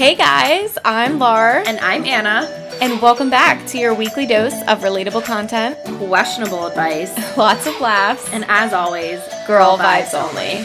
Hey 0.00 0.14
guys, 0.14 0.78
I'm 0.82 1.18
Lar, 1.18 1.62
And 1.66 1.78
I'm 1.80 2.06
Anna. 2.06 2.48
and 2.80 3.02
welcome 3.02 3.28
back 3.28 3.66
to 3.66 3.76
your 3.76 3.92
weekly 3.92 4.24
dose 4.24 4.54
of 4.66 4.78
relatable 4.80 5.22
content, 5.26 5.76
Questionable 5.98 6.68
advice. 6.68 7.12
lots 7.36 7.66
of 7.66 7.78
laughs, 7.82 8.26
And 8.32 8.46
as 8.48 8.72
always, 8.72 9.20
girl 9.46 9.76
vibes 9.76 10.14
only. 10.14 10.64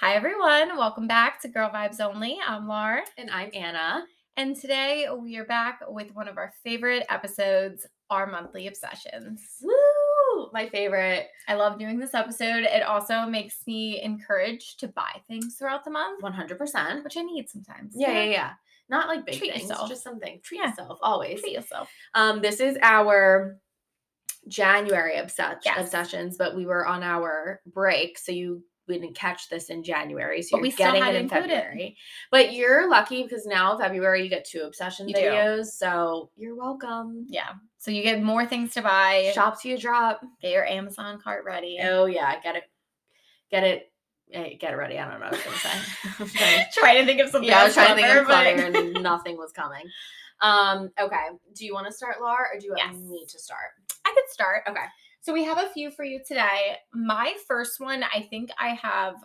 Hi 0.00 0.14
everyone, 0.14 0.78
welcome 0.78 1.06
back 1.06 1.42
to 1.42 1.48
Girl 1.48 1.68
Vibes 1.68 2.00
Only. 2.00 2.38
I'm 2.46 2.66
Lar, 2.66 3.02
And 3.18 3.30
I'm 3.30 3.50
Anna. 3.52 4.06
And 4.38 4.54
today 4.54 5.08
we 5.20 5.36
are 5.36 5.44
back 5.44 5.80
with 5.88 6.14
one 6.14 6.28
of 6.28 6.38
our 6.38 6.52
favorite 6.62 7.04
episodes, 7.10 7.84
our 8.08 8.24
monthly 8.24 8.68
obsessions. 8.68 9.42
Woo! 9.60 10.48
My 10.52 10.68
favorite. 10.68 11.26
I 11.48 11.54
love 11.54 11.76
doing 11.76 11.98
this 11.98 12.14
episode. 12.14 12.62
It 12.62 12.84
also 12.84 13.26
makes 13.26 13.56
me 13.66 14.00
encouraged 14.00 14.78
to 14.78 14.86
buy 14.88 15.10
things 15.26 15.56
throughout 15.56 15.84
the 15.84 15.90
month, 15.90 16.22
100%. 16.22 17.02
which 17.02 17.16
I 17.16 17.22
need 17.22 17.48
sometimes. 17.50 17.94
Yeah, 17.96 18.12
yeah, 18.12 18.30
yeah. 18.30 18.50
Not 18.88 19.08
like 19.08 19.26
big 19.26 19.38
Treat 19.38 19.54
things, 19.54 19.68
yourself. 19.68 19.88
just 19.88 20.04
something. 20.04 20.40
Treat 20.44 20.60
Yeah. 20.62 20.68
yourself 20.68 21.00
always. 21.02 21.40
Treat 21.40 21.54
yourself. 21.54 21.90
Um, 22.14 22.40
this 22.40 22.60
is 22.60 22.78
our 22.80 23.58
January 24.46 25.16
obsess- 25.18 25.62
Yes. 25.64 25.78
obsessions, 25.80 26.36
but 26.38 26.54
we 26.54 26.64
were 26.64 26.86
on 26.86 27.02
our 27.02 27.60
break, 27.66 28.16
so 28.18 28.30
you 28.30 28.62
we 28.88 28.98
didn't 28.98 29.14
catch 29.14 29.48
this 29.48 29.68
in 29.70 29.82
January, 29.84 30.42
so 30.42 30.56
But 30.56 30.62
we 30.62 30.70
getting 30.72 31.04
it 31.04 31.14
in 31.14 31.22
include 31.22 31.44
it. 31.44 31.48
February. 31.50 31.96
But 32.30 32.52
you're 32.54 32.88
lucky 32.88 33.22
because 33.22 33.46
now 33.46 33.76
February 33.78 34.22
you 34.24 34.28
get 34.30 34.44
two 34.46 34.62
obsession 34.62 35.08
You 35.08 35.14
do. 35.14 35.20
videos, 35.20 35.66
so 35.66 36.30
you're 36.36 36.56
welcome. 36.56 37.26
Yeah. 37.28 37.50
So 37.78 37.90
you 37.90 38.02
get 38.02 38.22
more 38.22 38.46
things 38.46 38.72
to 38.74 38.82
buy. 38.82 39.30
Shop 39.34 39.60
to 39.62 39.68
your 39.68 39.78
drop. 39.78 40.20
Get 40.42 40.52
your 40.52 40.66
Amazon 40.66 41.20
cart 41.22 41.44
ready. 41.44 41.78
Oh 41.82 42.06
yeah, 42.06 42.40
get 42.40 42.56
it, 42.56 42.64
get 43.50 43.62
it, 43.64 43.92
eh, 44.32 44.54
get 44.58 44.72
it 44.72 44.76
ready. 44.76 44.98
I 44.98 45.08
don't 45.10 45.20
know 45.20 45.26
what 45.26 45.34
I 45.34 45.50
was 45.50 45.62
gonna 46.18 46.28
say. 46.28 46.66
Trying- 46.72 47.00
to 47.02 47.06
think 47.06 47.20
of 47.20 47.28
something. 47.30 47.48
yeah, 47.48 47.60
I 47.60 47.64
was 47.64 47.74
trying 47.74 47.88
to 47.90 47.94
think 47.94 48.08
of 48.08 48.26
clever 48.26 48.72
but- 48.72 48.76
and 48.80 48.92
nothing 49.02 49.36
was 49.36 49.52
coming. 49.52 49.84
Um, 50.40 50.90
okay. 51.00 51.26
Do 51.54 51.64
you 51.66 51.74
want 51.74 51.86
to 51.88 51.92
start, 51.92 52.20
Laura, 52.20 52.46
or 52.54 52.58
do 52.60 52.66
you 52.66 52.72
want 52.72 52.92
Yes. 52.94 53.02
me 53.02 53.26
to 53.28 53.38
start? 53.38 53.70
I 54.06 54.10
could 54.14 54.30
start. 54.32 54.62
Okay. 54.68 54.84
So 55.20 55.32
we 55.32 55.44
have 55.44 55.58
a 55.58 55.68
few 55.70 55.90
for 55.90 56.04
you 56.04 56.20
today. 56.26 56.76
My 56.94 57.36
first 57.46 57.80
one, 57.80 58.02
I 58.02 58.26
think 58.30 58.50
I 58.58 58.70
have 58.74 59.16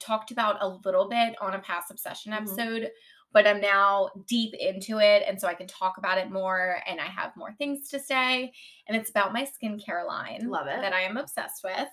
talked 0.00 0.30
about 0.30 0.58
a 0.62 0.68
little 0.84 1.08
bit 1.08 1.34
on 1.40 1.54
a 1.54 1.60
past 1.60 1.90
obsession 1.90 2.32
Mhm. 2.32 2.36
episode, 2.38 2.90
but 3.32 3.46
I'm 3.46 3.60
now 3.60 4.10
deep 4.28 4.54
into 4.54 4.98
it. 5.00 5.24
And 5.26 5.40
so 5.40 5.48
I 5.48 5.54
can 5.54 5.66
talk 5.66 5.98
about 5.98 6.18
it 6.18 6.30
more 6.30 6.82
and 6.86 7.00
I 7.00 7.06
have 7.06 7.36
more 7.36 7.52
things 7.54 7.88
to 7.90 7.98
say. 8.00 8.52
And 8.88 8.96
it's 8.96 9.10
about 9.10 9.32
my 9.32 9.44
skincare 9.44 10.06
line 10.06 10.48
Love 10.48 10.66
it. 10.68 10.80
that 10.80 10.92
I 10.92 11.02
am 11.02 11.16
obsessed 11.16 11.62
with. 11.64 11.88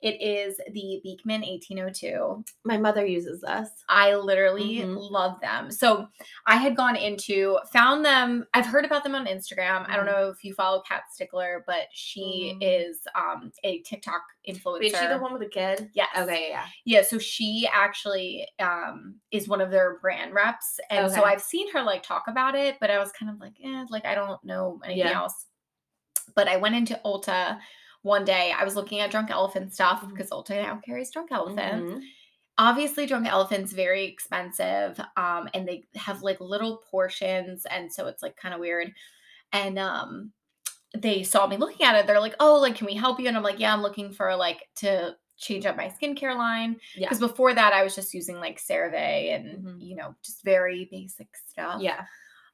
It 0.00 0.20
is 0.20 0.56
the 0.72 1.00
Beekman 1.02 1.42
1802. 1.42 2.44
My 2.64 2.78
mother 2.78 3.04
uses 3.04 3.40
this. 3.40 3.68
I 3.88 4.14
literally 4.14 4.78
Mhm. 4.78 4.96
love 5.10 5.40
them. 5.40 5.70
So 5.70 6.08
I 6.46 6.56
had 6.56 6.74
gone 6.76 6.96
into, 6.96 7.58
found 7.72 8.04
them. 8.04 8.46
I've 8.54 8.66
heard 8.66 8.84
about 8.84 9.04
them 9.04 9.14
on 9.14 9.26
Instagram. 9.26 9.88
I 9.88 9.96
don't 9.96 10.06
Mhm. 10.06 10.12
know 10.12 10.28
if 10.30 10.42
you 10.42 10.54
follow 10.54 10.82
Kat 10.82 11.02
Stickler, 11.12 11.64
but 11.66 11.88
she 11.92 12.56
Mm. 12.60 12.88
is 12.88 13.00
um, 13.14 13.52
a 13.64 13.80
TikTok 13.82 14.22
influencer. 14.48 14.80
Wait, 14.80 14.92
is 14.92 14.98
she 14.98 15.06
the 15.06 15.18
one 15.18 15.32
with 15.32 15.42
the 15.42 15.48
kid? 15.48 15.90
Yes. 15.94 16.08
Okay, 16.16 16.48
yeah. 16.50 16.66
Yeah. 16.84 17.02
So 17.02 17.18
she 17.18 17.68
actually 17.72 18.46
um, 18.58 19.20
is 19.30 19.48
one 19.48 19.60
of 19.60 19.70
their 19.70 19.98
brand 20.00 20.32
reps, 20.34 20.78
and 20.90 21.10
so 21.10 21.24
I've 21.24 21.42
seen 21.42 21.70
her 21.72 21.82
like 21.82 22.02
talk 22.02 22.24
about 22.28 22.54
it, 22.54 22.76
but 22.80 22.90
I 22.90 22.98
was 22.98 23.12
kind 23.12 23.30
of 23.30 23.38
like, 23.40 23.54
eh, 23.62 23.84
like 23.90 24.04
I 24.06 24.14
don't 24.14 24.42
know 24.44 24.80
anything 24.84 25.06
Yeah. 25.06 25.18
else. 25.22 25.46
But 26.34 26.46
I 26.48 26.56
went 26.56 26.74
into 26.76 27.00
Ulta 27.04 27.58
one 28.02 28.24
day. 28.24 28.52
I 28.56 28.64
was 28.64 28.76
looking 28.76 29.00
at 29.00 29.10
Drunk 29.10 29.30
Elephant 29.30 29.72
stuff 29.74 30.02
Mhm. 30.02 30.10
because 30.10 30.30
Ulta 30.30 30.50
now 30.62 30.80
carries 30.84 31.10
Drunk 31.10 31.30
Elephant 31.32 31.84
Mhm. 31.84 32.02
obviously 32.58 33.06
drunk 33.06 33.26
elephant's 33.26 33.72
very 33.72 34.04
expensive 34.04 35.00
um 35.16 35.48
and 35.54 35.66
they 35.66 35.82
have 35.94 36.20
like 36.22 36.38
little 36.40 36.82
portions 36.90 37.64
and 37.66 37.90
so 37.90 38.06
it's 38.06 38.22
like 38.22 38.36
kind 38.36 38.52
of 38.52 38.60
weird 38.60 38.92
and 39.52 39.78
um 39.78 40.30
they 40.94 41.22
saw 41.22 41.46
me 41.46 41.56
looking 41.56 41.86
at 41.86 41.94
it 41.94 42.06
they're 42.06 42.20
like 42.20 42.34
oh 42.38 42.56
like 42.60 42.74
can 42.74 42.86
we 42.86 42.92
help 42.94 43.18
you 43.18 43.28
and 43.28 43.36
i'm 43.36 43.42
like 43.42 43.58
yeah 43.60 43.72
i'm 43.72 43.80
looking 43.80 44.12
for 44.12 44.34
like 44.36 44.68
to 44.76 45.16
change 45.38 45.64
up 45.64 45.76
my 45.76 45.88
skincare 45.88 46.36
line 46.36 46.76
Yeah. 46.96 47.06
because 47.08 47.20
before 47.20 47.54
that 47.54 47.72
i 47.72 47.82
was 47.82 47.94
just 47.94 48.12
using 48.12 48.36
like 48.36 48.58
cerave 48.60 49.34
and 49.36 49.64
Mhm. 49.64 49.76
you 49.80 49.96
know 49.96 50.14
just 50.22 50.42
very 50.44 50.86
basic 50.90 51.28
stuff 51.48 51.80
Yeah. 51.80 52.04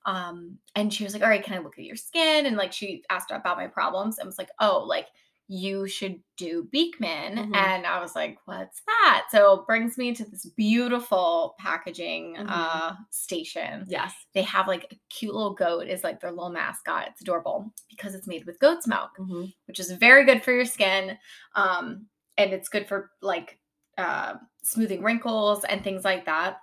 um 0.04 0.58
and 0.76 0.92
she 0.94 1.02
was 1.02 1.14
like 1.14 1.22
all 1.24 1.28
right 1.30 1.42
can 1.42 1.54
i 1.54 1.62
look 1.62 1.78
at 1.78 1.84
your 1.84 1.96
skin 1.96 2.46
and 2.46 2.56
like 2.56 2.72
she 2.72 3.02
asked 3.10 3.32
about 3.32 3.56
my 3.56 3.66
problems 3.66 4.18
and 4.18 4.26
was 4.26 4.38
like 4.38 4.50
oh 4.60 4.84
like 4.86 5.08
you 5.48 5.86
should 5.86 6.20
do 6.36 6.64
beekman 6.72 7.36
Mhm. 7.36 7.56
and 7.56 7.86
i 7.86 8.00
was 8.00 8.16
like 8.16 8.36
what's 8.46 8.82
that 8.86 9.26
so 9.30 9.60
it 9.60 9.66
brings 9.66 9.96
me 9.96 10.12
to 10.14 10.24
this 10.24 10.44
beautiful 10.56 11.54
packaging 11.60 12.34
Mhm. 12.36 12.46
uh 12.48 12.94
station 13.10 13.84
Yes. 13.86 14.12
they 14.34 14.42
have 14.42 14.66
like 14.66 14.92
a 14.92 14.96
cute 15.08 15.34
little 15.34 15.54
goat 15.54 15.86
is 15.86 16.02
like 16.02 16.20
their 16.20 16.32
little 16.32 16.50
mascot 16.50 17.08
it's 17.08 17.20
adorable 17.20 17.72
because 17.88 18.14
it's 18.14 18.26
made 18.26 18.44
with 18.44 18.58
goat's 18.58 18.86
milk 18.88 19.10
Mhm. 19.18 19.52
which 19.66 19.78
is 19.78 19.90
very 19.92 20.24
good 20.24 20.42
for 20.42 20.52
your 20.52 20.64
skin 20.64 21.16
um 21.54 22.08
and 22.36 22.52
it's 22.52 22.68
good 22.68 22.88
for 22.88 23.12
like 23.22 23.58
uh 23.98 24.34
smoothing 24.64 25.02
wrinkles 25.02 25.64
and 25.64 25.84
things 25.84 26.04
like 26.04 26.26
that 26.26 26.58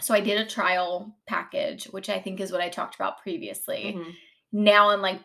so 0.00 0.12
i 0.14 0.20
did 0.20 0.38
a 0.38 0.46
trial 0.46 1.16
package 1.26 1.84
which 1.86 2.08
i 2.10 2.18
think 2.20 2.38
is 2.38 2.52
what 2.52 2.60
i 2.60 2.68
talked 2.68 2.94
about 2.94 3.18
previously 3.22 3.94
Mhm. 3.96 4.14
now 4.52 4.90
i'm 4.90 5.00
like 5.00 5.20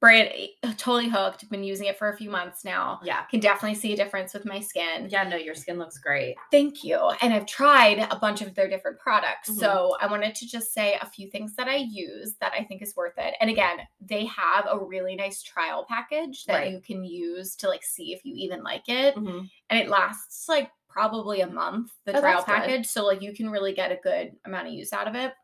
brand 0.00 0.30
totally 0.76 1.08
hooked 1.08 1.48
been 1.50 1.62
using 1.64 1.86
it 1.86 1.98
for 1.98 2.08
a 2.10 2.16
few 2.16 2.30
months 2.30 2.64
now 2.64 3.00
Yeah. 3.02 3.24
can 3.24 3.40
definitely 3.40 3.74
see 3.76 3.92
a 3.92 3.96
difference 3.96 4.32
with 4.34 4.44
my 4.44 4.60
skin 4.60 5.08
Yeah, 5.10 5.24
no, 5.24 5.36
your 5.36 5.54
skin 5.54 5.78
looks 5.78 5.98
great. 5.98 6.36
thank 6.50 6.82
you 6.84 6.98
and 7.20 7.32
i've 7.34 7.46
tried 7.46 7.98
a 8.10 8.16
bunch 8.16 8.40
of 8.42 8.54
their 8.54 8.68
different 8.68 8.98
products 8.98 9.50
Mhm. 9.50 9.58
so 9.60 9.96
i 10.00 10.06
wanted 10.06 10.34
to 10.36 10.46
just 10.46 10.72
say 10.72 10.98
a 11.00 11.06
few 11.06 11.30
things 11.30 11.54
that 11.56 11.68
i 11.68 11.76
use 11.76 12.34
that 12.40 12.52
i 12.58 12.64
think 12.64 12.82
is 12.82 12.94
worth 12.96 13.18
it 13.18 13.34
and 13.40 13.50
again 13.50 13.78
they 14.00 14.24
have 14.26 14.66
a 14.70 14.78
really 14.78 15.14
nice 15.16 15.42
trial 15.42 15.84
package 15.88 16.44
that 16.46 16.54
Right. 16.54 16.72
you 16.72 16.80
can 16.80 17.04
use 17.04 17.54
to 17.56 17.68
like 17.68 17.84
see 17.84 18.12
if 18.12 18.24
you 18.24 18.34
even 18.36 18.62
like 18.62 18.88
it 18.88 19.14
Mhm. 19.16 19.48
and 19.70 19.80
it 19.80 19.88
lasts 19.88 20.48
like 20.48 20.70
probably 20.88 21.40
a 21.40 21.46
month 21.46 21.90
the 22.04 22.16
Oh, 22.16 22.20
trial 22.20 22.34
that's 22.36 22.44
good. 22.46 22.54
package 22.54 22.86
so 22.86 23.04
like 23.04 23.20
you 23.20 23.34
can 23.34 23.50
really 23.50 23.74
get 23.74 23.90
a 23.90 23.96
good 23.96 24.32
amount 24.44 24.68
of 24.68 24.72
use 24.74 24.92
out 24.92 25.08
of 25.08 25.14
it 25.16 25.34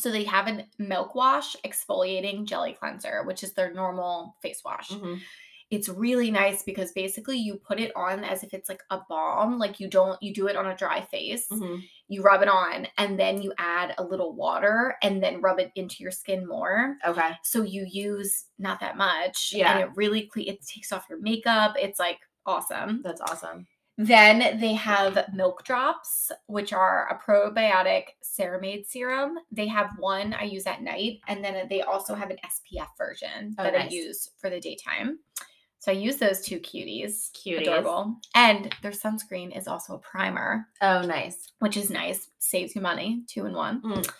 so 0.00 0.10
they 0.10 0.24
have 0.24 0.48
a 0.48 0.66
milk 0.78 1.14
wash 1.14 1.56
exfoliating 1.64 2.44
jelly 2.44 2.72
cleanser 2.72 3.22
which 3.24 3.42
is 3.44 3.52
their 3.54 3.72
normal 3.72 4.36
face 4.42 4.62
wash 4.64 4.90
Mhm. 4.90 5.20
it's 5.70 5.88
really 5.88 6.30
nice 6.32 6.64
because 6.64 6.90
basically 6.92 7.38
you 7.38 7.54
put 7.56 7.78
it 7.78 7.92
on 7.94 8.24
as 8.24 8.42
if 8.42 8.52
it's 8.52 8.68
like 8.68 8.82
a 8.90 8.98
balm 9.08 9.58
like 9.58 9.78
you 9.78 9.88
don't 9.88 10.20
you 10.22 10.34
do 10.34 10.48
it 10.48 10.56
on 10.56 10.66
a 10.66 10.76
dry 10.76 11.00
face 11.00 11.46
Mhm. 11.48 11.82
you 12.08 12.22
rub 12.22 12.42
it 12.42 12.48
on 12.48 12.88
and 12.98 13.18
then 13.20 13.40
you 13.40 13.52
add 13.58 13.94
a 13.98 14.02
little 14.04 14.32
water 14.34 14.96
and 15.02 15.22
then 15.22 15.40
rub 15.40 15.60
it 15.60 15.70
into 15.76 16.02
your 16.02 16.10
skin 16.10 16.46
more 16.46 16.96
Okay. 17.06 17.32
so 17.44 17.62
you 17.62 17.86
use 17.88 18.46
not 18.58 18.80
that 18.80 18.96
much 18.96 19.52
Yeah. 19.54 19.70
and 19.72 19.80
it 19.84 19.90
really 19.96 20.22
cle- 20.26 20.48
it 20.48 20.60
takes 20.66 20.90
off 20.92 21.06
your 21.08 21.20
makeup 21.20 21.76
it's 21.78 22.00
like 22.00 22.18
awesome 22.46 23.02
That's 23.02 23.20
awesome. 23.20 23.66
Then 24.06 24.58
they 24.58 24.72
have 24.72 25.26
milk 25.34 25.62
drops, 25.62 26.32
which 26.46 26.72
are 26.72 27.06
a 27.08 27.18
probiotic 27.30 28.04
ceramide 28.24 28.86
serum. 28.86 29.36
They 29.52 29.66
have 29.66 29.90
one 29.98 30.32
I 30.32 30.44
use 30.44 30.66
at 30.66 30.82
night, 30.82 31.20
and 31.28 31.44
then 31.44 31.66
they 31.68 31.82
also 31.82 32.14
have 32.14 32.30
an 32.30 32.38
SPF 32.38 32.86
version 32.96 33.54
Oh, 33.58 33.62
that 33.64 33.74
I 33.74 33.88
use 33.88 34.30
for 34.38 34.48
the 34.48 34.58
daytime. 34.58 35.18
So 35.80 35.92
I 35.92 35.96
use 35.96 36.16
those 36.16 36.40
two 36.40 36.60
cuties. 36.60 37.30
Cuties. 37.32 37.60
Adorable. 37.62 38.16
And 38.34 38.74
their 38.82 38.92
sunscreen 38.92 39.54
is 39.56 39.68
also 39.68 39.94
a 39.94 39.98
primer, 39.98 40.66
Oh, 40.80 41.02
nice. 41.02 41.52
which 41.58 41.76
is 41.76 41.90
nice. 41.90 42.28
Saves 42.38 42.74
you 42.74 42.80
money, 42.80 43.22
two 43.28 43.44
in 43.44 43.52
one. 43.52 43.82
Mm. 43.82 44.10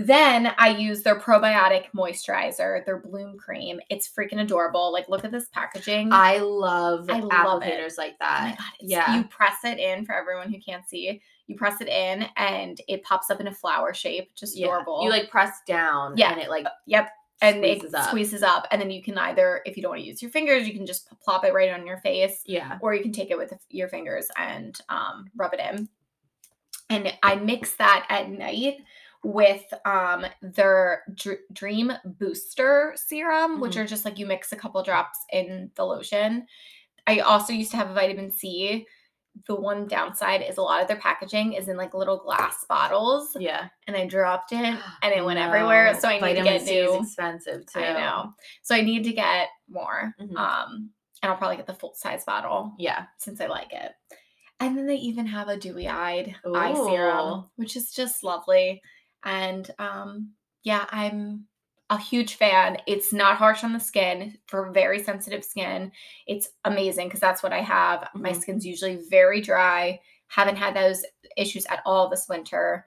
Then 0.00 0.52
I 0.58 0.68
use 0.68 1.02
their 1.02 1.18
probiotic 1.18 1.86
moisturizer, 1.92 2.86
their 2.86 2.98
bloom 3.00 3.36
cream. 3.36 3.80
It's 3.90 4.08
freaking 4.08 4.40
adorable. 4.40 4.92
Like, 4.92 5.08
look 5.08 5.24
at 5.24 5.32
this 5.32 5.48
packaging. 5.52 6.10
I 6.12 6.38
love 6.38 7.10
I 7.10 7.18
love 7.18 7.64
it. 7.64 7.66
applicators 7.72 7.98
like 7.98 8.12
Oh 8.12 8.16
that. 8.20 8.56
god! 8.58 8.66
Yeah. 8.80 9.16
You 9.16 9.24
press 9.24 9.56
it 9.64 9.78
in 9.78 10.06
for 10.06 10.14
everyone 10.14 10.52
who 10.52 10.60
can't 10.60 10.88
see. 10.88 11.20
You 11.48 11.56
press 11.56 11.80
it 11.80 11.88
in, 11.88 12.26
and 12.36 12.80
it 12.86 13.02
pops 13.02 13.28
up 13.28 13.40
in 13.40 13.48
a 13.48 13.52
flower 13.52 13.92
shape. 13.92 14.30
Just 14.36 14.56
Yeah. 14.56 14.66
adorable. 14.66 15.02
You 15.02 15.10
like 15.10 15.30
press 15.30 15.58
down 15.66 16.14
Yeah. 16.16 16.30
and 16.30 16.40
it 16.40 16.48
like 16.48 16.66
yep, 16.86 17.10
and 17.42 17.56
squeezes 17.56 17.92
it 17.92 17.94
up. 17.98 18.08
squeezes 18.08 18.42
up, 18.44 18.68
and 18.70 18.80
then 18.80 18.92
you 18.92 19.02
can 19.02 19.18
either, 19.18 19.62
if 19.66 19.76
you 19.76 19.82
don't 19.82 19.90
want 19.90 20.02
to 20.02 20.06
use 20.06 20.22
your 20.22 20.30
fingers, 20.30 20.68
you 20.68 20.74
can 20.74 20.86
just 20.86 21.10
plop 21.20 21.44
it 21.44 21.52
right 21.52 21.72
on 21.72 21.84
your 21.84 21.98
face, 21.98 22.42
Yeah. 22.46 22.78
or 22.82 22.94
you 22.94 23.02
can 23.02 23.10
take 23.12 23.32
it 23.32 23.36
with 23.38 23.52
your 23.70 23.88
fingers 23.88 24.28
and 24.36 24.80
um, 24.88 25.28
rub 25.36 25.54
it 25.54 25.60
in. 25.60 25.88
And 26.88 27.12
I 27.22 27.34
mix 27.34 27.74
that 27.74 28.06
at 28.08 28.30
night 28.30 28.76
with 29.24 29.64
um 29.84 30.24
their 30.42 31.02
Dr- 31.14 31.40
dream 31.52 31.92
booster 32.04 32.94
serum 32.96 33.60
which 33.60 33.74
Mhm. 33.74 33.80
are 33.82 33.86
just 33.86 34.04
like 34.04 34.18
you 34.18 34.26
mix 34.26 34.52
a 34.52 34.56
couple 34.56 34.82
drops 34.82 35.18
in 35.32 35.70
the 35.74 35.84
lotion 35.84 36.46
i 37.06 37.18
also 37.18 37.52
used 37.52 37.72
to 37.72 37.76
have 37.76 37.90
a 37.90 37.94
vitamin 37.94 38.30
c 38.30 38.86
the 39.46 39.54
one 39.54 39.86
downside 39.86 40.42
is 40.42 40.56
a 40.56 40.62
lot 40.62 40.82
of 40.82 40.88
their 40.88 40.96
packaging 40.96 41.52
is 41.52 41.68
in 41.68 41.76
like 41.76 41.94
little 41.94 42.16
glass 42.16 42.64
bottles, 42.68 43.36
Yeah. 43.38 43.68
and 43.86 43.96
I 43.96 44.04
dropped 44.04 44.50
it 44.50 44.56
and 45.02 45.14
it 45.14 45.24
went 45.24 45.38
everywhere. 45.38 45.94
So 46.00 46.08
I 46.08 46.14
need 46.14 46.20
vitamin 46.20 46.44
to 46.54 46.58
get 46.58 46.62
C 46.66 46.74
new. 46.82 46.94
is 46.94 47.06
expensive 47.06 47.64
too. 47.72 47.78
I 47.78 47.92
know. 47.92 48.32
So 48.62 48.74
I 48.74 48.80
need 48.80 49.04
to 49.04 49.12
get 49.12 49.50
more. 49.68 50.12
Mhm. 50.20 50.36
Um, 50.36 50.90
and 51.22 51.30
I'll 51.30 51.38
probably 51.38 51.56
get 51.56 51.68
the 51.68 51.74
full 51.74 51.94
size 51.94 52.24
bottle 52.24 52.72
Yeah. 52.78 53.06
since 53.18 53.40
I 53.40 53.46
like 53.46 53.72
it. 53.72 53.92
And 54.58 54.76
then 54.76 54.86
they 54.86 54.96
even 54.96 55.26
have 55.26 55.46
a 55.48 55.56
dewy 55.56 55.86
eyed 55.86 56.34
eye 56.44 56.74
serum, 56.74 57.48
which 57.54 57.76
is 57.76 57.92
just 57.92 58.24
lovely. 58.24 58.82
And 59.24 59.70
um, 59.78 60.30
yeah, 60.62 60.86
I'm 60.90 61.46
a 61.90 61.98
huge 61.98 62.34
fan. 62.34 62.76
It's 62.86 63.12
not 63.12 63.36
harsh 63.38 63.64
on 63.64 63.72
the 63.72 63.80
skin 63.80 64.36
for 64.46 64.70
very 64.72 65.02
sensitive 65.02 65.44
skin. 65.44 65.90
It's 66.26 66.50
amazing 66.64 67.08
because 67.08 67.20
that's 67.20 67.42
what 67.42 67.52
I 67.52 67.60
have. 67.62 68.08
My 68.14 68.30
Mhm. 68.32 68.40
skin's 68.40 68.66
usually 68.66 68.96
very 69.08 69.40
dry. 69.40 70.00
Haven't 70.26 70.56
had 70.56 70.74
those 70.74 71.04
issues 71.36 71.64
at 71.66 71.80
all 71.86 72.08
this 72.08 72.28
winter. 72.28 72.86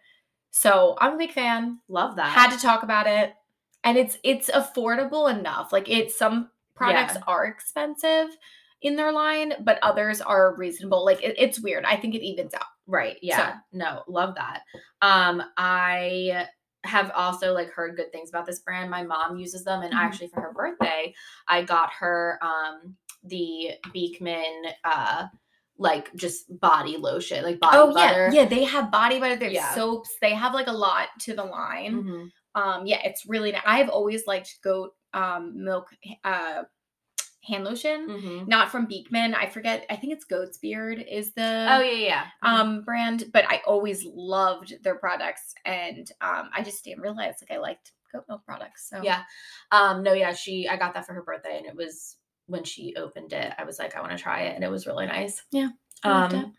So 0.52 0.96
I'm 1.00 1.14
a 1.14 1.18
big 1.18 1.32
fan. 1.32 1.80
Love 1.88 2.16
that. 2.18 2.32
Had 2.32 2.52
to 2.52 2.60
talk 2.62 2.84
about 2.84 3.08
it. 3.08 3.34
And 3.84 3.98
it's 3.98 4.20
it's 4.24 4.52
affordable 4.52 5.32
enough. 5.34 5.72
Like 5.74 5.90
it's 5.90 6.16
some 6.16 6.52
products 6.76 7.16
Yeah. 7.16 7.24
are 7.26 7.46
expensive 7.46 8.38
in 8.84 8.96
their 8.96 9.12
line, 9.12 9.54
but 9.62 9.80
others 9.82 10.22
are 10.22 10.56
reasonable. 10.56 11.04
Like 11.04 11.24
it, 11.24 11.36
it's 11.40 11.60
weird. 11.60 11.86
I 11.86 11.96
think 11.96 12.14
it 12.14 12.24
evens 12.24 12.54
out. 12.54 12.66
Right. 12.88 13.18
Yeah. 13.22 13.58
No, 13.72 14.04
love 14.08 14.36
that. 14.36 14.62
Um, 15.02 15.42
I 15.58 16.48
have 16.84 17.12
also 17.16 17.54
like 17.54 17.70
heard 17.70 17.96
good 17.96 18.12
things 18.12 18.30
about 18.30 18.46
this 18.46 18.60
brand. 18.60 18.90
My 18.90 19.04
mom 19.04 19.38
uses 19.38 19.64
them, 19.64 19.82
and 19.84 19.94
Mhm. 19.94 19.98
actually 20.00 20.28
for 20.30 20.42
her 20.42 20.52
birthday, 20.54 21.14
I 21.48 21.62
got 21.64 21.92
her 21.94 22.40
um 22.42 22.96
the 23.24 23.72
Beekman 23.94 24.64
uh 24.84 25.28
like 25.78 26.14
just 26.16 26.60
body 26.60 26.98
lotion, 26.98 27.44
like 27.44 27.60
body 27.60 27.78
oh 27.78 27.94
butter. 27.94 28.30
yeah, 28.34 28.42
yeah. 28.42 28.48
They 28.48 28.64
have 28.64 28.92
body 28.92 29.20
butter. 29.20 29.36
They 29.36 29.46
have 29.46 29.54
Yeah. 29.54 29.74
soaps. 29.76 30.16
They 30.22 30.34
have 30.34 30.54
like 30.54 30.68
a 30.68 30.72
lot 30.74 31.08
to 31.22 31.36
the 31.36 31.44
line. 31.44 32.04
Mhm. 32.04 32.32
Um, 32.54 32.86
yeah, 32.86 33.00
it's 33.04 33.26
really. 33.28 33.52
ni- 33.52 33.60
I've 33.66 33.90
always 33.90 34.26
liked 34.28 34.60
goat 34.64 34.94
um 35.14 35.64
milk 35.64 35.88
uh 36.24 36.64
hand 37.44 37.64
lotion. 37.64 38.08
Mhm. 38.08 38.48
Not 38.48 38.70
from 38.70 38.86
Beekman. 38.86 39.34
I 39.34 39.48
forget. 39.48 39.86
I 39.90 39.96
think 39.96 40.14
it's 40.14 40.26
Goat's 40.26 40.58
Beard 40.58 41.04
is 41.10 41.34
the 41.34 41.68
Oh 41.70 41.80
yeah, 41.82 41.92
yeah. 41.92 42.26
Mhm. 42.44 42.50
um 42.50 42.82
brand, 42.84 43.26
but 43.34 43.46
I 43.50 43.62
always 43.66 44.06
loved 44.06 44.84
their 44.84 44.96
products 44.98 45.54
and 45.66 46.10
um 46.22 46.50
I 46.56 46.62
just 46.64 46.84
didn't 46.84 47.02
realize 47.02 47.36
like 47.42 47.52
I 47.58 47.60
liked 47.62 47.92
goat 48.14 48.26
milk 48.28 48.46
products. 48.46 48.90
So 48.90 49.02
Yeah. 49.04 49.24
Um, 49.72 50.04
no, 50.04 50.14
yeah, 50.14 50.34
she 50.34 50.68
I 50.68 50.76
got 50.78 50.94
that 50.94 51.06
for 51.06 51.14
her 51.14 51.24
birthday 51.24 51.58
and 51.58 51.66
it 51.66 51.76
was 51.76 52.18
when 52.48 52.64
she 52.66 52.96
opened 52.98 53.32
it, 53.34 53.54
I 53.58 53.64
was 53.64 53.80
like, 53.80 53.96
I 53.96 54.02
want 54.02 54.12
to 54.12 54.18
try 54.22 54.42
it, 54.42 54.56
and 54.56 54.64
it 54.64 54.70
was 54.70 54.86
really 54.86 55.06
nice. 55.06 55.42
Yeah, 55.52 55.70
I 56.04 56.26
Um 56.26 56.54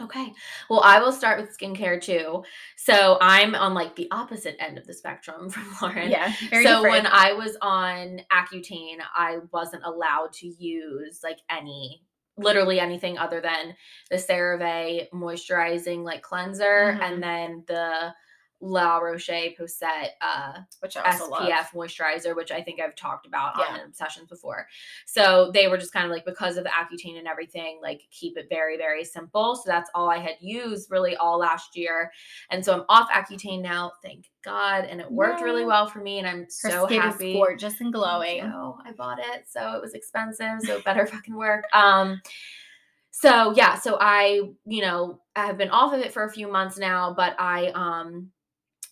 okay. 0.00 0.32
Well, 0.68 0.80
I 0.84 0.98
will 1.00 1.12
start 1.12 1.40
with 1.40 1.56
skincare 1.56 2.00
too. 2.00 2.44
So 2.76 3.18
I'm 3.20 3.54
on 3.54 3.74
like 3.74 3.96
the 3.96 4.08
opposite 4.10 4.56
end 4.60 4.78
of 4.78 4.86
the 4.86 4.92
spectrum 4.94 5.48
from 5.50 5.74
Lauren. 5.82 6.10
yeah. 6.10 6.32
So 6.32 6.48
different. 6.62 6.82
when 6.82 7.06
I 7.06 7.32
was 7.32 7.56
on 7.62 8.20
Accutane, 8.32 8.98
I 9.14 9.38
wasn't 9.52 9.84
allowed 9.84 10.32
to 10.34 10.46
use 10.48 11.20
like 11.22 11.38
any 11.50 12.02
literally 12.38 12.78
anything 12.78 13.16
other 13.16 13.40
than 13.40 13.74
the 14.10 14.16
CeraVe 14.16 15.08
moisturizing 15.14 16.02
like 16.04 16.20
cleanser 16.22 16.92
Mhm. 16.98 17.02
and 17.02 17.22
then 17.22 17.64
the 17.66 18.12
La 18.60 18.96
Roche 18.98 19.54
Posay 19.58 20.08
uh 20.20 20.54
which 20.80 20.96
I 20.96 21.02
SPF 21.12 21.30
love. 21.30 21.66
moisturizer, 21.74 22.34
which 22.34 22.50
I 22.50 22.62
think 22.62 22.80
I've 22.80 22.94
talked 22.96 23.26
about 23.26 23.52
Yeah. 23.58 23.74
on 23.74 23.80
Obsessions 23.80 24.28
before. 24.28 24.66
So 25.04 25.50
they 25.52 25.68
were 25.68 25.76
just 25.76 25.92
kind 25.92 26.06
of 26.06 26.10
like 26.10 26.24
because 26.24 26.56
of 26.56 26.64
the 26.64 26.70
Accutane 26.70 27.18
and 27.18 27.28
everything, 27.28 27.78
like 27.82 28.02
keep 28.10 28.36
it 28.38 28.46
very, 28.48 28.76
very 28.78 29.04
simple. 29.04 29.56
So 29.56 29.64
that's 29.66 29.90
all 29.94 30.08
I 30.10 30.18
had 30.18 30.36
used 30.40 30.90
really 30.90 31.16
all 31.16 31.38
last 31.38 31.76
year. 31.76 32.10
And 32.50 32.64
so 32.64 32.72
I'm 32.74 32.84
off 32.88 33.10
Accutane 33.10 33.60
now, 33.62 33.92
thank 34.02 34.30
God. 34.44 34.84
And 34.86 35.00
it 35.00 35.10
worked 35.10 35.42
really 35.42 35.64
well 35.66 35.86
for 35.86 35.98
me. 35.98 36.18
And 36.18 36.26
I'm 36.26 36.42
Her 36.62 36.70
so 36.70 36.86
happy. 36.86 37.34
gorgeous 37.34 37.80
and 37.80 37.92
glowing. 37.92 38.38
you. 38.38 38.74
I 38.84 38.92
bought 38.96 39.18
it, 39.18 39.44
so 39.48 39.72
it 39.74 39.82
was 39.82 39.92
expensive, 39.94 40.60
so 40.62 40.76
it 40.76 40.84
better 40.84 41.06
fucking 41.06 41.36
work. 41.36 41.64
Um 41.72 42.20
so 43.10 43.52
yeah, 43.56 43.76
so 43.78 43.96
I, 43.98 44.42
you 44.66 44.82
know, 44.82 45.20
I 45.34 45.46
have 45.46 45.56
been 45.56 45.70
off 45.70 45.94
of 45.94 46.00
it 46.00 46.12
for 46.12 46.24
a 46.24 46.30
few 46.32 46.50
months 46.52 46.76
now, 46.78 47.14
but 47.16 47.34
I 47.38 47.68
um 47.68 48.30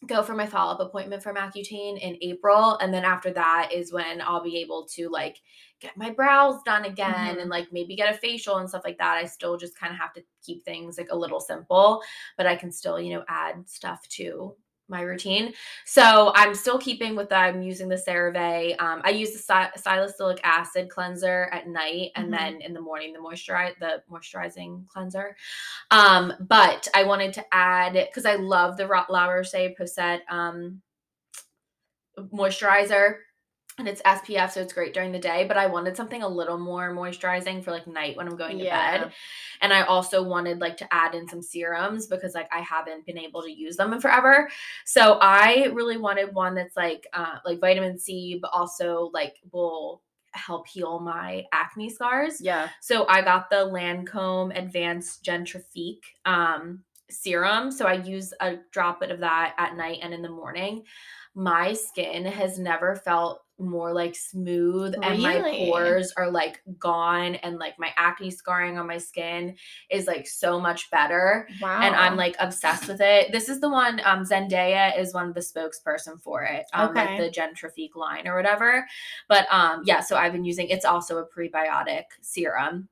go 0.07 0.23
for 0.23 0.35
my 0.35 0.47
follow-up 0.47 0.81
appointment 0.81 1.23
for 1.23 1.33
Accutane 1.33 1.99
in 2.01 2.17
April 2.23 2.77
and 2.79 2.93
then 2.93 3.05
after 3.05 3.33
that 3.33 3.71
is 3.73 3.93
when 3.93 4.21
I'll 4.21 4.43
be 4.43 4.59
able 4.59 4.87
to 4.95 5.09
like 5.09 5.39
get 5.81 5.97
my 5.97 6.11
brows 6.11 6.61
done 6.65 6.85
again 6.85 7.37
Mhm. 7.37 7.41
and 7.41 7.51
like 7.51 7.73
maybe 7.73 7.97
get 7.97 8.15
a 8.15 8.19
facial 8.19 8.57
and 8.59 8.69
stuff 8.69 8.85
like 8.85 8.99
that. 8.99 9.17
I 9.17 9.27
still 9.27 9.57
just 9.57 9.79
kind 9.79 9.93
of 9.93 9.99
have 9.99 10.13
to 10.15 10.23
keep 10.45 10.65
things 10.65 10.99
like 10.99 11.09
a 11.11 11.17
little 11.17 11.41
simple, 11.41 12.03
but 12.37 12.47
I 12.47 12.57
can 12.57 12.71
still, 12.73 13.01
you 13.01 13.15
know, 13.15 13.25
add 13.29 13.69
stuff 13.69 14.07
to 14.11 14.57
my 14.89 15.01
routine. 15.01 15.53
So 15.87 16.33
I'm 16.35 16.55
still 16.55 16.79
keeping 16.79 17.17
with 17.17 17.29
that. 17.31 17.55
I'm 17.55 17.63
using 17.63 17.89
the 17.89 17.97
CeraVe. 17.97 18.81
Um, 18.81 19.01
I 19.05 19.11
use 19.11 19.33
the 19.33 19.39
si- 19.39 19.81
salicylic 19.81 20.41
acid 20.45 20.91
cleanser 20.91 21.49
at 21.53 21.69
night, 21.69 22.11
and 22.17 22.29
Mhm. 22.29 22.39
then 22.39 22.61
in 22.61 22.75
the 22.75 22.81
morning 22.81 23.13
the 23.13 23.19
moisturize 23.19 23.79
the 23.79 24.03
moisturizing 24.11 24.87
cleanser. 24.89 25.37
Um, 25.91 26.35
but 26.41 26.87
I 26.95 27.05
wanted 27.05 27.33
to 27.35 27.45
add 27.55 27.95
because 27.95 28.27
I 28.27 28.35
love 28.37 28.77
the 28.77 28.87
La 28.87 29.27
Roche 29.27 29.75
Posay 29.79 30.21
um, 30.29 30.83
moisturizer. 32.19 33.17
And 33.77 33.89
it's 33.89 34.01
SPF, 34.03 34.53
so 34.53 34.61
it's 34.61 34.73
great 34.73 34.95
during 34.95 35.11
the 35.11 35.19
day. 35.19 35.47
But 35.49 35.57
I 35.57 35.67
wanted 35.67 35.97
something 35.97 36.23
a 36.23 36.29
little 36.29 36.59
more 36.59 36.95
moisturizing 36.95 37.65
for 37.65 37.73
like 37.73 37.89
night 37.89 38.17
when 38.17 38.29
I'm 38.29 38.37
going 38.37 38.59
to 38.59 38.65
Yeah. 38.65 38.99
bed. 39.03 39.13
And 39.61 39.73
I 39.73 39.83
also 39.83 40.23
wanted 40.23 40.61
like 40.61 40.77
to 40.77 40.95
add 40.95 41.15
in 41.15 41.27
some 41.27 41.43
serums 41.43 42.07
because 42.07 42.35
like 42.35 42.49
I 42.53 42.61
haven't 42.61 43.05
been 43.05 43.19
able 43.19 43.43
to 43.43 43.51
use 43.51 43.77
them 43.77 43.93
in 43.93 44.01
forever. 44.01 44.49
So 44.85 45.19
I 45.21 45.71
really 45.73 45.97
wanted 45.97 46.33
one 46.35 46.55
that's 46.55 46.77
like 46.77 47.07
uh 47.13 47.39
like 47.45 47.61
vitamin 47.61 47.99
C, 47.99 48.39
but 48.41 48.51
also 48.53 49.11
like 49.13 49.35
will 49.53 50.03
help 50.35 50.67
heal 50.69 51.01
my 51.01 51.45
acne 51.53 51.89
scars. 51.91 52.41
Yeah. 52.41 52.69
So 52.81 53.07
I 53.09 53.23
got 53.23 53.51
the 53.51 53.57
Lancome 53.67 54.57
Advanced 54.57 55.25
Génifique 55.25 56.03
um, 56.25 56.83
serum. 57.11 57.71
So 57.71 57.87
I 57.87 57.95
use 57.95 58.33
a 58.41 58.57
droplet 58.73 59.11
of 59.11 59.21
that 59.21 59.55
at 59.59 59.77
night 59.77 59.99
and 60.03 60.15
in 60.15 60.23
the 60.23 60.29
morning. 60.29 60.85
My 61.35 61.73
skin 61.73 62.25
has 62.25 62.59
never 62.59 62.95
felt 62.97 63.41
more 63.59 63.93
like 63.93 64.17
smooth 64.17 64.95
and 65.03 65.23
my 65.23 65.41
pores 65.57 66.13
are 66.17 66.29
like 66.29 66.61
gone 66.79 67.37
and 67.37 67.57
like 67.59 67.75
my 67.79 67.91
acne 67.97 68.31
scarring 68.31 68.79
on 68.79 68.87
my 68.87 68.99
skin 68.99 69.55
is 69.91 70.07
like 70.09 70.27
so 70.27 70.61
much 70.61 70.91
better 70.91 71.49
Wow. 71.61 71.81
and 71.83 71.95
I'm 71.95 72.17
like 72.17 72.35
obsessed 72.41 72.89
with 72.89 73.01
it. 73.01 73.31
This 73.31 73.49
is 73.49 73.61
the 73.61 73.69
one 73.69 74.01
um 74.05 74.25
Zendaya 74.25 74.99
is 74.99 75.15
one 75.15 75.29
of 75.29 75.35
the 75.35 75.41
spokesperson 75.41 76.21
for 76.21 76.43
it. 76.43 76.67
Um 76.73 76.91
Okay. 76.91 77.05
like 77.05 77.17
the 77.17 77.41
Génifique 77.41 77.95
line 77.95 78.27
or 78.27 78.35
whatever. 78.35 78.85
But 79.29 79.47
um 79.53 79.83
yeah, 79.85 80.01
so 80.01 80.17
I've 80.17 80.33
been 80.33 80.45
using 80.45 80.69
it's 80.69 80.85
also 80.85 81.19
a 81.19 81.27
prebiotic 81.27 82.05
serum. 82.23 82.89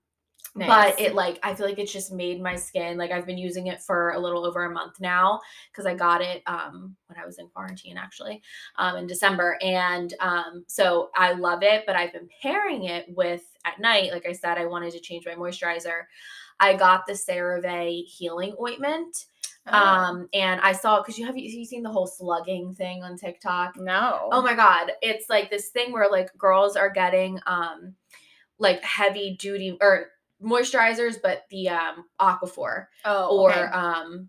Nice. 0.55 0.69
But 0.69 1.01
it 1.01 1.15
like 1.15 1.39
I 1.43 1.55
feel 1.55 1.65
like 1.67 1.79
it's 1.79 1.93
just 1.93 2.13
made 2.13 2.43
my 2.43 2.57
skin 2.57 2.99
like 2.99 3.11
I've 3.11 3.25
been 3.25 3.39
using 3.39 3.69
it 3.69 3.81
for 3.81 4.11
a 4.11 4.19
little 4.19 4.45
over 4.45 4.65
a 4.65 4.71
month 4.71 5.01
now 5.01 5.41
because 5.71 5.87
I 5.87 5.95
got 5.95 6.21
it 6.21 6.43
um 6.47 6.95
when 7.07 7.19
I 7.19 7.25
was 7.25 7.39
in 7.39 7.49
quarantine 7.49 7.97
actually 7.97 8.43
um 8.77 8.97
in 8.97 9.07
December 9.07 9.57
and 9.63 10.13
um 10.21 10.65
so 10.67 11.09
I 11.15 11.33
love 11.33 11.63
it 11.63 11.85
but 11.87 11.97
I've 11.97 12.13
been 12.13 12.29
pairing 12.43 12.85
it 12.85 13.07
with 13.09 13.43
at 13.65 13.81
night 13.81 14.13
like 14.13 14.27
I 14.27 14.33
said 14.33 14.59
I 14.59 14.67
wanted 14.67 14.93
to 14.93 15.01
change 15.01 15.25
my 15.25 15.33
moisturizer. 15.35 16.03
I 16.61 16.75
got 16.75 17.07
the 17.07 17.15
CeraVe 17.15 18.05
healing 18.05 18.55
ointment 18.61 19.25
Oh. 19.69 19.79
um 19.79 20.29
and 20.35 20.61
I 20.61 20.73
saw 20.73 21.01
because 21.01 21.17
you 21.19 21.25
have 21.25 21.39
you, 21.39 21.45
you 21.49 21.65
seen 21.65 21.85
the 21.85 21.89
whole 21.89 22.09
slugging 22.09 22.75
thing 22.75 23.05
on 23.05 23.17
TikTok 23.17 23.77
no. 23.79 24.29
Oh 24.33 24.43
my 24.43 24.55
god, 24.55 24.91
it's 25.01 25.31
like 25.31 25.51
this 25.51 25.69
thing 25.69 25.93
where 25.93 26.11
like 26.11 26.37
girls 26.37 26.77
are 26.77 26.91
getting 26.91 27.39
um 27.47 27.95
like 28.59 28.83
heavy 28.85 29.37
duty 29.39 29.79
or 29.81 30.09
moisturizers, 30.43 31.17
but 31.23 31.43
the 31.51 31.69
um 31.71 32.05
Aquaphor 32.21 32.87
Oh. 33.05 33.39
or 33.39 33.51
okay. 33.53 33.63
um 33.73 34.29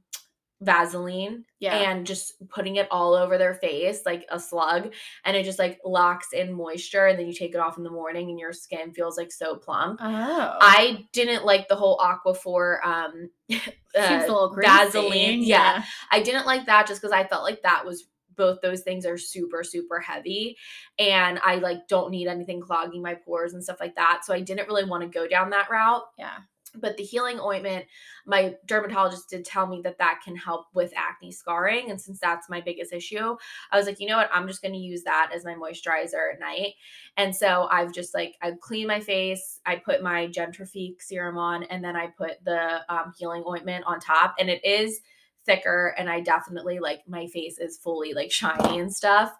Vaseline 0.61 1.43
yeah. 1.59 1.75
and 1.75 2.07
just 2.07 2.35
putting 2.47 2.77
it 2.77 2.87
all 2.89 3.15
over 3.15 3.37
their 3.37 3.53
face 3.55 4.03
like 4.05 4.25
a 4.29 4.39
slug 4.39 4.93
and 5.25 5.35
it 5.35 5.43
just 5.43 5.59
like 5.59 5.77
locks 5.83 6.29
in 6.31 6.53
moisture 6.53 7.07
and 7.07 7.19
then 7.19 7.27
you 7.27 7.33
take 7.33 7.53
it 7.53 7.59
off 7.59 7.77
in 7.77 7.83
the 7.83 7.89
morning 7.89 8.29
and 8.29 8.39
your 8.39 8.53
skin 8.53 8.93
feels 8.93 9.17
like 9.17 9.29
so 9.29 9.57
plump. 9.57 9.99
oh. 10.01 10.57
I 10.61 11.05
didn't 11.11 11.43
like 11.43 11.67
the 11.67 11.75
whole 11.75 11.97
Aquaphor 11.97 12.77
um 12.85 13.29
uh, 13.51 13.57
a 13.97 14.19
little 14.21 14.53
greasy. 14.53 14.69
Vaseline. 14.71 15.43
Yeah. 15.43 15.83
I 16.11 16.21
didn't 16.21 16.45
like 16.45 16.65
that 16.67 16.87
just 16.87 17.01
because 17.01 17.11
I 17.11 17.27
felt 17.27 17.43
like 17.43 17.61
that 17.63 17.85
was 17.85 18.05
both 18.35 18.61
those 18.61 18.81
things 18.81 19.05
are 19.05 19.17
super 19.17 19.63
super 19.63 19.99
heavy 19.99 20.57
and 20.99 21.39
I 21.43 21.55
like 21.55 21.87
don't 21.87 22.11
need 22.11 22.27
anything 22.27 22.61
clogging 22.61 23.01
my 23.01 23.15
pores 23.15 23.53
and 23.53 23.63
stuff 23.63 23.79
like 23.79 23.95
that. 23.95 24.21
So 24.25 24.33
I 24.33 24.41
didn't 24.41 24.67
really 24.67 24.85
want 24.85 25.03
to 25.03 25.09
go 25.09 25.27
down 25.27 25.49
that 25.51 25.69
route. 25.69 26.03
Yeah. 26.17 26.37
but 26.75 26.97
the 26.97 27.03
healing 27.03 27.39
ointment 27.39 27.85
my 28.25 28.55
dermatologist 28.65 29.29
did 29.29 29.45
tell 29.45 29.67
me 29.67 29.81
that 29.83 29.97
that 29.99 30.21
can 30.25 30.35
help 30.35 30.65
with 30.73 30.91
acne 30.95 31.31
scarring 31.31 31.91
and 31.91 32.01
since 32.01 32.19
that's 32.19 32.49
my 32.49 32.61
biggest 32.61 32.91
issue 32.93 33.35
i 33.71 33.77
was 33.77 33.85
like 33.85 33.99
you 33.99 34.07
know 34.07 34.17
what 34.17 34.29
i'm 34.33 34.47
just 34.47 34.61
going 34.61 34.73
to 34.73 34.79
use 34.79 35.03
that 35.03 35.29
as 35.35 35.45
my 35.45 35.53
moisturizer 35.53 36.33
at 36.33 36.39
night 36.39 36.73
and 37.17 37.35
so 37.35 37.67
i've 37.69 37.93
just 37.93 38.13
like 38.13 38.35
i 38.41 38.51
clean 38.59 38.87
my 38.87 38.99
face 38.99 39.59
i 39.65 39.75
put 39.75 40.01
my 40.01 40.27
génifique 40.27 40.99
serum 40.99 41.37
on 41.37 41.63
and 41.63 41.83
then 41.83 41.95
i 41.95 42.07
put 42.07 42.43
the 42.43 42.79
um, 42.89 43.13
healing 43.19 43.43
ointment 43.47 43.83
on 43.85 43.99
top 43.99 44.33
and 44.39 44.49
it 44.49 44.63
is 44.65 44.99
thicker 45.45 45.93
and 45.97 46.09
i 46.09 46.19
definitely 46.21 46.79
like 46.79 47.01
my 47.07 47.27
face 47.27 47.57
is 47.57 47.77
fully 47.77 48.13
like 48.13 48.31
shiny 48.31 48.79
and 48.79 48.93
stuff 48.93 49.31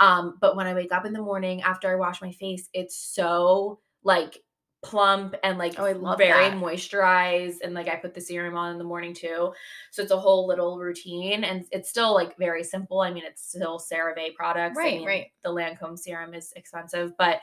um 0.00 0.36
but 0.40 0.56
when 0.56 0.66
i 0.66 0.74
wake 0.74 0.92
up 0.92 1.04
in 1.04 1.12
the 1.12 1.20
morning 1.22 1.62
after 1.62 1.90
i 1.90 1.94
wash 1.94 2.20
my 2.22 2.32
face 2.32 2.68
it's 2.72 2.96
so 2.96 3.78
like 4.04 4.38
plump 4.82 5.34
and 5.44 5.58
like 5.58 5.74
Oh, 5.78 5.84
I 5.84 5.92
love 5.92 6.16
very 6.16 6.48
that. 6.48 6.56
moisturized 6.56 7.56
and 7.62 7.74
like 7.74 7.86
I 7.86 7.96
put 7.96 8.14
the 8.14 8.20
serum 8.22 8.56
on 8.56 8.72
in 8.72 8.78
the 8.78 8.84
morning 8.84 9.12
too. 9.12 9.52
So 9.90 10.02
it's 10.02 10.10
a 10.10 10.18
whole 10.18 10.46
little 10.46 10.78
routine 10.78 11.44
and 11.44 11.66
it's 11.70 11.90
still 11.90 12.14
like 12.14 12.34
very 12.38 12.64
simple. 12.64 13.00
I 13.02 13.10
mean 13.12 13.24
it's 13.26 13.46
still 13.46 13.78
CeraVe 13.78 14.34
products. 14.34 14.78
I 14.78 14.82
Right, 14.82 14.94
mean, 15.00 15.06
right. 15.06 15.26
The 15.44 15.50
Lancome 15.50 15.98
serum 15.98 16.32
is 16.32 16.54
expensive, 16.56 17.12
but 17.18 17.40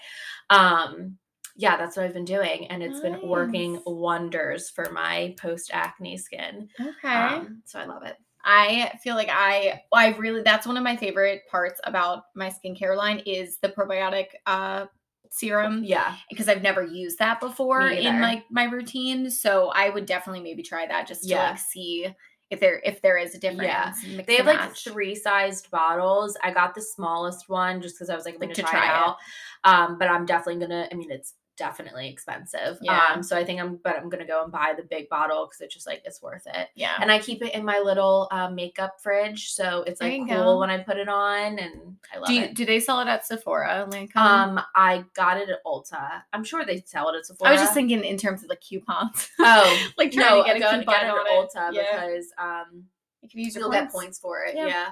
um 0.49 1.19
yeah, 1.57 1.75
that's 1.77 1.97
what 1.97 2.05
I've 2.05 2.13
been 2.13 2.23
doing 2.25 2.67
and 2.67 2.81
it's 2.83 2.99
been 3.01 3.19
working 3.27 3.81
wonders 3.85 4.69
for 4.69 4.89
my 4.91 5.35
post 5.41 5.71
acne 5.73 6.17
skin. 6.17 6.69
Okay. 6.79 7.07
Um, 7.13 7.61
so 7.65 7.79
I 7.79 7.85
love 7.85 8.03
it. 8.03 8.15
I 8.43 8.97
feel 9.03 9.15
like 9.15 9.29
I 9.29 9.81
I 9.93 10.09
really 10.17 10.41
that's 10.43 10.65
one 10.67 10.77
of 10.77 10.83
my 10.83 10.95
favorite 10.95 11.41
parts 11.51 11.81
about 11.83 12.23
my 12.35 12.49
skincare 12.49 12.95
line 12.95 13.19
is 13.25 13.57
the 13.59 13.69
probiotic 13.69 14.27
uh 14.45 14.85
serum 15.29 15.83
Yeah. 15.83 16.15
because 16.29 16.47
I've 16.47 16.61
never 16.61 16.83
used 16.83 17.19
that 17.19 17.41
before 17.41 17.81
in 17.89 18.21
like 18.21 18.43
my 18.49 18.63
routine. 18.65 19.29
So 19.29 19.69
I 19.69 19.89
would 19.89 20.05
definitely 20.05 20.41
maybe 20.41 20.63
try 20.63 20.85
that 20.87 21.07
just 21.07 21.23
to 21.23 21.27
Yeah. 21.29 21.49
like 21.49 21.59
see 21.59 22.07
if 22.49 22.61
there 22.61 22.79
if 22.85 23.01
there 23.01 23.17
is 23.17 23.35
a 23.35 23.39
difference. 23.39 24.05
mix 24.07 24.25
They 24.25 24.35
have 24.37 24.45
like 24.45 24.73
three 24.73 25.15
sized 25.15 25.69
bottles. 25.69 26.37
I 26.41 26.51
got 26.51 26.75
the 26.75 26.81
smallest 26.81 27.49
one 27.49 27.81
just 27.81 27.95
because 27.95 28.09
I 28.09 28.15
was 28.15 28.23
like, 28.23 28.35
I'm 28.35 28.39
Like, 28.39 28.55
gonna 28.55 28.55
to 28.55 28.61
try, 28.61 28.71
try 28.71 28.85
it 28.85 28.89
it. 28.89 29.03
out. 29.03 29.17
Um, 29.65 29.97
but 29.99 30.07
I'm 30.07 30.25
definitely 30.25 30.61
gonna. 30.61 30.87
I 30.89 30.95
mean, 30.95 31.11
it's 31.11 31.33
definitely 31.57 32.07
expensive. 32.09 32.77
Yeah. 32.81 33.01
Um, 33.13 33.23
so 33.23 33.35
I 33.37 33.43
think 33.43 33.59
I'm, 33.59 33.77
but 33.83 33.97
I'm 33.97 34.09
gonna 34.09 34.25
go 34.27 34.43
and 34.43 34.51
buy 34.51 34.73
the 34.77 34.83
big 34.83 35.09
bottle 35.09 35.45
because 35.47 35.61
it's 35.61 35.73
just 35.73 35.87
like 35.87 36.01
it's 36.05 36.21
worth 36.21 36.43
it. 36.45 36.69
yeah. 36.75 36.97
And 37.01 37.11
I 37.11 37.19
keep 37.19 37.41
it 37.41 37.53
in 37.53 37.65
my 37.65 37.79
little 37.79 38.27
uh, 38.31 38.49
makeup 38.49 38.97
fridge, 39.01 39.51
so 39.51 39.83
it's 39.87 39.99
like 39.99 40.17
cool 40.19 40.27
go. 40.27 40.59
when 40.59 40.69
I 40.69 40.77
put 40.79 40.97
it 40.97 41.09
on, 41.09 41.59
and 41.59 41.95
I 42.13 42.17
love 42.19 42.27
Do 42.27 42.33
you, 42.33 42.41
it. 42.43 42.53
do 42.53 42.65
they 42.65 42.79
sell 42.79 42.99
it 43.01 43.07
at 43.07 43.25
Sephora, 43.25 43.87
Lancome? 43.89 44.15
Um, 44.17 44.61
I 44.75 45.03
got 45.15 45.37
it 45.37 45.49
at 45.49 45.63
Ulta. 45.65 46.21
I'm 46.33 46.43
sure 46.43 46.63
they 46.65 46.81
sell 46.85 47.09
it 47.09 47.17
at 47.17 47.25
Sephora. 47.25 47.49
I 47.49 47.53
was 47.53 47.61
just 47.61 47.73
thinking 47.73 48.03
in 48.03 48.17
terms 48.17 48.43
of 48.43 48.49
the 48.49 48.55
coupons. 48.57 49.29
Oh, 49.39 49.87
like 49.97 50.11
trying 50.11 50.29
no, 50.29 50.43
to 50.43 50.47
get 50.47 50.57
a 50.57 50.79
coupon 50.79 50.93
get 50.93 51.03
it 51.05 51.09
at. 51.09 51.27
Ulta 51.27 51.73
Yeah. 51.73 52.05
because 52.05 52.25
um, 52.37 52.83
You 53.21 53.29
can 53.29 53.39
use 53.39 53.55
your 53.55 53.63
you'll 53.63 53.71
points. 53.71 53.93
get 53.93 53.99
points 53.99 54.19
for 54.19 54.43
it. 54.45 54.55
Yeah. 54.55 54.67
Yeah. 54.67 54.87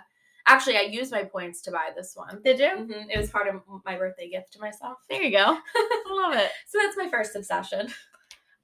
Actually, 0.48 0.78
I 0.78 0.82
used 0.82 1.12
my 1.12 1.24
points 1.24 1.62
to 1.64 1.72
buy 1.72 1.90
this 1.96 2.16
one. 2.16 2.42
Did 2.44 2.60
you? 2.60 2.68
Mhm, 2.68 3.08
It 3.10 3.18
was 3.18 3.30
part 3.30 3.48
of 3.48 3.62
my 3.84 3.98
birthday 3.98 4.30
gift 4.30 4.54
to 4.54 4.60
myself. 4.60 5.00
There 5.10 5.22
you 5.22 5.32
go. 5.32 5.58
I 5.76 6.04
love 6.10 6.34
it. 6.36 6.52
So 6.68 6.78
that's 6.80 6.96
my 6.98 7.10
first 7.10 7.36
obsession. 7.36 7.88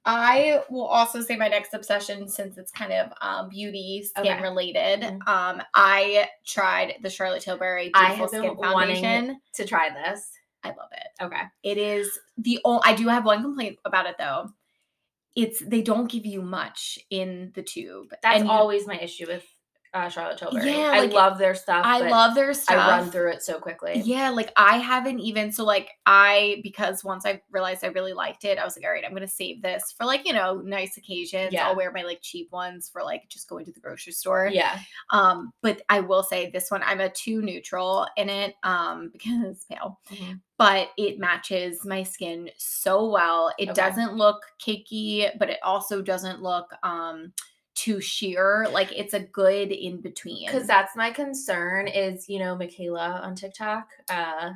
I 0.04 0.62
will 0.68 0.86
also 0.86 1.20
say 1.20 1.36
my 1.36 1.46
next 1.48 1.74
obsession, 1.74 2.28
since 2.28 2.58
it's 2.58 2.72
kind 2.72 2.92
of 2.92 3.12
um, 3.20 3.48
beauty 3.48 4.02
skin 4.04 4.26
Okay. 4.32 4.42
related. 4.42 5.00
Mhm. 5.02 5.28
Um, 5.28 5.62
I 5.74 6.28
tried 6.44 6.94
the 7.02 7.10
Charlotte 7.10 7.42
Tilbury 7.42 7.90
I 7.94 8.14
Beautiful 8.14 8.24
have 8.24 8.30
been 8.32 8.40
Skin 8.40 8.56
wanting 8.56 8.94
Foundation. 9.02 9.40
To 9.54 9.64
try 9.66 9.90
this. 9.90 10.32
I 10.64 10.68
love 10.70 10.90
it. 10.92 11.24
Okay. 11.24 11.42
It 11.62 11.78
is 11.78 12.18
the 12.36 12.60
only. 12.64 12.82
I 12.84 12.94
do 12.94 13.06
have 13.08 13.24
one 13.24 13.42
complaint 13.42 13.78
about 13.84 14.06
it 14.06 14.16
though. 14.18 14.50
It's 15.34 15.60
they 15.60 15.82
don't 15.82 16.10
give 16.10 16.26
you 16.26 16.42
much 16.42 16.98
in 17.10 17.52
the 17.54 17.62
tube. 17.62 18.12
That's 18.22 18.40
and 18.40 18.50
always 18.50 18.86
my 18.86 18.98
issue 18.98 19.26
with 19.28 19.44
uh, 19.94 20.08
Charlotte 20.08 20.38
Tilbury. 20.38 20.70
Yeah, 20.70 20.90
I 20.94 21.00
like, 21.00 21.12
love 21.12 21.38
their 21.38 21.54
stuff. 21.54 21.84
I 21.84 22.08
love 22.08 22.34
their 22.34 22.54
stuff. 22.54 22.76
I 22.76 22.98
run 22.98 23.10
through 23.10 23.30
it 23.32 23.42
so 23.42 23.58
quickly. 23.58 24.00
Yeah, 24.02 24.30
like 24.30 24.50
I 24.56 24.78
haven't 24.78 25.20
even 25.20 25.52
so 25.52 25.64
like 25.64 25.90
I 26.06 26.60
because 26.62 27.04
once 27.04 27.26
I 27.26 27.42
realized 27.50 27.84
I 27.84 27.88
really 27.88 28.14
liked 28.14 28.44
it, 28.44 28.56
I 28.58 28.64
was 28.64 28.74
like, 28.76 28.86
all 28.86 28.90
right, 28.90 29.04
I'm 29.04 29.12
gonna 29.12 29.28
save 29.28 29.60
this 29.60 29.92
for 29.92 30.06
like, 30.06 30.26
you 30.26 30.32
know, 30.32 30.62
nice 30.64 30.96
occasions. 30.96 31.52
Yeah. 31.52 31.68
I'll 31.68 31.76
wear 31.76 31.92
my 31.92 32.02
like 32.02 32.20
cheap 32.22 32.50
ones 32.52 32.88
for 32.90 33.02
like 33.02 33.28
just 33.28 33.48
going 33.48 33.66
to 33.66 33.72
the 33.72 33.80
grocery 33.80 34.14
store. 34.14 34.48
Yeah. 34.50 34.78
Um, 35.10 35.52
but 35.60 35.82
I 35.90 36.00
will 36.00 36.22
say 36.22 36.50
this 36.50 36.70
one, 36.70 36.82
I'm 36.84 37.00
a 37.00 37.10
two 37.10 37.42
neutral 37.42 38.06
in 38.16 38.30
it, 38.30 38.54
um, 38.62 39.10
because 39.12 39.44
it's 39.44 39.64
pale. 39.64 40.00
Mhm. 40.10 40.40
But 40.56 40.90
it 40.96 41.18
matches 41.18 41.84
my 41.84 42.02
skin 42.02 42.48
so 42.56 43.10
well. 43.10 43.52
It 43.58 43.70
Okay. 43.70 43.74
doesn't 43.74 44.14
look 44.14 44.42
cakey, 44.64 45.28
but 45.38 45.50
it 45.50 45.58
also 45.62 46.00
doesn't 46.00 46.40
look 46.40 46.70
um 46.82 47.32
too 47.74 48.00
sheer. 48.00 48.66
Like 48.70 48.92
it's 48.92 49.14
a 49.14 49.20
good 49.20 49.72
in 49.72 50.00
between. 50.00 50.46
Because 50.46 50.66
that's 50.66 50.96
my 50.96 51.10
concern 51.10 51.88
is, 51.88 52.28
you 52.28 52.38
know, 52.38 52.56
Michaela 52.56 53.20
on 53.22 53.34
TikTok, 53.34 53.88
uh, 54.10 54.50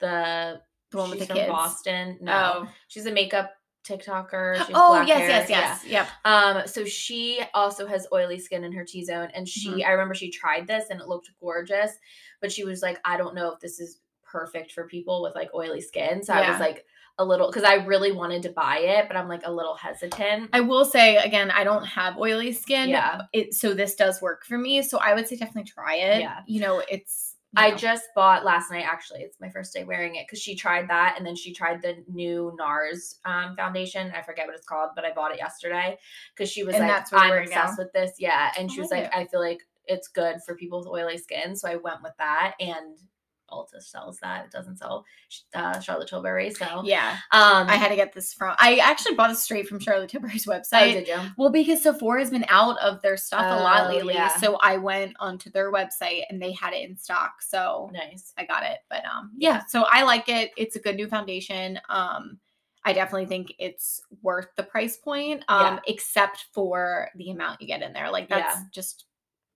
the, 0.00 0.60
the 0.90 0.96
one 0.98 1.10
with 1.10 1.20
the 1.20 1.26
from 1.26 1.36
kids. 1.36 1.48
Boston. 1.50 2.18
No. 2.20 2.52
Oh. 2.66 2.68
She's 2.88 3.06
a 3.06 3.12
makeup 3.12 3.52
TikToker. 3.86 4.66
Oh 4.74 5.00
yes, 5.02 5.18
hair. 5.18 5.28
yes, 5.28 5.50
Yeah. 5.50 5.58
yes, 5.60 5.84
Yep. 5.86 6.08
Um, 6.24 6.66
so 6.66 6.84
she 6.84 7.40
also 7.54 7.86
has 7.86 8.06
oily 8.12 8.38
skin 8.40 8.64
in 8.64 8.72
her 8.72 8.84
T 8.84 9.04
zone, 9.04 9.28
and 9.32 9.48
she 9.48 9.70
Mhm. 9.70 9.84
I 9.86 9.92
remember 9.92 10.14
she 10.14 10.30
tried 10.30 10.66
this 10.66 10.86
and 10.90 11.00
it 11.00 11.06
looked 11.06 11.30
gorgeous, 11.40 11.92
but 12.40 12.50
she 12.50 12.64
was 12.64 12.82
like, 12.82 12.98
I 13.04 13.16
don't 13.16 13.34
know 13.34 13.52
if 13.52 13.60
this 13.60 13.78
is 13.78 14.00
perfect 14.24 14.72
for 14.72 14.88
people 14.88 15.22
with 15.22 15.36
like 15.36 15.54
oily 15.54 15.80
skin. 15.80 16.22
So 16.24 16.32
I 16.34 16.50
was 16.50 16.58
like 16.58 16.84
a 17.18 17.24
little 17.24 17.46
because 17.48 17.64
I 17.64 17.74
really 17.76 18.12
wanted 18.12 18.42
to 18.42 18.50
buy 18.50 18.78
it, 18.78 19.06
but 19.08 19.16
I'm 19.16 19.28
like 19.28 19.42
a 19.44 19.52
little 19.52 19.74
hesitant. 19.74 20.50
I 20.52 20.60
will 20.60 20.84
say 20.84 21.16
again, 21.16 21.50
I 21.50 21.64
don't 21.64 21.84
have 21.84 22.18
oily 22.18 22.52
skin. 22.52 22.90
Yeah. 22.90 23.22
It 23.32 23.54
so 23.54 23.72
this 23.74 23.94
does 23.94 24.20
work 24.20 24.44
for 24.44 24.58
me. 24.58 24.82
So 24.82 24.98
I 24.98 25.14
would 25.14 25.26
say 25.26 25.36
definitely 25.36 25.70
try 25.70 25.96
it. 25.96 26.20
Yeah. 26.20 26.40
You 26.46 26.60
know, 26.60 26.82
it's 26.90 27.36
you 27.56 27.62
I 27.64 27.70
know. 27.70 27.76
just 27.76 28.04
bought 28.14 28.44
last 28.44 28.70
night. 28.70 28.84
Actually, 28.86 29.20
it's 29.20 29.40
my 29.40 29.48
first 29.48 29.72
day 29.72 29.84
wearing 29.84 30.16
it 30.16 30.26
because 30.26 30.42
she 30.42 30.54
tried 30.56 30.88
that, 30.90 31.14
and 31.16 31.24
then 31.26 31.36
she 31.36 31.54
tried 31.54 31.80
the 31.80 32.04
new 32.12 32.54
NARS 32.60 33.14
um, 33.24 33.56
foundation. 33.56 34.12
I 34.14 34.20
forget 34.20 34.46
what 34.46 34.56
it's 34.56 34.66
called, 34.66 34.90
but 34.94 35.04
I 35.06 35.12
bought 35.12 35.32
it 35.32 35.38
yesterday 35.38 35.96
because 36.34 36.50
she 36.50 36.64
was 36.64 36.74
And 36.74 36.86
like, 36.86 37.04
"I'm 37.12 37.30
wearing 37.30 37.48
now? 37.48 37.62
obsessed 37.62 37.78
with 37.78 37.92
this." 37.94 38.12
Yeah, 38.18 38.50
and 38.58 38.70
she 38.70 38.80
was 38.80 38.90
like 38.90 39.04
like, 39.04 39.14
"I 39.16 39.24
feel 39.26 39.40
like 39.40 39.60
it's 39.86 40.08
good 40.08 40.36
for 40.44 40.54
people 40.54 40.80
with 40.80 40.88
oily 40.88 41.16
skin," 41.16 41.56
so 41.56 41.66
I 41.68 41.76
went 41.76 42.02
with 42.02 42.12
that. 42.18 42.56
And 42.60 42.98
Ulta 43.50 43.80
sells 43.82 44.18
that; 44.20 44.46
it 44.46 44.50
doesn't 44.50 44.76
sell 44.78 45.04
uh, 45.54 45.80
Charlotte 45.80 46.08
Tilbury. 46.08 46.50
So, 46.50 46.82
yeah. 46.84 47.18
um, 47.32 47.68
I 47.68 47.76
had 47.76 47.88
to 47.88 47.96
get 47.96 48.12
this 48.12 48.32
from 48.32 48.54
I 48.58 48.76
actually 48.76 49.14
bought 49.14 49.30
it 49.30 49.36
straight 49.38 49.68
from 49.68 49.78
Charlotte 49.80 50.10
Tilbury's 50.10 50.46
Oh, 50.48 50.50
website. 50.52 50.92
did 50.92 51.08
you? 51.08 51.18
well, 51.36 51.50
because 51.50 51.82
Sephora 51.82 52.20
has 52.20 52.30
been 52.30 52.44
out 52.48 52.78
of 52.78 53.00
their 53.02 53.16
stuff 53.16 53.46
a 53.48 53.54
lot 53.62 53.86
Oh, 53.86 53.94
lately. 53.94 54.14
yeah. 54.14 54.36
So 54.36 54.56
I 54.56 54.76
went 54.76 55.14
onto 55.20 55.50
their 55.50 55.72
website 55.72 56.22
and 56.30 56.40
they 56.40 56.52
had 56.52 56.72
it 56.72 56.88
in 56.88 56.96
stock. 56.96 57.42
So 57.42 57.90
Nice. 57.92 58.32
I 58.38 58.44
got 58.44 58.62
it. 58.62 58.78
But 58.90 59.04
um 59.04 59.32
yeah, 59.36 59.54
Yeah. 59.54 59.62
so 59.68 59.84
I 59.90 60.02
like 60.02 60.28
it. 60.28 60.50
It's 60.56 60.76
a 60.76 60.80
good 60.80 60.96
new 60.96 61.08
foundation. 61.08 61.78
Um 61.88 62.38
I 62.84 62.92
definitely 62.92 63.26
think 63.26 63.52
it's 63.58 64.00
worth 64.22 64.46
the 64.56 64.62
price 64.62 64.96
point. 64.96 65.42
Um 65.48 65.60
Yeah. 65.74 65.78
except 65.88 66.46
for 66.52 67.08
the 67.16 67.30
amount 67.30 67.60
you 67.60 67.66
get 67.66 67.82
in 67.82 67.92
there. 67.92 68.10
Like 68.10 68.28
that's 68.28 68.56
Yeah. 68.56 68.62
just 68.72 69.06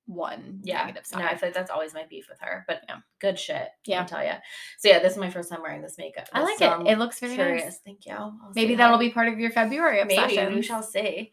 one 0.07 0.61
Yeah, 0.65 0.85
negative 0.87 1.05
no. 1.15 1.19
I 1.25 1.37
feel 1.37 1.49
like 1.49 1.55
that's 1.55 1.71
always 1.71 1.95
my 1.95 2.05
beef 2.09 2.29
with 2.29 2.39
her, 2.41 2.65
but 2.67 2.83
Yeah. 2.89 2.97
good 3.21 3.39
shit. 3.39 3.69
Yeah. 3.87 4.03
I 4.03 4.05
tell 4.07 4.25
you. 4.25 4.33
So 4.79 4.89
yeah, 4.89 4.99
this 4.99 5.13
is 5.13 5.19
my 5.19 5.31
first 5.31 5.51
time 5.51 5.63
wearing 5.63 5.83
this 5.83 5.99
makeup. 5.99 6.29
I 6.33 6.43
like 6.43 6.59
so 6.59 6.67
it. 6.67 6.71
I'm 6.71 6.87
It 6.87 6.99
looks 6.99 7.21
very 7.21 7.35
curious. 7.35 7.65
nice. 7.65 7.79
Thank 7.85 8.07
you. 8.07 8.15
I'll 8.15 8.53
Maybe 8.55 8.75
that'll 8.75 8.95
how- 8.97 9.01
be 9.01 9.11
part 9.11 9.29
of 9.29 9.39
your 9.39 9.51
February 9.51 10.01
obsession. 10.01 10.45
maybe 10.45 10.55
we 10.57 10.63
shall 10.63 10.83
see. 10.83 11.33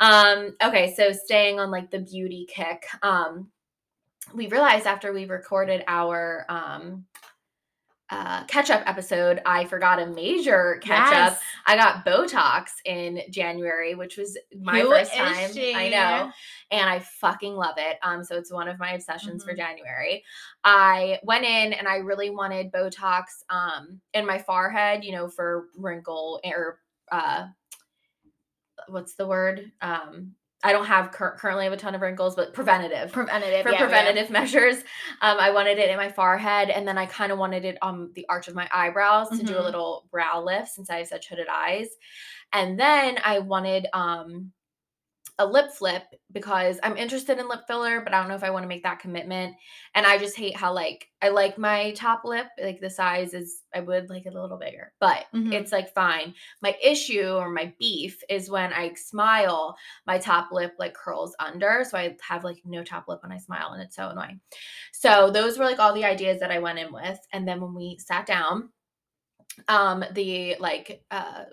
Um, 0.00 0.56
okay, 0.62 0.92
so 0.94 1.12
staying 1.12 1.58
on 1.60 1.70
like 1.70 1.90
the 1.90 2.00
beauty 2.00 2.46
kick, 2.52 2.84
um, 3.02 3.50
we 4.34 4.48
realized 4.48 4.86
after 4.86 5.12
we 5.12 5.24
recorded 5.26 5.84
our 5.86 6.44
um 6.48 7.06
uh 8.10 8.44
catch 8.44 8.70
up 8.70 8.82
episode, 8.86 9.40
I 9.44 9.64
forgot 9.64 9.98
a 10.00 10.06
major 10.06 10.78
catch 10.82 11.12
up. 11.12 11.32
Yes. 11.32 11.40
I 11.66 11.76
got 11.76 12.04
Botox 12.06 12.66
in 12.84 13.20
January, 13.30 13.94
which 13.96 14.16
was 14.16 14.38
my 14.60 14.80
Who 14.80 14.90
first 14.90 15.12
time. 15.12 15.50
I 15.74 15.88
know. 15.88 16.30
And 16.70 16.88
I 16.88 17.00
fucking 17.00 17.54
love 17.54 17.74
it. 17.78 17.98
Um, 18.02 18.22
so 18.22 18.36
it's 18.36 18.52
one 18.52 18.68
of 18.68 18.78
my 18.78 18.92
obsessions 18.92 19.42
for 19.44 19.52
Mhm. 19.52 19.56
January. 19.56 20.24
I 20.62 21.18
went 21.24 21.44
in 21.44 21.72
and 21.72 21.88
I 21.88 21.96
really 21.96 22.30
wanted 22.30 22.70
Botox 22.72 23.24
um 23.50 24.00
in 24.14 24.24
my 24.24 24.38
forehead, 24.38 25.04
you 25.04 25.12
know, 25.12 25.28
for 25.28 25.66
wrinkle 25.76 26.40
or 26.44 26.80
uh 27.10 27.48
what's 28.88 29.14
the 29.14 29.26
word? 29.26 29.72
Um 29.80 30.34
I 30.64 30.72
don't 30.72 30.86
have 30.86 31.12
cur- 31.12 31.36
currently 31.38 31.64
have 31.64 31.72
a 31.72 31.76
ton 31.76 31.94
of 31.94 32.00
wrinkles, 32.00 32.34
but 32.34 32.54
preventative 32.54 33.12
Preventative. 33.12 33.62
for 33.62 33.70
yeah, 33.72 33.78
yeah. 33.78 33.86
preventative 33.86 34.30
measures. 34.38 34.76
Um, 35.20 35.36
I 35.38 35.50
wanted 35.50 35.78
it 35.78 35.90
in 35.90 35.96
my 35.96 36.10
forehead, 36.10 36.70
and 36.70 36.88
then 36.88 36.96
I 36.98 37.06
kind 37.06 37.30
of 37.30 37.38
wanted 37.38 37.64
it 37.64 37.76
on 37.82 38.10
the 38.14 38.26
arch 38.28 38.48
of 38.48 38.54
my 38.54 38.68
eyebrows 38.72 39.28
to 39.30 39.44
do 39.44 39.56
a 39.56 39.60
Mhm. 39.60 39.64
little 39.64 40.06
brow 40.10 40.42
lift 40.42 40.68
since 40.68 40.88
I 40.90 40.98
have 40.98 41.08
such 41.08 41.28
hooded 41.28 41.46
eyes. 41.48 41.88
And 42.52 42.78
then 42.80 43.18
I 43.22 43.40
wanted 43.40 43.86
um, 43.92 44.52
a 45.38 45.46
lip 45.46 45.70
flip 45.70 46.02
because 46.32 46.78
I'm 46.82 46.96
interested 46.96 47.38
in 47.38 47.48
lip 47.48 47.60
filler, 47.66 48.00
but 48.00 48.14
I 48.14 48.18
don't 48.20 48.28
know 48.28 48.34
if 48.34 48.42
I 48.44 48.50
want 48.50 48.62
to 48.64 48.68
make 48.68 48.82
that 48.84 49.00
commitment. 49.00 49.54
And 49.94 50.06
I 50.06 50.16
just 50.16 50.36
hate 50.36 50.56
how 50.56 50.72
like 50.72 51.08
I 51.20 51.28
like 51.28 51.58
my 51.58 51.92
top 51.92 52.24
lip, 52.24 52.46
like 52.62 52.80
the 52.80 52.88
size 52.88 53.34
is 53.34 53.62
I 53.74 53.80
would 53.80 54.08
like 54.08 54.24
it 54.24 54.34
a 54.34 54.40
little 54.40 54.56
bigger, 54.56 54.92
but 54.98 55.26
Mhm. 55.34 55.52
it's 55.52 55.72
like 55.72 55.92
fine. 55.92 56.34
My 56.62 56.74
issue 56.82 57.28
or 57.34 57.50
my 57.50 57.74
beef 57.78 58.22
is 58.30 58.50
when 58.50 58.72
I 58.72 58.94
smile, 58.94 59.76
my 60.06 60.18
top 60.18 60.52
lip 60.52 60.74
like 60.78 60.94
curls 60.94 61.36
under, 61.38 61.84
so 61.84 61.98
I 61.98 62.16
have 62.26 62.42
like 62.44 62.58
no 62.64 62.82
top 62.82 63.06
lip 63.06 63.22
when 63.22 63.32
I 63.32 63.38
smile, 63.38 63.72
and 63.72 63.82
it's 63.82 63.96
so 63.96 64.08
annoying. 64.08 64.40
So 64.92 65.30
those 65.30 65.58
were 65.58 65.66
like 65.66 65.78
all 65.78 65.92
the 65.92 66.04
ideas 66.04 66.40
that 66.40 66.50
I 66.50 66.60
went 66.60 66.78
in 66.78 66.92
with, 66.92 67.20
and 67.32 67.46
then 67.46 67.60
when 67.60 67.74
we 67.74 67.98
sat 67.98 68.24
down, 68.26 68.70
um, 69.68 70.04
the 70.12 70.56
like 70.60 71.04
uh 71.10 71.44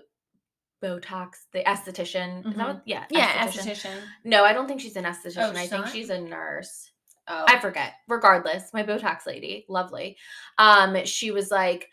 Botox, 0.84 1.30
the 1.52 1.62
esthetician. 1.64 2.46
Is 2.46 2.56
that 2.56 2.66
what? 2.66 2.82
Yeah. 2.84 3.04
Yeah, 3.10 3.46
esthetician. 3.46 3.72
esthetician. 3.72 4.00
No, 4.24 4.44
I 4.44 4.52
don't 4.52 4.68
think 4.68 4.80
she's 4.80 4.96
an 4.96 5.04
esthetician. 5.04 5.38
Oh, 5.38 5.50
I 5.50 5.66
think 5.66 5.84
not? 5.84 5.92
she's 5.92 6.10
a 6.10 6.20
nurse. 6.20 6.90
Oh. 7.26 7.44
I 7.48 7.58
forget. 7.58 7.94
Regardless, 8.06 8.70
my 8.74 8.82
Botox 8.82 9.26
lady, 9.26 9.64
lovely. 9.68 10.18
Um, 10.58 11.04
she 11.06 11.30
was 11.30 11.50
like, 11.50 11.88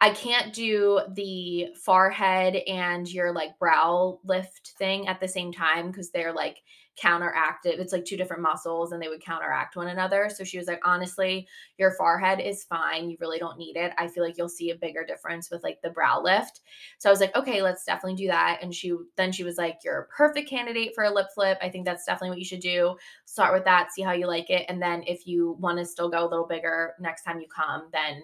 I 0.00 0.10
can't 0.10 0.52
do 0.52 1.00
the 1.14 1.68
forehead 1.82 2.54
and 2.54 3.10
your 3.10 3.32
like 3.32 3.58
brow 3.58 4.20
lift 4.24 4.74
thing 4.78 5.08
at 5.08 5.20
the 5.20 5.28
same 5.28 5.52
time 5.52 5.88
because 5.88 6.10
they're 6.10 6.34
like 6.34 6.58
counteractive. 7.02 7.78
It's 7.78 7.92
like 7.92 8.04
two 8.04 8.16
different 8.16 8.42
muscles 8.42 8.92
and 8.92 9.02
they 9.02 9.08
would 9.08 9.22
counteract 9.22 9.76
one 9.76 9.88
another. 9.88 10.30
So 10.34 10.44
she 10.44 10.58
was 10.58 10.66
like, 10.66 10.80
honestly, 10.84 11.46
your 11.78 11.92
forehead 11.92 12.40
is 12.40 12.64
fine. 12.64 13.10
You 13.10 13.16
really 13.20 13.38
don't 13.38 13.58
need 13.58 13.76
it. 13.76 13.92
I 13.98 14.08
feel 14.08 14.24
like 14.24 14.38
you'll 14.38 14.48
see 14.48 14.70
a 14.70 14.76
bigger 14.76 15.04
difference 15.04 15.50
with 15.50 15.62
like 15.62 15.80
the 15.82 15.90
brow 15.90 16.22
lift. 16.22 16.60
So 16.98 17.08
I 17.08 17.12
was 17.12 17.20
like, 17.20 17.36
okay, 17.36 17.62
let's 17.62 17.84
definitely 17.84 18.16
do 18.16 18.28
that. 18.28 18.60
And 18.62 18.74
she 18.74 18.94
then 19.16 19.32
she 19.32 19.44
was 19.44 19.58
like, 19.58 19.80
you're 19.84 20.00
a 20.00 20.06
perfect 20.06 20.48
candidate 20.48 20.92
for 20.94 21.04
a 21.04 21.10
lip 21.10 21.26
flip. 21.34 21.58
I 21.60 21.68
think 21.68 21.84
that's 21.84 22.04
definitely 22.06 22.30
what 22.30 22.38
you 22.38 22.44
should 22.44 22.60
do. 22.60 22.96
Start 23.24 23.52
with 23.52 23.64
that, 23.64 23.92
see 23.92 24.02
how 24.02 24.12
you 24.12 24.26
like 24.26 24.50
it. 24.50 24.64
And 24.68 24.80
then 24.80 25.02
if 25.06 25.26
you 25.26 25.56
want 25.60 25.78
to 25.78 25.84
still 25.84 26.08
go 26.08 26.26
a 26.26 26.28
little 26.28 26.46
bigger 26.46 26.94
next 26.98 27.24
time 27.24 27.40
you 27.40 27.46
come, 27.48 27.88
then 27.92 28.22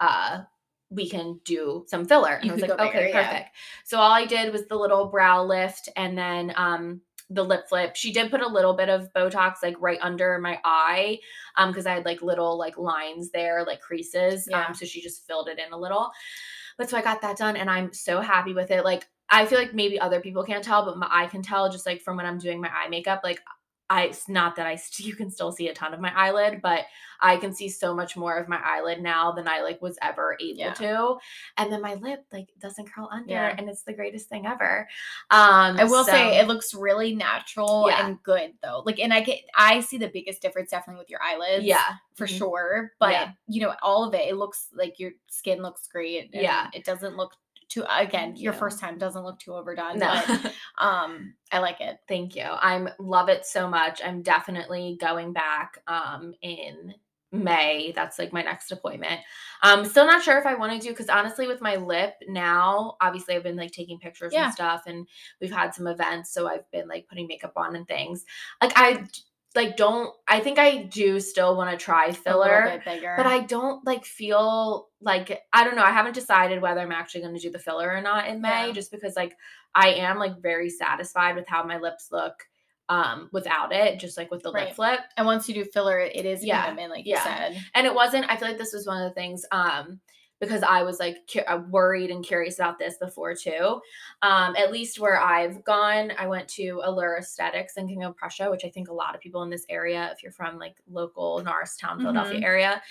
uh 0.00 0.42
we 0.90 1.08
can 1.08 1.40
do 1.44 1.84
some 1.88 2.04
filler. 2.04 2.34
And 2.34 2.44
You 2.44 2.52
I 2.52 2.54
was 2.54 2.62
like, 2.62 2.70
okay, 2.70 2.92
bigger, 2.92 3.08
yeah. 3.08 3.28
perfect. 3.28 3.56
So 3.84 3.98
all 3.98 4.12
I 4.12 4.26
did 4.26 4.52
was 4.52 4.66
the 4.66 4.76
little 4.76 5.06
brow 5.06 5.44
lift 5.44 5.88
and 5.96 6.16
then 6.16 6.52
um 6.56 7.00
the 7.30 7.42
lip 7.42 7.68
flip. 7.68 7.96
She 7.96 8.12
did 8.12 8.30
put 8.30 8.42
a 8.42 8.46
little 8.46 8.74
bit 8.74 8.88
of 8.88 9.12
Botox 9.12 9.56
like 9.62 9.76
right 9.80 9.98
under 10.02 10.38
my 10.38 10.60
eye 10.64 11.18
um 11.56 11.70
because 11.70 11.86
I 11.86 11.94
had 11.94 12.04
like 12.04 12.22
little 12.22 12.58
like 12.58 12.76
lines 12.76 13.30
there, 13.30 13.64
like 13.64 13.80
creases. 13.80 14.46
Yeah. 14.48 14.64
Um 14.64 14.74
so 14.74 14.84
she 14.84 15.00
just 15.00 15.26
filled 15.26 15.48
it 15.48 15.58
in 15.58 15.72
a 15.72 15.78
little. 15.78 16.10
But 16.76 16.90
so 16.90 16.96
I 16.96 17.02
got 17.02 17.22
that 17.22 17.36
done 17.36 17.56
and 17.56 17.70
I'm 17.70 17.92
so 17.92 18.20
happy 18.20 18.52
with 18.52 18.70
it. 18.70 18.84
Like 18.84 19.08
I 19.30 19.46
feel 19.46 19.58
like 19.58 19.74
maybe 19.74 19.98
other 19.98 20.20
people 20.20 20.44
can't 20.44 20.62
tell, 20.62 20.84
but 20.84 20.98
my, 20.98 21.08
I 21.10 21.26
can 21.26 21.42
tell 21.42 21.70
just 21.70 21.86
like 21.86 22.02
from 22.02 22.16
when 22.16 22.26
I'm 22.26 22.38
doing 22.38 22.60
my 22.60 22.68
eye 22.68 22.88
makeup. 22.88 23.22
Like 23.24 23.40
I, 23.90 24.04
it's 24.04 24.28
not 24.28 24.56
that 24.56 24.66
I, 24.66 24.76
st- 24.76 25.06
you 25.08 25.14
can 25.14 25.30
still 25.30 25.52
see 25.52 25.68
a 25.68 25.74
ton 25.74 25.92
of 25.94 26.00
my 26.00 26.12
eyelid, 26.16 26.60
but 26.62 26.84
I 27.20 27.36
can 27.36 27.54
see 27.54 27.68
so 27.68 27.94
much 27.94 28.16
more 28.16 28.36
of 28.38 28.48
my 28.48 28.58
eyelid 28.64 29.00
now 29.02 29.32
than 29.32 29.46
I 29.48 29.60
like 29.60 29.80
was 29.80 29.98
ever 30.02 30.36
able 30.40 30.58
Yeah. 30.58 30.72
to. 30.74 31.16
And 31.58 31.72
then 31.72 31.80
my 31.80 31.94
lip 31.94 32.24
like 32.32 32.48
doesn't 32.60 32.90
curl 32.92 33.08
under, 33.12 33.30
Yeah. 33.32 33.54
and 33.56 33.68
it's 33.68 33.82
the 33.82 33.92
greatest 33.92 34.28
thing 34.28 34.46
ever. 34.46 34.88
Um, 35.30 35.76
I 35.78 35.84
will 35.84 36.04
so- 36.04 36.12
say 36.12 36.38
it 36.38 36.48
looks 36.48 36.74
really 36.74 37.14
natural 37.14 37.86
Yeah. 37.88 38.06
and 38.06 38.22
good 38.22 38.52
though. 38.62 38.82
Like, 38.84 38.98
and 39.00 39.12
I 39.12 39.20
get, 39.20 39.40
I 39.56 39.80
see 39.80 39.98
the 39.98 40.08
biggest 40.08 40.42
difference 40.42 40.70
definitely 40.70 41.00
with 41.00 41.10
your 41.10 41.22
eyelids. 41.22 41.64
yeah, 41.64 41.94
for 42.14 42.26
Mhm. 42.26 42.38
sure. 42.38 42.92
But 42.98 43.28
you 43.48 43.60
know, 43.62 43.74
all 43.82 44.04
of 44.04 44.14
it, 44.14 44.28
it 44.28 44.36
looks 44.36 44.68
like 44.74 44.98
your 44.98 45.12
skin 45.30 45.62
looks 45.62 45.86
great. 45.88 46.30
Yeah. 46.32 46.68
it 46.72 46.84
doesn't 46.84 47.16
look 47.16 47.34
too. 47.68 47.82
Again, 47.90 48.30
Thank 48.30 48.40
your 48.40 48.52
you. 48.52 48.58
first 48.58 48.80
time 48.80 48.98
doesn't 48.98 49.24
look 49.24 49.38
too 49.38 49.54
overdone. 49.54 49.98
no. 49.98 50.22
But 50.26 50.52
um, 50.84 51.34
I 51.52 51.58
like 51.58 51.80
it. 51.80 51.98
Thank 52.08 52.36
you. 52.36 52.44
I'm 52.44 52.88
love 52.98 53.28
it 53.28 53.44
so 53.46 53.68
much. 53.68 54.00
I'm 54.04 54.22
definitely 54.22 54.96
going 55.00 55.32
back 55.32 55.78
um 55.86 56.34
in 56.42 56.94
May. 57.32 57.92
That's 57.96 58.18
like 58.18 58.32
my 58.32 58.42
next 58.42 58.70
appointment. 58.70 59.20
Um 59.62 59.84
still 59.84 60.06
not 60.06 60.22
sure 60.22 60.38
if 60.38 60.46
I 60.46 60.54
want 60.54 60.72
to 60.72 60.78
do 60.78 60.92
because 60.92 61.08
honestly 61.08 61.46
with 61.48 61.60
my 61.60 61.74
lip 61.76 62.14
now, 62.28 62.96
obviously 63.00 63.34
I've 63.34 63.42
been 63.42 63.56
like 63.56 63.72
taking 63.72 63.98
pictures 63.98 64.32
Yeah. 64.32 64.44
and 64.44 64.52
stuff 64.54 64.82
and 64.86 65.06
we've 65.40 65.50
had 65.52 65.74
some 65.74 65.88
events 65.88 66.32
so 66.32 66.46
I've 66.48 66.70
been 66.70 66.86
like 66.86 67.08
putting 67.08 67.26
makeup 67.26 67.54
on 67.56 67.74
and 67.74 67.88
things. 67.88 68.24
Like 68.62 68.72
I 68.76 69.04
like 69.54 69.76
don't 69.76 70.12
I 70.26 70.40
think 70.40 70.58
I 70.58 70.82
do 70.84 71.20
still 71.20 71.56
want 71.56 71.70
to 71.70 71.82
try 71.82 72.06
A 72.06 72.12
filler. 72.12 72.64
bit 72.84 72.84
bigger. 72.84 73.14
But 73.16 73.26
I 73.26 73.40
don't 73.40 73.84
like 73.86 74.04
feel 74.04 74.88
like 75.00 75.42
I 75.52 75.64
don't 75.64 75.76
know. 75.76 75.84
I 75.84 75.92
haven't 75.92 76.14
decided 76.14 76.60
whether 76.62 76.80
I'm 76.80 76.92
actually 76.92 77.20
going 77.22 77.34
to 77.34 77.40
do 77.40 77.50
the 77.50 77.58
filler 77.58 77.90
or 77.90 78.00
not 78.00 78.26
in 78.28 78.40
May, 78.40 78.66
Yeah. 78.68 78.72
just 78.72 78.90
because 78.90 79.16
like 79.16 79.36
I 79.74 79.90
am 79.94 80.18
like 80.18 80.40
very 80.40 80.70
satisfied 80.70 81.36
with 81.36 81.46
how 81.48 81.62
my 81.64 81.78
lips 81.78 82.08
look 82.10 82.34
um 82.88 83.30
without 83.32 83.72
it, 83.72 83.98
just 83.98 84.18
like 84.18 84.30
with 84.30 84.42
the 84.42 84.50
lip 84.50 84.74
flip. 84.74 85.00
and 85.16 85.26
once 85.26 85.48
you 85.48 85.54
do 85.54 85.64
filler, 85.64 85.98
it, 85.98 86.26
is 86.26 86.44
Yeah. 86.44 86.62
commitment, 86.64 86.90
like 86.90 87.06
Yeah. 87.06 87.16
you 87.16 87.22
said. 87.54 87.64
And 87.74 87.86
it 87.86 87.94
wasn't. 87.94 88.28
I 88.30 88.36
feel 88.36 88.48
like 88.48 88.58
this 88.58 88.74
was 88.74 88.86
one 88.86 89.02
of 89.02 89.08
the 89.08 89.14
things 89.14 89.46
um 89.52 90.00
because 90.44 90.62
I 90.62 90.82
was 90.82 90.98
like 91.00 91.16
cu- 91.32 91.40
uh, 91.40 91.62
worried 91.70 92.10
and 92.10 92.24
curious 92.24 92.58
about 92.58 92.78
this 92.78 92.96
before 92.98 93.34
too. 93.34 93.80
Um, 94.22 94.54
at 94.56 94.72
least 94.72 95.00
where 95.00 95.20
I've 95.20 95.64
gone, 95.64 96.12
I 96.18 96.26
went 96.26 96.48
to 96.50 96.80
Allure 96.84 97.16
Aesthetics 97.18 97.76
in 97.76 97.88
King 97.88 98.04
of 98.04 98.16
Prussia, 98.16 98.50
which 98.50 98.64
I 98.64 98.68
think 98.70 98.88
a 98.88 98.92
lot 98.94 99.14
of 99.14 99.20
people 99.20 99.42
in 99.42 99.50
this 99.50 99.66
area, 99.68 100.10
if 100.12 100.22
you're 100.22 100.32
from 100.32 100.58
like 100.58 100.76
local 100.90 101.42
Norristown, 101.44 101.98
Philadelphia 102.00 102.40
Mhm. 102.40 102.44
area, 102.44 102.82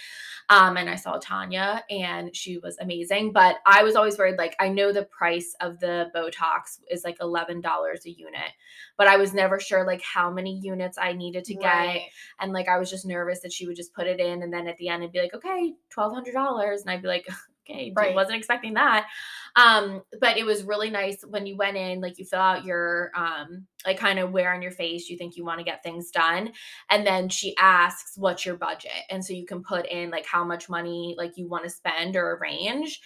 um, 0.49 0.77
and 0.77 0.89
I 0.89 0.95
saw 0.95 1.17
Tanya 1.19 1.83
and 1.89 2.35
she 2.35 2.57
was 2.57 2.77
amazing. 2.79 3.31
But 3.31 3.57
I 3.65 3.83
was 3.83 3.95
always 3.95 4.17
worried, 4.17 4.37
like 4.37 4.55
I 4.59 4.69
know 4.69 4.91
the 4.91 5.05
price 5.05 5.55
of 5.61 5.79
the 5.79 6.11
Botox 6.15 6.79
is 6.89 7.03
like 7.03 7.17
eleven 7.21 7.61
dollars 7.61 8.05
a 8.05 8.11
unit, 8.11 8.51
but 8.97 9.07
I 9.07 9.17
was 9.17 9.33
never 9.33 9.59
sure 9.59 9.85
like 9.85 10.01
how 10.01 10.29
many 10.31 10.59
units 10.61 10.97
I 10.97 11.13
needed 11.13 11.43
to 11.45 11.53
get 11.55 12.01
and 12.39 12.51
like 12.53 12.67
I 12.67 12.77
was 12.77 12.89
just 12.89 13.05
nervous 13.05 13.39
that 13.41 13.53
she 13.53 13.67
would 13.67 13.75
just 13.75 13.93
put 13.93 14.07
it 14.07 14.19
in 14.19 14.43
and 14.43 14.51
then 14.53 14.67
at 14.67 14.77
the 14.77 14.87
end 14.89 15.03
it'd 15.03 15.13
be 15.13 15.21
like, 15.21 15.33
okay, 15.33 15.73
twelve 15.89 16.13
hundred 16.13 16.33
dollars. 16.33 16.81
And 16.81 16.89
I'd 16.91 17.01
be 17.01 17.07
like, 17.07 17.27
okay, 17.69 17.93
Right. 17.95 18.15
wasn't 18.15 18.37
expecting 18.37 18.73
that. 18.75 19.07
Um, 19.55 20.01
but 20.19 20.37
it 20.37 20.45
was 20.45 20.63
really 20.63 20.89
nice 20.89 21.23
when 21.27 21.45
you 21.45 21.55
went 21.55 21.77
in, 21.77 22.01
like 22.01 22.17
you 22.17 22.25
fill 22.25 22.39
out 22.39 22.65
your 22.65 23.11
um 23.15 23.67
like 23.85 23.97
kind 23.99 24.17
of 24.19 24.31
where 24.31 24.53
on 24.53 24.61
your 24.61 24.71
face 24.71 25.09
you 25.09 25.17
think 25.17 25.35
you 25.35 25.43
want 25.45 25.59
to 25.59 25.65
get 25.65 25.83
things 25.83 26.09
done. 26.09 26.51
And 26.89 27.05
then 27.05 27.29
she 27.29 27.55
asks 27.57 28.13
what's 28.17 28.45
your 28.45 28.55
budget. 28.55 28.91
And 29.09 29.23
so 29.23 29.33
you 29.33 29.45
can 29.45 29.61
put 29.63 29.85
in 29.87 30.09
like 30.09 30.25
how 30.25 30.43
much 30.43 30.69
money 30.69 31.15
like 31.17 31.33
you 31.37 31.47
want 31.47 31.65
to 31.65 31.69
spend 31.69 32.15
or 32.15 32.31
a 32.31 32.39
range. 32.39 33.01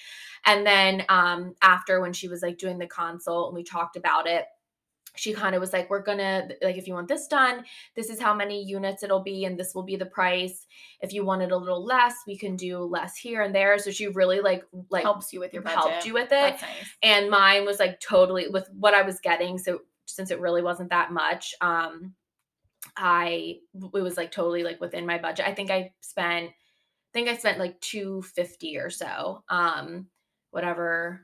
And 0.45 0.65
then 0.65 1.03
um 1.09 1.53
after 1.61 1.99
when 1.99 2.13
she 2.13 2.27
was 2.27 2.41
like 2.41 2.57
doing 2.57 2.77
the 2.77 2.87
consult 2.87 3.49
and 3.49 3.55
we 3.55 3.63
talked 3.63 3.97
about 3.97 4.27
it, 4.27 4.45
she 5.17 5.33
kind 5.33 5.55
of 5.55 5.61
was 5.61 5.73
like, 5.73 5.89
We're 5.89 6.03
gonna 6.03 6.47
like 6.61 6.77
if 6.77 6.87
you 6.87 6.93
want 6.93 7.07
this 7.07 7.27
done, 7.27 7.63
this 7.95 8.09
is 8.09 8.19
how 8.19 8.33
many 8.33 8.63
units 8.63 9.03
it'll 9.03 9.23
be, 9.23 9.45
and 9.45 9.59
this 9.59 9.73
will 9.73 9.83
be 9.83 9.95
the 9.95 10.05
price. 10.05 10.65
If 11.01 11.13
you 11.13 11.25
want 11.25 11.41
it 11.41 11.51
a 11.51 11.57
little 11.57 11.83
less, 11.83 12.15
we 12.25 12.37
can 12.37 12.55
do 12.55 12.79
less 12.79 13.17
here 13.17 13.41
and 13.41 13.53
there. 13.53 13.77
So 13.79 13.91
she 13.91 14.07
really 14.07 14.39
like 14.39 14.63
like 14.89 15.03
helps 15.03 15.33
you 15.33 15.39
with 15.39 15.53
your 15.53 15.63
budget. 15.63 15.79
helped 15.79 16.05
you 16.05 16.13
with 16.13 16.25
it. 16.25 16.29
That's 16.29 16.61
nice. 16.61 16.97
And 17.03 17.29
mine 17.29 17.65
was 17.65 17.79
like 17.79 17.99
totally 17.99 18.47
with 18.47 18.69
what 18.73 18.93
I 18.93 19.01
was 19.01 19.19
getting. 19.19 19.57
So 19.57 19.81
since 20.05 20.31
it 20.31 20.39
really 20.39 20.61
wasn't 20.61 20.89
that 20.89 21.11
much, 21.11 21.53
um, 21.61 22.13
I 22.95 23.57
it 23.93 24.01
was 24.01 24.17
like 24.17 24.31
totally 24.31 24.63
like 24.63 24.81
within 24.81 25.05
my 25.05 25.17
budget. 25.17 25.47
I 25.47 25.53
think 25.53 25.71
I 25.71 25.93
spent 26.01 26.49
I 26.49 27.13
think 27.13 27.29
I 27.29 27.37
spent 27.37 27.59
like 27.59 27.79
250 27.81 28.77
or 28.77 28.89
so. 28.89 29.43
Um, 29.49 30.07
whatever. 30.51 31.21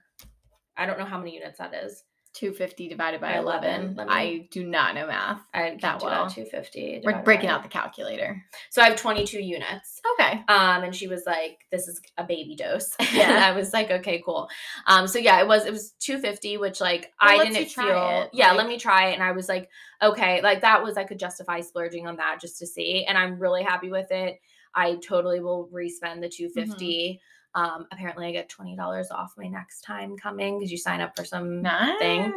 I 0.75 0.85
don't 0.85 0.97
know 0.97 1.05
how 1.05 1.17
many 1.17 1.35
units 1.35 1.59
that 1.59 1.73
is. 1.73 2.03
250 2.33 2.89
divided 2.89 3.21
by 3.21 3.33
By 3.33 3.37
11. 3.39 3.69
11, 3.93 3.95
me- 3.95 4.03
I 4.07 4.47
do 4.51 4.63
not 4.65 4.95
know 4.95 5.05
math. 5.07 5.41
I 5.53 5.77
That 5.81 6.01
well. 6.01 6.29
250. 6.29 7.01
We're 7.03 7.21
breaking 7.21 7.49
out 7.49 7.61
the 7.63 7.69
calculator. 7.69 8.43
So 8.71 8.81
I 8.81 8.89
have 8.89 8.95
22 8.97 9.39
units. 9.39 10.01
Okay. 10.13 10.41
Um, 10.47 10.83
and 10.83 10.95
she 10.95 11.07
was 11.07 11.23
like, 11.27 11.59
"This 11.71 11.87
is 11.87 12.01
a 12.17 12.23
baby 12.23 12.55
dose." 12.55 12.95
Yeah. 13.13 13.29
and 13.35 13.43
I 13.43 13.51
was 13.51 13.71
like, 13.71 13.91
"Okay, 13.91 14.21
cool." 14.25 14.49
Um, 14.87 15.07
so 15.07 15.19
yeah, 15.19 15.39
it 15.41 15.47
was 15.47 15.65
it 15.65 15.71
was 15.71 15.91
250, 15.99 16.57
which 16.57 16.81
like 16.81 17.11
Well, 17.21 17.39
I 17.39 17.43
didn't 17.45 17.69
try 17.69 17.85
feel. 17.85 18.21
it, 18.23 18.29
yeah, 18.33 18.49
like- 18.49 18.57
let 18.57 18.67
me 18.67 18.77
try 18.79 19.09
it, 19.09 19.13
and 19.13 19.23
I 19.23 19.31
was 19.31 19.47
like, 19.47 19.69
"Okay," 20.01 20.41
like 20.41 20.61
that 20.61 20.83
was 20.83 20.97
I 20.97 21.03
could 21.03 21.19
justify 21.19 21.61
splurging 21.61 22.07
on 22.07 22.15
that 22.17 22.39
just 22.41 22.57
to 22.59 22.65
see, 22.67 23.05
and 23.05 23.17
I'm 23.17 23.37
really 23.39 23.63
happy 23.63 23.89
with 23.91 24.11
it. 24.11 24.39
I 24.75 24.95
totally 24.95 25.39
will 25.39 25.69
respend 25.71 26.23
the 26.23 26.29
250. 26.29 26.73
Mm-hmm. 26.75 27.17
Um, 27.55 27.85
apparently, 27.91 28.27
I 28.27 28.31
get 28.31 28.49
twenty 28.49 28.75
dollars 28.75 29.11
off 29.11 29.33
my 29.37 29.47
next 29.47 29.81
time 29.81 30.17
coming 30.17 30.57
because 30.59 30.71
you 30.71 30.77
sign 30.77 31.01
up 31.01 31.15
for 31.15 31.23
some 31.23 31.61
Nice. 31.61 31.99
thing. 31.99 32.33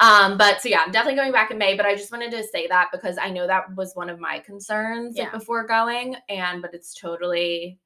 Um, 0.00 0.36
but 0.36 0.60
so 0.60 0.68
yeah, 0.68 0.80
I'm 0.84 0.90
definitely 0.92 1.16
going 1.18 1.32
back 1.32 1.50
in 1.50 1.58
May, 1.58 1.76
but 1.76 1.86
I 1.86 1.94
just 1.94 2.10
wanted 2.10 2.30
to 2.32 2.42
say 2.44 2.66
that 2.66 2.88
because 2.92 3.16
I 3.20 3.30
know 3.30 3.46
that 3.46 3.74
was 3.76 3.94
one 3.94 4.10
of 4.10 4.18
my 4.18 4.40
concerns 4.40 5.16
like, 5.16 5.30
before 5.32 5.66
going, 5.66 6.16
and 6.28 6.60
but 6.62 6.74
it's 6.74 6.94
totally 6.94 7.78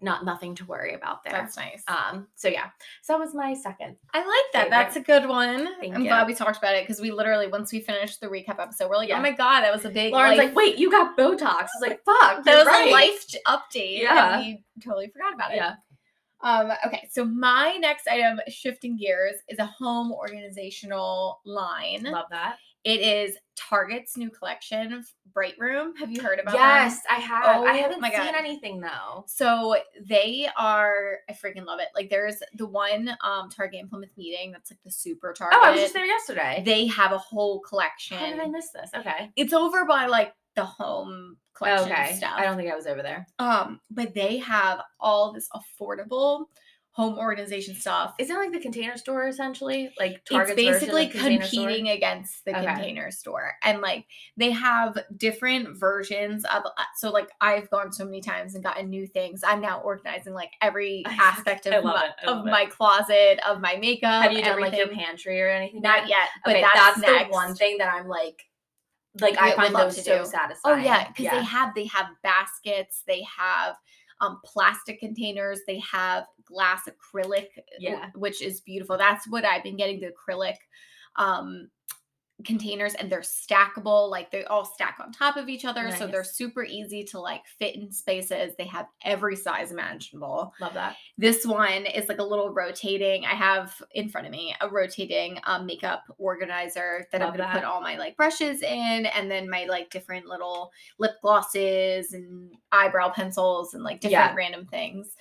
not 0.00 0.22
nothing 0.22 0.54
to 0.54 0.66
worry 0.66 0.92
about 0.92 1.24
there. 1.24 1.32
That's 1.32 1.56
nice. 1.56 1.82
um, 1.88 2.26
so 2.34 2.48
yeah, 2.48 2.66
so 3.00 3.14
that 3.14 3.18
was 3.20 3.32
my 3.34 3.54
second. 3.54 3.96
I 4.12 4.18
like 4.18 4.26
that. 4.52 4.64
favorite. 4.64 4.70
That's 4.70 4.96
a 4.96 5.00
good 5.00 5.26
one. 5.26 5.66
Thank 5.80 5.94
I'm 5.94 6.02
you. 6.02 6.08
glad 6.08 6.26
we 6.26 6.34
talked 6.34 6.58
about 6.58 6.74
it 6.74 6.82
because 6.86 7.00
we 7.00 7.10
literally, 7.10 7.46
once 7.46 7.72
we 7.72 7.80
finished 7.80 8.20
the 8.20 8.26
recap 8.26 8.58
episode, 8.60 8.90
we're 8.90 8.96
like, 8.96 9.08
Yeah. 9.08 9.18
oh 9.18 9.22
my 9.22 9.30
God, 9.30 9.62
that 9.62 9.72
was 9.72 9.86
a 9.86 9.88
big 9.90 10.12
Lauren's 10.12 10.36
life- 10.36 10.48
like, 10.48 10.56
wait, 10.56 10.76
you 10.76 10.90
got 10.90 11.16
Botox? 11.16 11.42
I 11.46 11.62
was 11.62 11.80
like, 11.80 12.04
fuck, 12.04 12.44
that 12.44 12.58
was 12.58 12.66
right. 12.66 12.88
a 12.88 12.92
life 12.92 13.24
update. 13.46 14.00
Yeah. 14.02 14.34
And 14.40 14.44
we 14.44 14.64
totally 14.82 15.08
forgot 15.08 15.32
about 15.32 15.52
it. 15.52 15.56
Yeah, 15.56 15.76
Um, 16.44 16.70
okay, 16.86 17.08
so 17.10 17.24
my 17.24 17.76
next 17.80 18.06
item, 18.06 18.38
shifting 18.48 18.96
gears, 18.96 19.36
is 19.48 19.58
a 19.58 19.66
home 19.66 20.12
organizational 20.12 21.40
line. 21.44 22.02
love 22.04 22.26
that. 22.30 22.58
It 22.84 23.00
is 23.00 23.38
Target's 23.56 24.18
new 24.18 24.28
collection, 24.28 25.02
Brightroom. 25.34 25.96
Have 25.98 26.10
you 26.10 26.20
heard 26.20 26.38
about 26.38 26.52
them? 26.52 26.60
Yes, 26.60 27.00
I 27.10 27.14
have. 27.14 27.44
Oh 27.46 27.64
I 27.64 27.72
haven't 27.72 28.02
seen 28.02 28.12
God. 28.12 28.34
anything 28.36 28.78
though. 28.78 29.24
So 29.26 29.76
they 30.06 30.50
are, 30.58 31.20
I 31.30 31.32
freaking 31.32 31.64
love 31.64 31.80
it. 31.80 31.88
Like 31.94 32.10
there's 32.10 32.36
the 32.58 32.66
one 32.66 33.16
um 33.24 33.48
Target 33.48 33.80
in 33.80 33.88
Plymouth 33.88 34.10
meeting 34.18 34.52
that's 34.52 34.70
like 34.70 34.80
the 34.84 34.90
super 34.90 35.32
Target. 35.32 35.58
Oh, 35.62 35.64
I 35.64 35.70
was 35.70 35.80
just 35.80 35.94
there 35.94 36.04
yesterday. 36.04 36.62
They 36.66 36.86
have 36.88 37.12
a 37.12 37.18
whole 37.18 37.60
collection. 37.60 38.18
How 38.18 38.26
did 38.26 38.40
I 38.40 38.48
miss 38.48 38.68
this? 38.68 38.90
Okay. 38.94 39.30
It's 39.34 39.54
over 39.54 39.86
by 39.86 40.06
like 40.06 40.34
the 40.56 40.64
home 40.64 41.36
collection 41.54 41.92
okay. 41.92 42.14
stuff. 42.14 42.34
I 42.36 42.44
don't 42.44 42.56
think 42.56 42.70
I 42.70 42.76
was 42.76 42.86
over 42.86 43.02
there. 43.02 43.26
um, 43.38 43.80
but 43.90 44.14
they 44.14 44.38
have 44.38 44.80
all 45.00 45.32
this 45.32 45.48
affordable 45.54 46.46
home 46.90 47.18
organization 47.18 47.74
stuff. 47.74 48.14
Isn't 48.20 48.36
it 48.36 48.38
like 48.38 48.52
the 48.52 48.60
container 48.60 48.96
store 48.96 49.26
essentially? 49.26 49.90
Like 49.98 50.24
Target's 50.24 50.52
it's 50.52 50.56
basically 50.80 51.08
container 51.08 51.44
store? 51.44 51.64
competing 51.64 51.88
against 51.88 52.44
the 52.44 52.56
Okay. 52.56 52.66
container 52.66 53.10
store 53.10 53.54
and 53.64 53.80
like 53.80 54.06
they 54.36 54.52
have 54.52 54.96
different 55.16 55.76
versions 55.76 56.44
of 56.44 56.62
uh, 56.64 56.84
so 56.96 57.10
like 57.10 57.28
i've 57.40 57.68
gone 57.70 57.90
so 57.92 58.04
many 58.04 58.20
times 58.20 58.54
and 58.54 58.62
gotten 58.62 58.88
new 58.88 59.08
things 59.08 59.42
i'm 59.44 59.60
now 59.60 59.80
organizing 59.80 60.34
like 60.34 60.52
every 60.62 61.02
aspect 61.20 61.66
of, 61.66 61.82
my, 61.82 62.10
of 62.28 62.46
it. 62.46 62.50
my 62.50 62.64
closet 62.66 63.40
of 63.44 63.60
my 63.60 63.74
makeup 63.74 64.22
Have 64.22 64.32
you 64.32 64.44
done 64.44 64.60
like 64.60 64.76
your 64.76 64.86
pantry 64.86 65.42
or 65.42 65.48
anything? 65.48 65.80
not 65.80 66.08
yet 66.08 66.28
but 66.44 66.52
okay, 66.52 66.60
that's, 66.62 67.00
that's, 67.00 67.24
the 67.24 67.32
one 67.32 67.56
thing 67.56 67.78
that 67.78 67.92
I'm 67.92 68.06
like, 68.06 68.44
like 69.20 69.38
I 69.38 69.54
find 69.54 69.74
those 69.74 70.02
so 70.04 70.24
do. 70.24 70.30
satisfying. 70.30 70.80
Oh 70.80 70.82
yeah, 70.82 71.08
because 71.08 71.30
they 71.30 71.42
have 71.44 71.74
they 71.74 71.86
have 71.86 72.06
baskets, 72.22 73.02
they 73.06 73.22
have 73.22 73.76
um 74.20 74.40
plastic 74.44 75.00
containers, 75.00 75.60
they 75.66 75.78
have 75.80 76.24
glass 76.44 76.82
acrylic, 76.88 77.48
w- 77.54 77.78
Yeah. 77.78 78.10
which 78.14 78.42
is 78.42 78.60
beautiful. 78.60 78.96
That's 78.98 79.28
what 79.28 79.44
I've 79.44 79.62
been 79.62 79.76
getting 79.76 80.00
the 80.00 80.08
acrylic 80.12 80.56
um 81.16 81.68
containers 82.44 82.94
and 82.94 83.10
they're 83.10 83.20
stackable 83.20 84.10
like 84.10 84.30
they 84.30 84.44
all 84.44 84.64
stack 84.64 84.98
on 85.00 85.12
top 85.12 85.36
of 85.36 85.48
each 85.48 85.64
other 85.64 85.90
so 85.92 86.06
they're 86.08 86.24
super 86.24 86.64
easy 86.64 87.04
to 87.04 87.20
like 87.20 87.42
fit 87.58 87.76
in 87.76 87.92
spaces 87.92 88.54
they 88.58 88.66
have 88.66 88.86
every 89.04 89.36
size 89.36 89.70
imaginable 89.70 90.52
love 90.60 90.74
that. 90.74 90.96
this 91.16 91.46
one 91.46 91.86
is 91.86 92.08
like 92.08 92.18
a 92.18 92.24
little 92.24 92.50
rotating. 92.50 93.24
I 93.24 93.34
have 93.34 93.80
in 93.92 94.08
front 94.08 94.26
of 94.26 94.32
me 94.32 94.54
a 94.60 94.68
rotating 94.68 95.38
um, 95.44 95.64
makeup 95.64 96.02
organizer 96.18 97.06
that 97.12 97.22
I'm 97.22 97.28
going 97.28 97.48
to 97.48 97.54
put 97.54 97.64
all 97.64 97.80
my 97.80 97.96
like 97.96 98.16
brushes 98.16 98.62
in, 98.62 99.06
and 99.06 99.30
then 99.30 99.48
my 99.48 99.64
like 99.66 99.90
different 99.90 100.26
little 100.26 100.70
lip 100.98 101.12
glosses 101.22 102.12
and 102.12 102.52
eyebrow 102.72 103.10
pencils 103.10 103.74
and 103.74 103.84
like 103.84 104.00
different 104.00 104.32
Yeah. 104.32 104.34
random 104.34 104.66
things. 104.66 105.14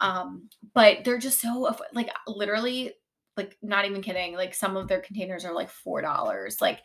Um, 0.00 0.48
but 0.74 0.98
they're 1.04 1.18
just 1.18 1.40
so 1.40 1.74
like 1.92 2.10
literally 2.26 2.92
like 3.38 3.56
not 3.62 3.86
even 3.86 4.02
kidding. 4.02 4.34
Like 4.34 4.54
some 4.54 4.76
of 4.76 4.88
their 4.88 5.00
containers 5.00 5.44
are 5.46 5.54
like 5.54 5.70
four 5.70 6.02
dollars. 6.02 6.60
Like 6.60 6.80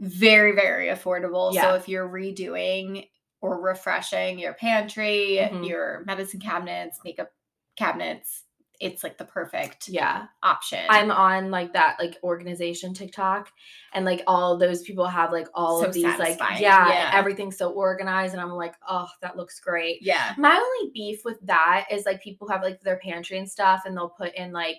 very 0.00 0.52
very 0.52 0.88
affordable. 0.88 1.52
Yeah. 1.54 1.62
So 1.62 1.74
if 1.74 1.88
you're 1.88 2.08
redoing 2.08 3.08
or 3.40 3.60
refreshing 3.60 4.38
your 4.38 4.54
pantry, 4.54 5.38
Mhm. 5.40 5.68
your 5.68 6.02
medicine 6.06 6.40
cabinets, 6.40 6.98
makeup 7.04 7.30
cabinets, 7.76 8.42
it's 8.80 9.02
like 9.02 9.18
the 9.18 9.24
perfect 9.24 9.88
Yeah. 9.88 10.26
option. 10.42 10.84
I'm 10.88 11.10
on 11.10 11.50
like 11.50 11.72
that 11.72 11.96
like 11.98 12.16
organization 12.22 12.94
TikTok 12.94 13.50
and 13.92 14.04
like 14.04 14.22
all 14.28 14.56
those 14.56 14.82
people 14.82 15.04
have 15.06 15.32
like 15.32 15.48
all 15.52 15.80
So 15.80 15.88
of 15.88 15.94
these 15.94 16.04
like 16.18 16.38
yeah, 16.60 16.88
yeah. 16.88 17.10
everything's 17.12 17.58
so 17.58 17.70
organized 17.72 18.34
and 18.34 18.40
I'm 18.40 18.50
like, 18.52 18.74
oh, 18.88 19.08
that 19.20 19.36
looks 19.36 19.58
great. 19.58 19.98
yeah. 20.00 20.32
My 20.38 20.54
only 20.56 20.92
beef 20.92 21.24
with 21.24 21.40
that 21.42 21.86
is 21.90 22.06
like 22.06 22.22
people 22.22 22.48
have 22.48 22.62
like 22.62 22.80
their 22.82 22.98
pantry 22.98 23.38
and 23.38 23.50
stuff 23.50 23.82
and 23.84 23.96
they'll 23.96 24.10
put 24.10 24.32
in 24.36 24.52
like 24.52 24.78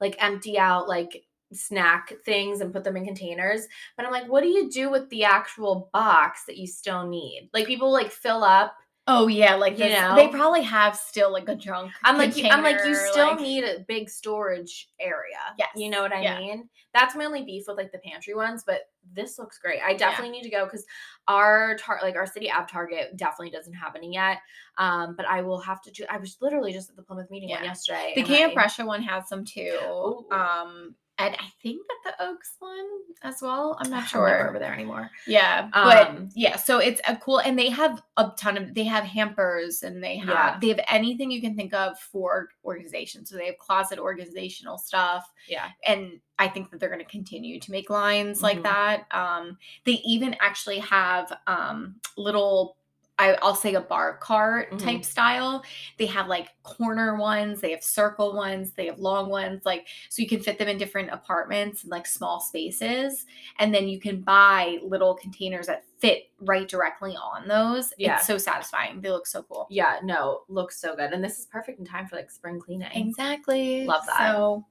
like 0.00 0.16
empty 0.18 0.58
out 0.58 0.88
like 0.88 1.24
snack 1.52 2.12
things 2.24 2.60
and 2.60 2.72
put 2.72 2.84
them 2.84 2.96
in 2.96 3.04
containers. 3.04 3.66
But 3.96 4.06
I'm 4.06 4.12
like, 4.12 4.28
what 4.28 4.42
do 4.42 4.48
you 4.48 4.70
do 4.70 4.90
with 4.90 5.08
the 5.10 5.24
actual 5.24 5.88
box 5.92 6.44
that 6.46 6.58
you 6.58 6.66
still 6.66 7.06
need? 7.06 7.50
Like 7.52 7.66
people 7.66 7.92
like 7.92 8.10
fill 8.10 8.44
up. 8.44 8.74
Oh 9.10 9.26
yeah, 9.26 9.54
like 9.54 9.72
You 9.72 9.86
this, 9.86 9.98
know? 9.98 10.14
they 10.14 10.28
probably 10.28 10.60
have 10.62 10.94
still 10.94 11.32
like 11.32 11.48
a 11.48 11.54
junk. 11.54 11.90
I'm 12.04 12.18
like, 12.18 12.36
you, 12.36 12.46
I'm 12.48 12.62
like, 12.62 12.76
you 12.84 12.94
still 12.94 13.28
like- 13.28 13.40
need 13.40 13.64
a 13.64 13.80
big 13.88 14.10
storage 14.10 14.90
area. 15.00 15.38
Yes, 15.58 15.70
You 15.74 15.88
know 15.88 16.02
what 16.02 16.12
I 16.12 16.20
yeah. 16.20 16.38
mean? 16.38 16.68
That's 16.92 17.16
my 17.16 17.24
only 17.24 17.42
beef 17.42 17.64
with 17.66 17.78
like 17.78 17.90
the 17.90 17.98
pantry 17.98 18.34
ones, 18.34 18.64
but 18.66 18.82
this 19.14 19.38
looks 19.38 19.58
great. 19.58 19.80
I 19.82 19.94
definitely 19.94 20.30
need 20.30 20.42
to 20.42 20.50
go 20.50 20.64
because 20.66 20.84
our 21.26 21.76
tar- 21.78 22.00
like 22.02 22.16
our 22.16 22.26
city 22.26 22.50
app 22.50 22.70
Target 22.70 23.16
definitely 23.16 23.50
doesn't 23.50 23.72
have 23.72 23.96
any 23.96 24.12
yet. 24.12 24.38
Um, 24.76 25.14
but 25.16 25.24
I 25.26 25.40
will 25.40 25.60
have 25.60 25.80
to 25.82 25.90
do. 25.90 26.04
I 26.10 26.18
was 26.18 26.36
literally 26.42 26.74
just 26.74 26.90
at 26.90 26.96
the 26.96 27.02
Plymouth 27.02 27.30
meeting 27.30 27.48
one 27.48 27.64
yesterday. 27.64 28.12
The 28.14 28.24
Camp 28.24 28.50
I- 28.52 28.54
Prussia 28.54 28.84
one 28.84 29.02
has 29.02 29.26
some 29.26 29.44
too. 29.46 29.78
Ooh. 29.82 30.26
Um, 30.30 30.94
and 31.18 31.34
I 31.34 31.46
think 31.62 31.82
that 31.88 32.16
the 32.18 32.24
Oaks 32.24 32.54
one 32.60 32.86
as 33.22 33.42
well. 33.42 33.76
I'm 33.80 33.90
not 33.90 34.06
sure. 34.08 34.48
over 34.48 34.58
there 34.58 34.72
anymore. 34.72 35.10
Yeah, 35.26 35.68
but 35.72 36.08
Um, 36.08 36.28
yeah, 36.34 36.56
so 36.56 36.78
it's 36.78 37.00
a 37.06 37.16
cool, 37.16 37.38
and 37.38 37.58
they 37.58 37.68
have 37.70 38.02
a 38.16 38.30
ton 38.38 38.56
of. 38.56 38.74
They 38.74 38.84
have 38.84 39.04
hampers, 39.04 39.82
and 39.82 40.02
they 40.02 40.16
have 40.18 40.28
Yeah. 40.28 40.58
they 40.60 40.68
have 40.68 40.80
anything 40.88 41.30
you 41.30 41.40
can 41.40 41.56
think 41.56 41.74
of 41.74 41.98
for 41.98 42.48
organization. 42.64 43.26
So 43.26 43.36
they 43.36 43.46
have 43.46 43.58
closet 43.58 43.98
organizational 43.98 44.78
stuff, 44.78 45.28
Yeah. 45.48 45.68
and 45.86 46.20
I 46.38 46.46
think 46.48 46.70
that 46.70 46.78
they're 46.78 46.88
going 46.88 47.04
to 47.04 47.10
continue 47.10 47.58
to 47.58 47.70
make 47.72 47.90
lines 47.90 48.42
like 48.42 48.58
Mhm. 48.58 48.62
that. 48.62 49.06
Um, 49.10 49.58
they 49.84 50.00
even 50.04 50.34
actually 50.40 50.78
have 50.78 51.36
um 51.46 52.00
little. 52.16 52.77
I, 53.18 53.34
I'll 53.42 53.54
say 53.54 53.74
a 53.74 53.80
bar 53.80 54.16
cart 54.18 54.70
Mhm. 54.70 54.82
type 54.84 55.04
style. 55.04 55.64
They 55.96 56.06
have 56.06 56.28
like 56.28 56.50
corner 56.62 57.16
ones, 57.16 57.60
they 57.60 57.72
have 57.72 57.82
circle 57.82 58.34
ones, 58.34 58.72
they 58.72 58.86
have 58.86 58.98
long 58.98 59.28
ones, 59.28 59.64
like 59.64 59.88
so 60.08 60.22
you 60.22 60.28
can 60.28 60.40
fit 60.40 60.58
them 60.58 60.68
in 60.68 60.78
different 60.78 61.10
apartments 61.10 61.82
and 61.82 61.90
like 61.90 62.06
small 62.06 62.40
spaces. 62.40 63.26
And 63.58 63.74
then 63.74 63.88
you 63.88 63.98
can 64.00 64.20
buy 64.20 64.78
little 64.82 65.14
containers 65.14 65.66
that 65.66 65.84
fit 65.98 66.30
right 66.40 66.68
directly 66.68 67.16
on 67.16 67.48
those. 67.48 67.92
Yeah. 67.98 68.16
It's 68.18 68.26
so 68.26 68.38
satisfying. 68.38 69.00
They 69.00 69.10
look 69.10 69.26
so 69.26 69.42
cool. 69.42 69.66
Yeah. 69.68 69.98
No, 70.04 70.42
looks 70.48 70.80
so 70.80 70.94
good, 70.94 71.12
and 71.12 71.22
this 71.24 71.38
is 71.40 71.46
perfect 71.46 71.80
in 71.80 71.84
time 71.84 72.06
for 72.06 72.16
like 72.16 72.30
spring 72.30 72.60
cleaning. 72.60 72.90
Exactly. 72.94 73.84
Love 73.84 74.06
that. 74.06 74.32
So 74.32 74.64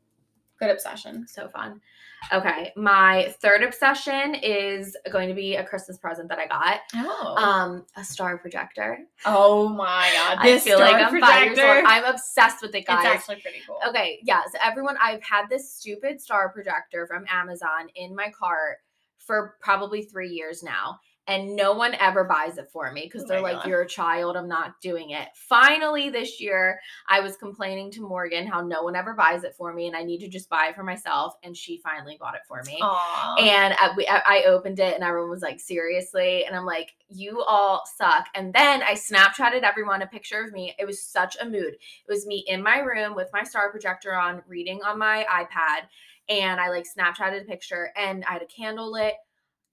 good 0.60 0.70
obsession. 0.70 1.26
So 1.28 1.48
fun. 1.50 1.82
Okay, 2.34 2.74
my 2.76 3.34
third 3.42 3.62
obsession 3.62 4.34
is 4.36 4.98
going 5.12 5.30
to 5.30 5.36
be 5.36 5.56
a 5.56 5.64
Christmas 5.64 5.98
present 6.00 6.28
that 6.30 6.40
I 6.40 6.48
got. 6.48 6.80
Oh. 6.96 7.36
Um, 7.38 7.86
a 7.96 8.04
star 8.04 8.38
projector. 8.40 9.00
oh 9.26 9.70
my 9.70 10.10
god. 10.14 10.38
I 10.40 10.52
This 10.52 10.64
feel 10.64 10.80
like 10.80 10.96
I'm 10.96 11.22
five 11.22 11.46
years 11.46 11.60
old. 11.60 11.68
projector. 11.68 11.88
I'm 11.88 12.04
obsessed 12.06 12.62
with 12.64 12.74
it, 12.74 12.80
It's 12.80 12.88
guys. 12.88 13.06
actually 13.06 13.36
pretty 13.42 13.60
cool. 13.68 13.78
Okay, 13.88 14.20
yeah. 14.24 14.42
So 14.52 14.58
everyone, 14.64 14.98
I've 15.02 15.22
had 15.22 15.46
this 15.50 15.72
stupid 15.72 16.20
star 16.20 16.50
projector 16.50 17.06
from 17.06 17.24
Amazon 17.30 17.88
in 17.96 18.16
my 18.16 18.32
cart 18.38 18.78
for 19.20 19.56
probably 19.62 20.02
three 20.04 20.30
years 20.30 20.64
now. 20.64 21.00
And 21.28 21.58
no 21.58 21.74
one 21.74 21.94
ever 21.96 22.24
buys 22.24 22.58
it 22.58 22.70
for 22.72 22.90
me 22.92 23.02
because 23.04 23.24
Oh 23.24 23.28
they're 23.28 23.42
like, 23.42 23.58
God. 23.58 23.68
You're 23.68 23.82
a 23.82 23.88
child. 23.88 24.38
I'm 24.38 24.48
not 24.48 24.80
doing 24.82 25.10
it. 25.10 25.28
Finally, 25.36 26.10
this 26.10 26.40
year, 26.40 26.80
I 27.10 27.20
was 27.20 27.36
complaining 27.36 27.92
to 27.92 28.02
Morgan 28.02 28.48
how 28.48 28.62
no 28.62 28.84
one 28.84 28.96
ever 28.96 29.14
buys 29.14 29.44
it 29.44 29.54
for 29.58 29.74
me 29.74 29.88
and 29.88 29.96
I 29.96 30.04
need 30.04 30.20
to 30.20 30.30
just 30.30 30.50
buy 30.50 30.68
it 30.70 30.76
for 30.76 30.84
myself. 30.84 31.34
And 31.44 31.56
she 31.56 31.82
finally 31.84 32.18
bought 32.18 32.36
it 32.36 32.42
for 32.48 32.64
me. 32.66 32.80
Aw. 32.82 33.36
And 33.40 33.74
I, 33.78 33.94
we, 33.98 34.08
I 34.08 34.22
I 34.26 34.44
opened 34.44 34.80
it 34.80 34.96
and 34.96 35.04
everyone 35.04 35.30
was 35.30 35.42
like, 35.42 35.60
seriously? 35.60 36.46
And 36.46 36.56
I'm 36.56 36.66
like, 36.66 36.96
you 37.10 37.42
all 37.42 37.84
suck. 37.98 38.28
And 38.34 38.54
then 38.54 38.82
I 38.84 38.94
Snapchatted 38.94 39.64
everyone 39.64 40.02
a 40.02 40.08
picture 40.08 40.42
of 40.42 40.54
me. 40.54 40.76
It 40.80 40.86
was 40.86 41.04
such 41.04 41.36
a 41.42 41.46
mood. 41.46 41.74
It 41.74 42.08
was 42.08 42.26
me 42.26 42.46
in 42.48 42.64
my 42.64 42.80
room 42.80 43.16
with 43.16 43.30
my 43.34 43.44
star 43.44 43.70
projector 43.72 44.14
on, 44.14 44.44
reading 44.48 44.82
on 44.86 44.98
my 44.98 45.26
iPad. 45.30 45.88
And 46.30 46.60
I 46.60 46.70
like 46.70 46.86
Snapchatted 46.86 47.42
a 47.42 47.46
picture 47.46 47.92
and 47.96 48.24
I 48.26 48.34
had 48.34 48.42
a 48.42 48.46
candle 48.46 48.92
lit. 48.92 49.14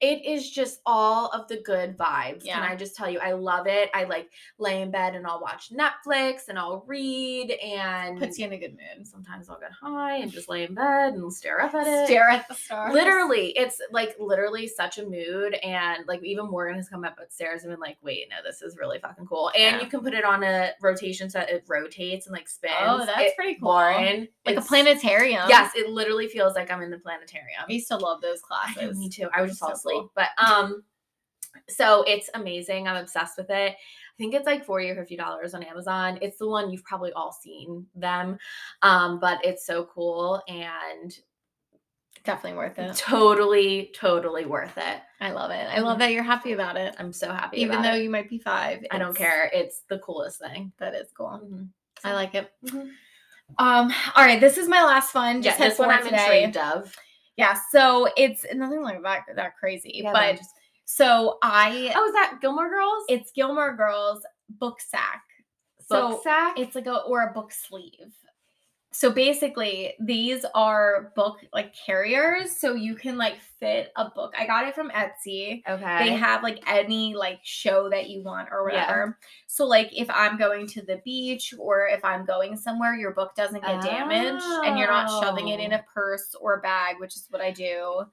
It 0.05 0.25
is 0.27 0.51
just 0.51 0.81
all 0.85 1.29
of 1.29 1.49
the 1.49 1.57
good 1.63 1.97
vibes. 1.97 2.45
Yeah. 2.45 2.55
Can 2.57 2.63
I 2.71 2.77
just 2.77 2.95
tell 2.95 3.09
you, 3.09 3.19
I 3.21 3.33
love 3.33 3.67
it. 3.67 3.89
I 3.95 4.05
like 4.05 4.29
lay 4.59 4.83
in 4.83 4.91
bed 4.91 5.15
and 5.15 5.27
I'll 5.27 5.41
watch 5.41 5.71
Netflix 5.73 6.49
and 6.49 6.59
I'll 6.59 6.85
read 6.87 7.51
and 7.53 8.19
puts 8.19 8.39
you 8.39 8.47
in 8.47 8.53
a 8.53 8.59
good 8.59 8.73
mood. 8.73 9.07
sometimes 9.07 9.49
I'll 9.49 9.59
get 9.59 9.73
high 9.73 10.17
and 10.17 10.31
just 10.31 10.49
lay 10.49 10.65
in 10.65 10.75
bed 10.75 11.15
and 11.15 11.33
stare 11.33 11.61
up 11.63 11.75
at 11.75 11.87
it 11.87 12.07
Stare 12.07 12.29
at 12.29 12.47
the 12.49 12.55
stars. 12.55 12.93
literally 12.93 13.49
it's 13.57 13.81
like 13.93 14.15
literally 14.21 14.67
such 14.69 14.99
a 14.99 15.05
mood 15.07 15.55
and 15.55 16.07
like 16.07 16.23
even 16.23 16.51
morgan 16.51 16.77
has 16.77 16.89
come 16.89 17.05
up 17.05 17.17
upstairs 17.23 17.63
and 17.63 17.71
been 17.71 17.81
like 17.81 17.97
wait 18.03 18.27
no 18.31 18.37
this 18.45 18.61
is 18.63 18.77
really 18.77 18.99
fucking 18.99 19.27
cool 19.27 19.51
and 19.57 19.77
Yeah. 19.77 19.81
you 19.83 19.89
can 19.89 20.01
put 20.01 20.13
it 20.15 20.25
on 20.25 20.43
a 20.43 20.73
rotation 20.83 21.31
so 21.31 21.41
it 21.41 21.65
rotates 21.69 22.27
and 22.27 22.33
like 22.35 22.49
spins 22.49 22.75
Oh, 22.81 23.05
that's 23.07 23.21
It- 23.21 23.37
pretty 23.37 23.55
cool. 23.57 23.71
lauren 23.71 24.29
Like 24.45 24.57
a 24.59 24.61
planetarium. 24.61 25.49
yes 25.49 25.73
it 25.75 25.89
literally 25.89 26.29
feels 26.29 26.55
like 26.55 26.71
i'm 26.71 26.83
in 26.83 26.91
the 26.91 26.99
planetarium 26.99 27.63
I 27.69 27.73
used 27.73 27.89
to 27.89 27.97
love 27.97 28.21
those 28.21 28.41
classes. 28.43 28.99
me 28.99 29.09
too 29.09 29.29
i 29.35 29.41
would 29.41 29.49
just 29.49 29.61
fall 29.61 29.73
asleep 29.73 29.94
but 30.15 30.29
um 30.39 30.83
so 31.69 32.03
it's 32.07 32.29
amazing 32.35 32.87
i'm 32.89 32.97
obsessed 32.97 33.37
with 33.39 33.51
it 33.51 33.75
I 34.17 34.17
think 34.23 34.33
it's 34.35 34.47
like 34.47 34.65
40 34.65 34.91
or 34.91 34.95
50 34.95 35.17
dollars 35.17 35.55
on 35.55 35.65
Amazon. 35.65 36.21
It's 36.23 36.39
the 36.39 36.47
one 36.49 36.71
you've 36.71 36.85
probably 36.85 37.13
all 37.15 37.33
seen 37.33 37.85
them. 37.97 38.39
Um, 38.83 39.19
but 39.19 39.45
it's 39.45 39.67
so 39.67 39.87
cool 39.93 40.41
and 40.47 41.13
Definitely 42.23 42.57
worth 42.59 42.79
it. 42.79 42.95
totally, 42.97 43.91
totally 43.93 44.47
worth 44.47 44.79
it. 44.79 45.03
I 45.21 45.33
love 45.33 45.51
it. 45.51 45.67
I 45.69 45.81
love 45.81 45.99
that 45.99 46.13
you're 46.13 46.23
happy 46.23 46.53
about 46.53 46.77
it. 46.77 46.95
I'm 47.01 47.13
so 47.13 47.33
happy. 47.33 47.61
Even 47.61 47.83
though 47.83 47.95
it. 47.97 48.05
you 48.05 48.09
might 48.11 48.31
be 48.31 48.39
five. 48.39 48.85
I 48.93 48.99
don't 48.99 49.17
care. 49.17 49.51
It's 49.53 49.83
the 49.89 49.99
coolest 49.99 50.39
thing. 50.39 50.71
That 50.79 50.95
is 50.95 51.11
cool. 51.17 51.41
Mhm. 51.45 51.69
I 52.05 52.15
like 52.15 52.37
it. 52.37 52.53
Mhm. 52.67 52.93
Um, 53.59 53.93
all 54.15 54.25
right, 54.25 54.41
this 54.41 54.59
is 54.59 54.69
my 54.69 54.85
last 54.85 55.13
one. 55.15 55.43
Yeah, 55.43 55.51
Just 55.51 55.59
had 55.59 55.71
this 55.73 55.79
one 55.81 55.91
I'm 55.91 56.05
today. 56.05 56.45
intrigued 56.45 56.57
of. 56.57 56.97
Yeah, 57.37 57.59
so 57.71 58.09
it's 58.17 58.45
nothing 58.55 58.83
like 58.83 59.03
that 59.03 59.23
that 59.35 59.57
crazy. 59.57 60.01
Yeah, 60.05 60.13
but 60.13 60.37
just- 60.37 60.51
so 60.87 61.39
I 61.43 61.93
oh, 61.97 62.07
is 62.07 62.13
that 62.13 62.39
Gilmore 62.41 62.69
Girls? 62.69 63.05
it's 63.09 63.31
Gilmore 63.33 63.75
Girls 63.77 64.23
book 64.49 64.81
sack. 64.81 65.23
Book 65.89 66.13
So 66.13 66.21
sack. 66.23 66.59
it's 66.59 66.75
like 66.75 66.87
a 66.87 66.97
or 67.03 67.23
a 67.29 67.33
book 67.33 67.53
sleeve. 67.53 68.13
So 68.97 69.11
basically, 69.11 69.95
these 69.99 70.45
are 70.55 71.13
book 71.17 71.39
like 71.53 71.75
carriers, 71.75 72.57
so 72.57 72.75
you 72.75 72.95
can 72.95 73.19
like 73.19 73.35
fit 73.59 73.91
a 73.97 74.09
book. 74.09 74.33
I 74.39 74.47
got 74.47 74.69
it 74.69 74.75
from 74.77 74.91
Etsy. 74.91 75.63
okay. 75.69 75.99
They 76.09 76.13
have 76.15 76.45
like 76.45 76.61
any 76.69 77.13
like 77.15 77.41
show 77.43 77.91
that 77.91 78.09
you 78.09 78.23
want 78.23 78.51
or 78.53 78.63
whatever 78.65 79.19
Yeah. 79.21 79.27
So 79.49 79.67
like 79.67 79.91
if 79.93 80.09
I'm 80.11 80.39
going 80.39 80.69
to 80.69 80.83
the 80.83 81.01
beach 81.05 81.53
or 81.59 81.89
if 81.89 82.05
I'm 82.05 82.25
going 82.25 82.57
somewhere, 82.57 82.95
your 82.95 83.13
book 83.13 83.35
doesn't 83.35 83.63
get 83.65 83.83
damaged 83.83 84.45
and 84.65 84.79
you're 84.79 84.87
not 84.91 85.11
shoving 85.23 85.49
it 85.49 85.59
in 85.59 85.73
Oh. 85.73 85.77
a 85.77 85.85
purse 85.93 86.35
or 86.41 86.61
bag, 86.61 87.01
which 87.01 87.17
is 87.17 87.27
what 87.31 87.43
I 87.43 87.51
do. 87.51 88.05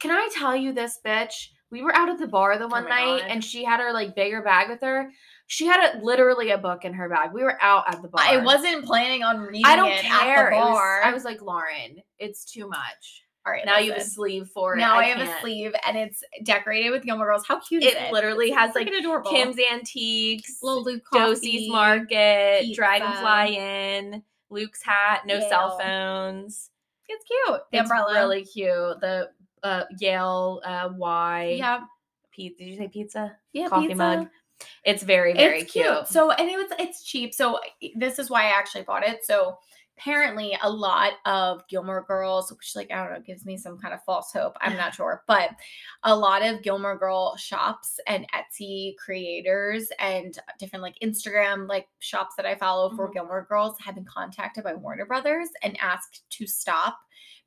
Can 0.00 0.10
I 0.12 0.30
tell 0.32 0.56
you 0.56 0.72
this, 0.72 0.98
bitch? 1.04 1.48
We 1.70 1.82
were 1.82 1.94
out 1.94 2.08
at 2.10 2.18
the 2.18 2.26
bar 2.26 2.56
the 2.58 2.64
oh 2.64 2.68
one 2.68 2.84
my 2.84 2.88
night 2.90 3.20
God. 3.22 3.30
and 3.30 3.44
she 3.44 3.64
had 3.64 3.80
her 3.80 3.92
like 3.92 4.14
bigger 4.14 4.42
bag 4.42 4.68
with 4.70 4.80
her. 4.82 5.10
She 5.52 5.66
had 5.66 5.94
a, 5.94 6.02
literally 6.02 6.50
a 6.50 6.56
book 6.56 6.86
in 6.86 6.94
her 6.94 7.10
bag. 7.10 7.32
We 7.34 7.42
were 7.42 7.58
out 7.60 7.84
at 7.86 8.00
the 8.00 8.08
bar. 8.08 8.22
I 8.24 8.38
wasn't 8.38 8.86
planning 8.86 9.22
on 9.22 9.38
reading 9.40 9.66
I 9.66 9.76
don't 9.76 9.90
it 9.92 10.00
care. 10.00 10.46
at 10.46 10.50
the 10.50 10.56
It 10.56 10.60
was- 10.60 10.68
bar. 10.70 11.02
I 11.04 11.12
was 11.12 11.24
like, 11.24 11.42
Lauren, 11.42 12.02
it's 12.18 12.46
too 12.46 12.66
much. 12.68 13.22
All 13.44 13.52
right, 13.52 13.66
now 13.66 13.76
you 13.78 13.92
have 13.92 14.00
a 14.00 14.04
sleeve 14.04 14.48
for 14.54 14.74
it. 14.74 14.78
Now 14.78 14.94
I, 14.96 15.04
have 15.08 15.18
can't. 15.18 15.28
a 15.36 15.40
sleeve 15.42 15.74
and 15.86 15.98
it's 15.98 16.22
decorated 16.44 16.90
with 16.90 17.02
Gilmore 17.02 17.26
Girls. 17.26 17.44
How 17.46 17.60
cute 17.60 17.82
is 17.82 17.92
It 17.92 17.98
it? 18.00 18.12
literally 18.12 18.46
It's 18.46 18.56
has 18.56 18.74
like 18.74 18.86
adorable. 18.86 19.30
Kim's 19.30 19.56
Antiques, 19.70 20.58
little 20.62 20.84
Luke 20.84 21.02
Doose's. 21.12 21.68
Market, 21.68 22.60
pizza. 22.62 22.74
Dragonfly 22.80 23.56
Inn, 23.58 24.22
Luke's 24.48 24.82
hat, 24.82 25.26
no 25.26 25.38
cell 25.50 25.78
phones. 25.78 26.70
It's 27.08 27.24
cute. 27.26 27.60
The 27.72 27.78
it's 27.78 27.90
umbrella. 27.90 28.14
really 28.14 28.44
cute. 28.44 29.00
The 29.00 29.28
uh, 29.62 29.84
Yale 29.98 30.62
uh, 30.64 30.90
Y. 30.96 31.56
yeah, 31.58 31.80
Pizza. 32.30 32.58
Did 32.64 32.68
you 32.70 32.76
say 32.78 32.88
pizza? 32.88 33.36
yeah. 33.52 33.68
Coffee 33.68 33.88
pizza. 33.88 33.96
mug. 33.98 34.28
It's 34.84 35.02
very 35.02 35.32
very 35.34 35.62
it's 35.62 35.72
cute. 35.72 36.06
So 36.08 36.30
and 36.30 36.48
it 36.48 36.56
was 36.56 36.70
it's 36.78 37.04
cheap. 37.04 37.34
So 37.34 37.60
this 37.96 38.18
is 38.18 38.30
why 38.30 38.44
I 38.44 38.58
actually 38.58 38.82
bought 38.82 39.06
it. 39.06 39.24
So 39.24 39.58
apparently 39.98 40.56
a 40.62 40.70
lot 40.70 41.12
of 41.26 41.66
Gilmore 41.68 42.02
Girls, 42.08 42.50
which 42.50 42.72
like 42.74 42.90
I 42.90 43.04
don't 43.04 43.12
know, 43.12 43.20
gives 43.20 43.44
me 43.44 43.56
some 43.56 43.78
kind 43.78 43.92
of 43.94 44.02
false 44.04 44.32
hope. 44.32 44.56
I'm 44.60 44.76
not 44.76 44.94
sure, 44.94 45.22
but 45.28 45.50
a 46.02 46.16
lot 46.16 46.42
of 46.44 46.62
Gilmore 46.62 46.96
Girl 46.98 47.36
shops 47.36 48.00
and 48.06 48.26
Etsy 48.32 48.96
creators 48.96 49.90
and 49.98 50.36
different 50.58 50.82
like 50.82 50.96
Instagram 51.02 51.68
like 51.68 51.86
shops 52.00 52.34
that 52.36 52.46
I 52.46 52.54
follow 52.54 52.90
for 52.96 53.08
Mhm. 53.10 53.12
Gilmore 53.14 53.46
Girls 53.48 53.76
have 53.80 53.94
been 53.94 54.06
contacted 54.06 54.64
by 54.64 54.74
Warner 54.74 55.06
Brothers 55.06 55.48
and 55.62 55.78
asked 55.80 56.22
to 56.30 56.46
stop 56.46 56.98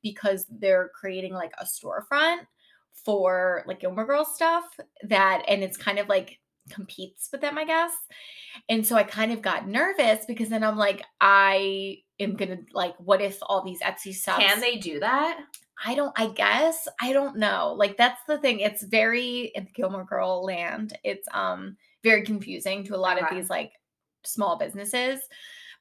because 0.04 0.46
they're 0.50 0.92
creating 0.94 1.34
like 1.34 1.52
a 1.58 1.66
storefront 1.66 2.46
for 2.94 3.64
like 3.66 3.80
Gilmore 3.80 4.06
Girls 4.06 4.34
stuff 4.36 4.66
that 5.04 5.44
and 5.48 5.64
it's 5.64 5.78
kind 5.78 6.00
of 6.00 6.08
like 6.08 6.40
competes 6.70 7.30
with 7.32 7.42
them, 7.42 7.58
I 7.58 7.66
guess. 7.66 7.92
And 8.70 8.86
so 8.86 8.96
I 8.96 9.04
kind 9.04 9.32
of 9.32 9.42
got 9.42 9.68
nervous 9.68 10.26
because 10.26 10.50
then 10.50 10.64
I'm 10.64 10.78
like, 10.78 11.04
I 11.22 11.98
am 12.20 12.36
gonna 12.36 12.60
like, 12.74 12.96
what 13.00 13.22
if 13.22 13.38
all 13.42 13.64
these 13.64 13.82
Etsy 13.82 14.14
subs? 14.14 14.44
Can 14.44 14.60
they 14.60 14.78
do 14.78 15.00
that? 15.00 15.40
I 15.86 15.94
don't. 15.94 16.14
I 16.18 16.28
guess 16.28 16.88
I 17.02 17.12
don't 17.14 17.38
know. 17.38 17.76
Like 17.78 17.98
that's 17.98 18.22
the 18.28 18.38
thing. 18.38 18.62
It's 18.62 18.84
very 18.84 19.52
in 19.56 19.68
Gilmore 19.74 20.06
Girl 20.06 20.44
land. 20.44 20.98
It's 21.04 21.28
um 21.34 21.76
very 22.04 22.24
confusing 22.24 22.84
to 22.86 22.96
a 22.96 22.98
lot 22.98 23.18
Okay. 23.18 23.26
of 23.26 23.36
these 23.36 23.50
like 23.50 23.74
small 24.24 24.58
businesses. 24.58 25.20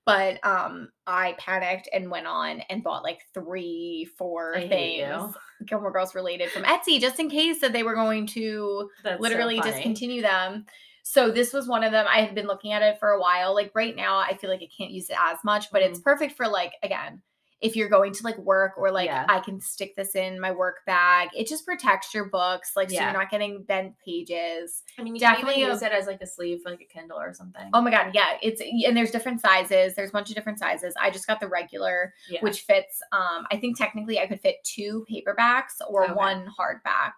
But 0.07 0.45
um, 0.45 0.91
I 1.07 1.35
panicked 1.39 1.89
and 1.91 2.11
went 2.11 2.27
on 2.27 2.61
and 2.69 2.83
bought 2.85 3.03
like 3.05 3.21
three, 3.33 4.07
four 4.19 4.55
I 4.55 4.69
things. 4.69 5.35
Gilmore 5.67 5.93
Girls 5.93 6.15
related 6.15 6.51
from 6.51 6.65
Etsy, 6.65 7.01
just 7.01 7.19
in 7.19 7.31
case 7.31 7.61
that 7.61 7.73
they 7.73 7.83
were 7.83 7.95
going 7.95 8.27
to 8.29 8.91
That's 9.03 9.21
literally 9.21 9.59
funny. 9.59 9.73
discontinue 9.73 10.23
them. 10.23 10.67
So 11.03 11.31
this 11.31 11.53
was 11.53 11.69
one 11.69 11.85
of 11.85 11.93
them. 11.93 12.07
I 12.09 12.21
have 12.23 12.35
been 12.35 12.47
looking 12.47 12.73
at 12.73 12.83
it 12.83 12.99
for 12.99 13.11
a 13.11 13.21
while. 13.21 13.55
Like 13.55 13.71
right 13.75 13.95
now, 13.95 14.19
I 14.19 14.37
feel 14.37 14.49
like 14.49 14.63
I 14.63 14.69
can't 14.77 14.91
use 14.91 15.11
it 15.11 15.17
as 15.21 15.39
much, 15.45 15.71
but 15.71 15.83
it's 15.83 15.99
mm-hmm. 15.99 16.11
perfect 16.11 16.37
for 16.37 16.49
like 16.49 16.73
again, 16.83 17.21
if 17.65 17.75
you're 17.75 17.89
going 17.89 18.13
to 18.13 18.23
like 18.23 18.37
work 18.37 18.73
or 18.77 18.93
like 18.93 19.07
Yeah. 19.07 19.25
I 19.27 19.41
can 19.41 19.59
stick 19.59 19.97
this 19.97 20.15
in 20.15 20.39
my 20.39 20.53
work 20.53 20.85
bag. 20.85 21.31
It 21.35 21.49
just 21.49 21.65
protects 21.65 22.13
your 22.13 22.27
books, 22.27 22.73
like 22.77 22.91
so 22.91 23.01
you're 23.01 23.13
not 23.13 23.31
getting 23.31 23.63
bent 23.63 23.95
pages. 24.05 24.83
I 24.99 25.03
mean, 25.03 25.15
you 25.15 25.21
definitely 25.21 25.63
use 25.63 25.81
it 25.81 25.91
as 25.91 26.07
like 26.07 26.21
a 26.21 26.27
sleeve 26.27 26.61
for 26.63 26.71
like 26.71 26.83
a 26.83 26.85
Kindle 26.85 27.19
or 27.19 27.33
something. 27.33 27.71
Oh 27.73 27.81
my 27.81 27.91
god, 27.91 28.11
yeah, 28.13 28.37
it's 28.43 28.61
and 28.61 28.95
there's 28.95 29.11
different 29.11 29.41
sizes. 29.41 29.95
There's 29.95 30.11
a 30.11 30.13
bunch 30.13 30.29
of 30.29 30.37
different 30.37 30.59
sizes. 30.59 30.93
I 31.01 31.11
just 31.11 31.27
got 31.27 31.41
the 31.41 31.49
regular, 31.49 32.13
yeah. 32.29 32.41
which 32.43 32.61
fits. 32.61 33.01
Um, 33.13 33.47
I 33.51 33.57
think 33.57 33.79
technically 33.79 34.21
I 34.21 34.27
could 34.27 34.41
fit 34.41 34.57
two 34.63 35.07
paperbacks 35.11 35.81
or 35.89 36.05
Okay. 36.05 36.13
one 36.13 36.47
hardback. 36.61 37.13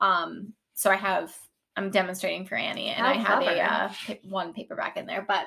Um, 0.00 0.54
so 0.74 0.90
I 0.90 0.96
have. 0.96 1.36
I'm 1.76 1.90
demonstrating 1.90 2.46
for 2.46 2.56
Annie, 2.56 2.88
and 2.88 3.04
How 3.04 3.40
I 3.40 3.46
had 3.46 3.92
a 4.08 4.12
uh, 4.12 4.14
one 4.28 4.52
paperback 4.52 4.96
in 4.96 5.06
there, 5.06 5.24
but 5.26 5.46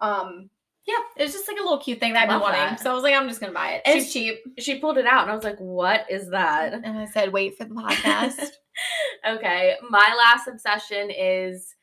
um, 0.00 0.48
yeah, 0.86 0.94
it's 1.16 1.32
just 1.32 1.48
like 1.48 1.56
a 1.58 1.62
little 1.62 1.78
cute 1.78 1.98
thing 2.00 2.12
that 2.12 2.22
I've 2.24 2.28
been 2.28 2.34
Love 2.40 2.52
wanting. 2.52 2.60
that. 2.60 2.80
So 2.80 2.90
I 2.90 2.94
was 2.94 3.02
like, 3.02 3.14
I'm 3.14 3.28
just 3.28 3.40
gonna 3.40 3.52
buy 3.52 3.72
it. 3.72 3.82
And 3.84 3.98
it's 4.00 4.10
She's- 4.12 4.36
cheap. 4.36 4.60
she 4.62 4.78
pulled 4.78 4.98
it 4.98 5.06
out, 5.06 5.22
and 5.22 5.30
I 5.30 5.34
was 5.34 5.44
like, 5.44 5.58
"What 5.58 6.06
is 6.10 6.30
that?" 6.30 6.72
And 6.74 6.98
I 6.98 7.06
said, 7.06 7.32
wait 7.32 7.56
for 7.58 7.64
the 7.64 7.74
podcast. 7.74 8.50
okay, 9.28 9.76
my 9.88 10.14
last 10.16 10.46
obsession 10.48 11.10
is, 11.10 11.74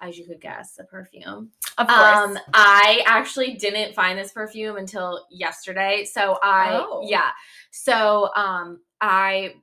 as 0.00 0.18
you 0.18 0.26
could 0.26 0.40
guess, 0.40 0.78
a 0.78 0.84
perfume. 0.84 1.50
of 1.78 1.86
course. 1.86 1.98
Um, 2.18 2.38
I 2.52 3.02
actually 3.06 3.54
didn't 3.54 3.94
find 3.94 4.18
this 4.18 4.32
perfume 4.32 4.76
until 4.76 5.26
yesterday. 5.30 6.04
So 6.04 6.38
I, 6.42 6.80
Oh. 6.82 7.02
yeah. 7.08 7.30
So 7.70 8.30
um, 8.34 8.80
I, 9.00 9.54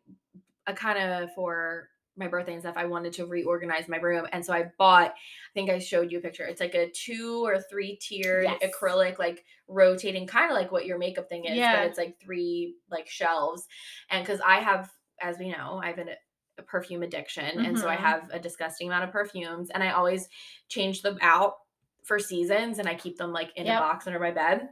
I 0.66 0.74
kind 0.74 0.98
of 0.98 1.30
for 1.36 1.90
my 2.18 2.28
birthday 2.28 2.54
and 2.54 2.62
stuff, 2.62 2.76
I 2.78 2.86
wanted 2.86 3.14
to 3.14 3.26
reorganize 3.26 3.88
my 3.88 3.98
room, 3.98 4.28
and 4.32 4.46
so 4.46 4.54
I 4.54 4.72
bought. 4.78 5.12
I 5.12 5.54
think 5.54 5.70
I 5.70 5.80
showed 5.80 6.12
you 6.12 6.20
a 6.20 6.22
picture. 6.22 6.46
It's 6.46 6.62
like 6.62 6.76
a 6.76 6.90
two 6.92 7.46
or 7.46 7.60
three 7.62 7.96
tiered 7.98 8.44
Yes. 8.46 8.62
acrylic, 8.64 9.20
like 9.20 9.46
rotating, 9.68 10.28
kind 10.28 10.52
of 10.52 10.56
like 10.58 10.72
what 10.72 10.86
your 10.86 10.98
makeup 10.98 11.30
thing 11.30 11.46
is, 11.46 11.58
Yeah. 11.58 11.72
but 11.82 11.88
it's 11.88 11.98
like 11.98 12.20
three 12.20 12.76
like 12.90 13.08
shelves. 13.08 13.68
And 14.10 14.24
because 14.26 14.42
I 14.42 14.60
have, 14.60 14.92
as 15.22 15.38
we 15.38 15.50
know, 15.50 15.80
I 15.84 15.88
have 15.88 15.98
an, 16.00 16.10
a 16.58 16.64
perfume 16.64 17.04
addiction, 17.04 17.60
and 17.60 17.78
so 17.78 17.88
I 17.88 17.96
Mhm. 17.96 18.00
have 18.00 18.30
a 18.32 18.40
disgusting 18.40 18.88
amount 18.88 19.04
of 19.06 19.12
perfumes, 19.12 19.70
and 19.70 19.84
I 19.84 19.92
always 19.92 20.28
change 20.70 21.02
them 21.02 21.18
out 21.22 21.56
for 22.04 22.20
seasons 22.20 22.80
and 22.80 22.88
I 22.88 22.96
keep 22.96 23.18
them 23.18 23.34
like 23.34 23.52
in 23.58 23.66
Yep. 23.66 23.78
a 23.78 23.82
box 23.82 24.08
under 24.08 24.20
my 24.20 24.32
bed. 24.32 24.70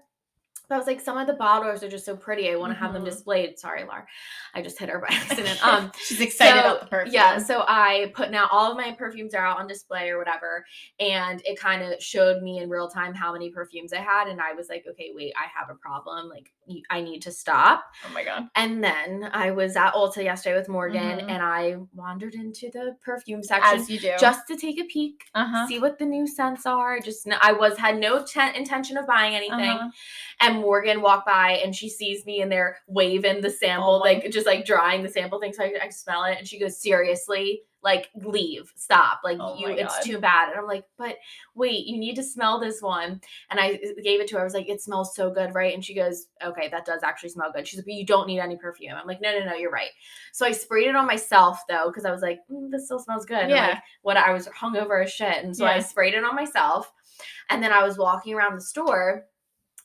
I 0.69 0.77
was 0.77 0.87
like, 0.87 0.99
some 1.01 1.17
of 1.17 1.27
the 1.27 1.33
bottles 1.33 1.83
are 1.83 1.89
just 1.89 2.05
so 2.05 2.15
pretty. 2.15 2.49
I 2.49 2.55
want 2.55 2.73
to 2.73 2.79
have 2.79 2.93
them 2.93 3.03
Mhm. 3.03 3.05
displayed. 3.05 3.59
Sorry, 3.59 3.83
Laura. 3.83 4.05
I 4.53 4.61
just 4.61 4.79
hit 4.79 4.89
her 4.89 4.99
by 4.99 5.07
accident. 5.11 5.59
Um 5.65 5.91
she's 6.07 6.21
excited 6.21 6.55
so, 6.55 6.59
about 6.61 6.81
the 6.81 6.87
perfume. 6.87 7.13
Yeah, 7.13 7.37
so 7.37 7.63
I 7.67 8.11
put 8.15 8.31
now 8.31 8.47
all 8.51 8.71
of 8.71 8.77
my 8.77 8.91
perfumes 8.93 9.33
are 9.33 9.45
out 9.45 9.59
on 9.59 9.67
display 9.67 10.09
or 10.09 10.17
whatever, 10.17 10.65
and 10.99 11.41
it 11.45 11.59
kind 11.59 11.81
of 11.83 12.01
showed 12.01 12.41
me 12.41 12.59
in 12.59 12.69
real 12.69 12.87
time 12.89 13.13
how 13.13 13.33
many 13.33 13.49
perfumes 13.51 13.93
I 13.93 13.97
had, 13.99 14.27
and 14.27 14.39
I 14.41 14.53
was 14.53 14.69
like, 14.69 14.85
okay, 14.89 15.11
wait, 15.13 15.33
I 15.37 15.45
have 15.57 15.69
a 15.69 15.75
problem. 15.77 16.29
Like, 16.29 16.51
I 16.89 17.01
need 17.01 17.21
to 17.23 17.31
stop. 17.31 17.85
oh 18.07 18.13
my 18.13 18.23
god. 18.23 18.47
And 18.55 18.83
then 18.83 19.29
I 19.33 19.51
was 19.51 19.75
at 19.75 19.93
Ulta 19.93 20.23
yesterday 20.23 20.57
with 20.57 20.67
Morgan, 20.69 21.19
Mhm. 21.19 21.29
and 21.29 21.43
I 21.43 21.75
wandered 21.93 22.33
into 22.33 22.69
the 22.71 22.95
perfume 23.01 23.43
section 23.43 23.79
As 23.79 23.89
you 23.89 23.99
do. 23.99 24.13
just 24.19 24.47
to 24.47 24.55
take 24.57 24.79
a 24.79 24.83
peek 24.85 25.25
uh-huh. 25.35 25.67
see 25.67 25.79
what 25.79 25.99
the 25.99 26.05
new 26.05 26.25
scents 26.27 26.65
are. 26.65 26.99
Just 26.99 27.27
I 27.41 27.51
was 27.51 27.77
had 27.77 27.97
no 27.99 28.23
ten 28.23 28.55
intention 28.55 28.97
of 28.97 29.05
buying 29.07 29.35
anything, 29.35 29.59
Uh-huh. 29.77 29.89
and 30.41 30.55
Morgan 30.57 31.01
walked 31.01 31.25
by 31.27 31.51
and 31.63 31.75
she 31.75 31.89
sees 31.89 32.25
me 32.25 32.41
and 32.41 32.51
they're 32.51 32.77
waving 32.87 33.41
the 33.41 33.49
sample, 33.51 33.95
Oh 33.95 33.97
like 33.97 34.29
just 34.31 34.47
like 34.47 34.65
drying 34.65 35.03
the 35.03 35.09
sample 35.09 35.39
thing. 35.39 35.53
So 35.53 35.63
I, 35.63 35.73
I 35.83 35.89
smell 35.89 36.23
it, 36.25 36.37
and 36.39 36.47
she 36.47 36.59
goes, 36.59 36.81
"Seriously." 36.81 37.61
Like 37.85 38.09
leave, 38.15 38.73
stop. 38.75 39.21
Like 39.23 39.37
Oh 39.39 39.55
you, 39.57 39.67
it's 39.67 40.03
too 40.03 40.19
bad. 40.19 40.49
And 40.49 40.59
I'm 40.59 40.65
like, 40.65 40.83
but 40.97 41.17
wait, 41.53 41.85
you 41.85 41.97
need 41.97 42.15
to 42.15 42.23
smell 42.23 42.59
this 42.59 42.81
one. 42.81 43.21
And 43.49 43.59
I 43.59 43.73
uh, 43.73 44.01
gave 44.03 44.19
it 44.19 44.27
to 44.29 44.35
her. 44.35 44.41
I 44.41 44.43
was 44.43 44.55
like, 44.55 44.67
it 44.67 44.81
smells 44.81 45.15
so 45.15 45.29
good, 45.29 45.53
right? 45.53 45.73
And 45.73 45.85
she 45.85 45.93
goes, 45.93 46.25
okay, 46.43 46.67
that 46.69 46.85
does 46.85 47.03
actually 47.03 47.29
smell 47.29 47.51
good. 47.53 47.67
She's 47.67 47.77
like, 47.77 47.85
but 47.85 47.93
you 47.93 48.05
don't 48.05 48.27
need 48.27 48.39
any 48.39 48.57
perfume. 48.57 48.95
I'm 48.99 49.07
like, 49.07 49.21
no, 49.21 49.37
no, 49.37 49.45
no, 49.45 49.53
you're 49.53 49.71
right. 49.71 49.91
So 50.33 50.45
I 50.45 50.51
sprayed 50.51 50.87
it 50.87 50.95
on 50.95 51.05
myself 51.05 51.61
though, 51.69 51.85
because 51.87 52.05
I 52.05 52.11
was 52.11 52.23
like, 52.23 52.39
mm, 52.51 52.71
this 52.71 52.85
still 52.85 52.99
smells 52.99 53.25
good. 53.25 53.49
Yeah. 53.49 53.67
like, 53.67 53.77
what 54.01 54.17
I 54.17 54.33
was 54.33 54.47
hungover 54.47 55.03
as 55.03 55.13
shit. 55.13 55.43
And 55.43 55.55
so 55.55 55.65
I 55.65 55.79
sprayed 55.79 56.15
it 56.15 56.23
on 56.23 56.35
myself. 56.35 56.91
And 57.49 57.61
then 57.61 57.71
I 57.71 57.83
was 57.83 57.97
walking 57.97 58.33
around 58.33 58.55
the 58.55 58.61
store. 58.61 59.25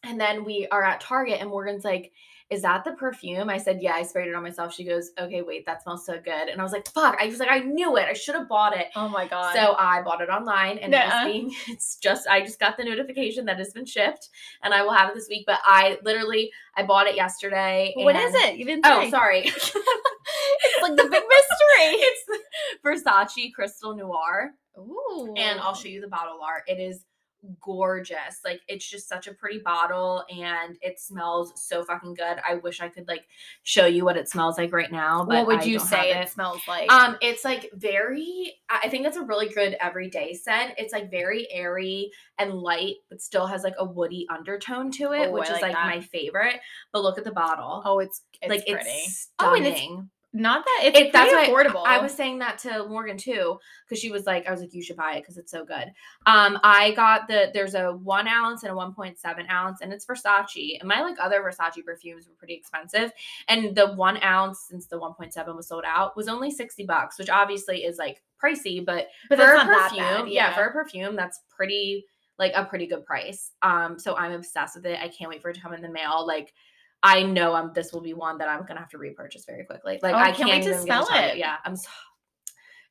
And 0.03 0.19
then 0.19 0.45
we 0.45 0.67
are 0.73 0.83
at 0.83 1.03
Target 1.03 1.39
and 1.41 1.51
Morgan's 1.51 1.85
like, 1.85 2.13
is 2.51 2.63
that 2.63 2.83
the 2.85 2.93
perfume? 2.93 3.49
I 3.49 3.59
said, 3.59 3.79
yeah, 3.81 3.93
I 3.93 4.03
sprayed 4.03 4.27
it 4.27 4.35
on 4.35 4.43
myself. 4.43 4.75
She 4.75 4.85
goes, 4.85 5.11
okay, 5.19 5.41
wait, 5.43 5.65
that 5.67 5.83
smells 5.85 6.05
so 6.05 6.15
good. 6.21 6.49
And 6.49 6.61
I 6.61 6.65
was 6.65 6.73
like, 6.73 6.89
fuck. 6.89 7.17
I 7.21 7.27
was 7.27 7.39
like, 7.39 7.49
I 7.51 7.61
knew 7.61 7.97
it. 7.97 8.07
I 8.09 8.13
should 8.13 8.35
have 8.35 8.49
bought 8.49 8.77
it. 8.77 8.89
Oh 8.97 9.09
my 9.09 9.29
god. 9.29 9.55
So 9.55 9.77
I 9.79 10.03
bought 10.03 10.21
it 10.21 10.29
online 10.29 10.79
and 10.79 10.91
Nuh-uh. 10.91 11.27
it's 11.27 11.33
being 11.33 11.55
it's 11.69 11.97
just 11.97 12.27
I 12.27 12.41
just 12.41 12.59
got 12.59 12.77
the 12.77 12.85
notification 12.85 13.45
that 13.45 13.61
it's 13.61 13.73
been 13.73 13.87
shipped 13.87 14.29
and 14.65 14.75
I 14.75 14.83
will 14.83 14.93
have 14.93 15.11
it 15.11 15.15
this 15.15 15.29
week. 15.29 15.45
But 15.47 15.61
I 15.65 15.99
literally 16.03 16.51
I 16.77 16.83
bought 16.83 17.07
it 17.07 17.15
yesterday. 17.15 17.93
what 17.97 18.17
is 18.17 18.35
it? 18.35 18.57
You 18.57 18.65
didn't 18.65 18.85
Oh, 18.85 19.01
say. 19.03 19.11
sorry. 19.11 19.41
it's 19.47 19.75
like 20.83 20.97
the 20.97 21.05
big 21.05 21.23
mystery. 21.23 22.01
it's 22.01 22.25
Versace 22.85 23.53
Crystal 23.55 23.95
Noir. 23.95 24.51
Ooh. 24.79 25.35
And 25.37 25.61
I'll 25.61 25.75
show 25.75 25.89
you 25.89 26.01
the 26.01 26.09
bottle 26.09 26.41
art. 26.43 26.63
It 26.67 26.81
is 26.81 27.05
gorgeous. 27.61 28.41
Like 28.45 28.61
it's 28.69 28.89
just 28.89 29.09
such 29.09 29.27
a 29.27 29.35
pretty 29.35 29.59
bottle 29.59 30.25
and 30.31 30.77
it 30.83 30.99
smells 31.01 31.53
so 31.57 31.85
fucking 31.85 32.15
good. 32.15 32.39
I 32.49 32.57
wish 32.57 32.81
I 32.81 32.89
could 32.89 33.09
like 33.09 33.25
show 33.63 33.87
you 33.87 34.05
what 34.05 34.17
it 34.17 34.29
smells 34.29 34.59
like 34.59 34.73
right 34.73 34.91
now. 34.91 35.25
But 35.25 35.47
what 35.47 35.59
would 35.59 35.67
you 35.67 35.79
say 35.79 36.13
have 36.13 36.25
it. 36.27 36.31
smells 36.31 36.61
like? 36.69 36.91
Um, 36.91 37.17
it's 37.21 37.45
like 37.45 37.71
very. 37.75 38.55
I 38.69 38.89
think 38.89 39.07
it's 39.07 39.17
a 39.17 39.23
really 39.23 39.49
good 39.49 39.77
everyday 39.81 40.35
scent. 40.35 40.75
It's 40.79 40.93
like 40.93 41.11
very 41.11 41.51
airy 41.53 42.11
and 42.39 42.55
light, 42.55 42.97
but 43.09 43.21
still 43.21 43.47
has 43.47 43.63
like 43.63 43.75
a 43.79 43.85
woody 43.85 44.27
undertone 44.31 44.91
to 44.93 45.13
it, 45.13 45.29
Oh, 45.29 45.33
which 45.33 45.49
I 45.51 45.57
is 45.57 45.63
like 45.63 45.75
like 45.75 45.85
my 45.85 46.01
favorite. 46.01 46.57
But 46.93 47.03
look 47.03 47.19
at 47.19 47.25
the 47.25 47.33
bottle. 47.33 47.83
oh, 47.85 47.99
it's 48.01 48.23
it's 48.43 48.51
like 48.51 48.67
pretty. 48.67 48.89
it's 48.89 49.29
Oh, 49.39 49.55
and 49.55 49.65
stunning. 49.65 49.99
it's 49.99 50.09
Not 50.33 50.65
that 50.65 50.83
it's 50.85 50.99
It- 50.99 51.13
that's 51.13 51.33
affordable. 51.33 51.83
I 51.85 51.99
was 51.99 52.15
saying 52.15 52.39
that 52.39 52.59
to 52.61 52.87
Morgan 52.87 53.17
too, 53.17 53.59
because 53.85 54.01
she 54.01 54.13
was 54.13 54.27
like, 54.27 54.47
I 54.47 54.53
was 54.53 54.61
like, 54.61 54.73
you 54.73 54.83
should 54.83 54.97
buy 54.97 55.15
it 55.15 55.23
because 55.23 55.37
it's 55.39 55.51
so 55.51 55.65
good. 55.65 55.93
Um, 56.27 56.59
I 56.63 56.93
got 56.93 57.27
the 57.27 57.51
there's 57.53 57.75
a 57.75 57.93
one 57.93 58.29
ounce 58.29 58.63
and 58.63 58.71
a 58.71 58.75
1.7 58.77 59.51
ounce, 59.51 59.81
and 59.81 59.93
it's 59.93 60.07
Versace. 60.07 60.79
And 60.79 60.89
my 60.89 61.01
like 61.03 61.17
other 61.21 61.43
Versace 61.43 61.85
perfumes 61.85 62.29
were 62.29 62.35
pretty 62.35 62.55
expensive. 62.55 63.11
And 63.49 63.75
the 63.75 63.93
one 63.95 64.23
ounce, 64.23 64.67
since 64.69 64.87
the 64.87 65.01
1.7 65.01 65.57
was 65.57 65.67
sold 65.67 65.85
out, 65.85 66.17
was 66.17 66.29
only 66.29 66.51
60 66.53 66.85
bucks, 66.85 67.19
which 67.19 67.29
obviously 67.31 67.85
is 67.85 67.99
like 67.99 68.23
pricey, 68.43 68.85
but, 68.85 69.09
but 69.29 69.37
for 69.39 69.45
that's 69.45 69.63
a 69.63 69.67
not 69.67 69.67
that 69.67 69.89
perfume, 69.91 70.27
bad. 70.27 70.29
yeah. 70.33 70.55
for 70.55 70.65
a 70.65 70.73
perfume, 70.73 71.17
that's 71.17 71.41
pretty 71.51 72.07
like 72.39 72.53
a 72.55 72.65
pretty 72.65 72.87
good 72.87 73.05
price. 73.05 73.51
Um, 73.63 73.99
so 73.99 74.17
I'm 74.17 74.33
obsessed 74.33 74.77
with 74.77 74.87
it. 74.87 74.99
I 75.03 75.09
can't 75.09 75.29
wait 75.29 75.43
for 75.43 75.51
it 75.51 75.55
to 75.55 75.61
come 75.61 75.75
in 75.75 75.83
the 75.83 75.91
mail. 75.91 76.25
Like 76.27 76.55
I 77.03 77.23
know 77.23 77.55
I'm 77.55 77.73
this 77.73 77.93
will 77.93 78.03
be 78.03 78.15
one 78.15 78.39
that 78.39 78.49
I'm 78.49 78.67
gonna 78.67 78.81
have 78.81 78.91
to 78.91 78.99
repurchase 78.99 79.45
very 79.45 79.65
quickly. 79.65 79.99
Like 80.03 80.15
Oh, 80.15 80.19
I 80.19 80.33
can't 80.33 80.49
can't, 80.49 80.51
wait 80.51 80.63
to 80.65 80.79
smell 80.79 81.09
it. 81.13 81.39
Yeah, 81.39 81.57
I'm 81.65 81.77
so 81.77 81.89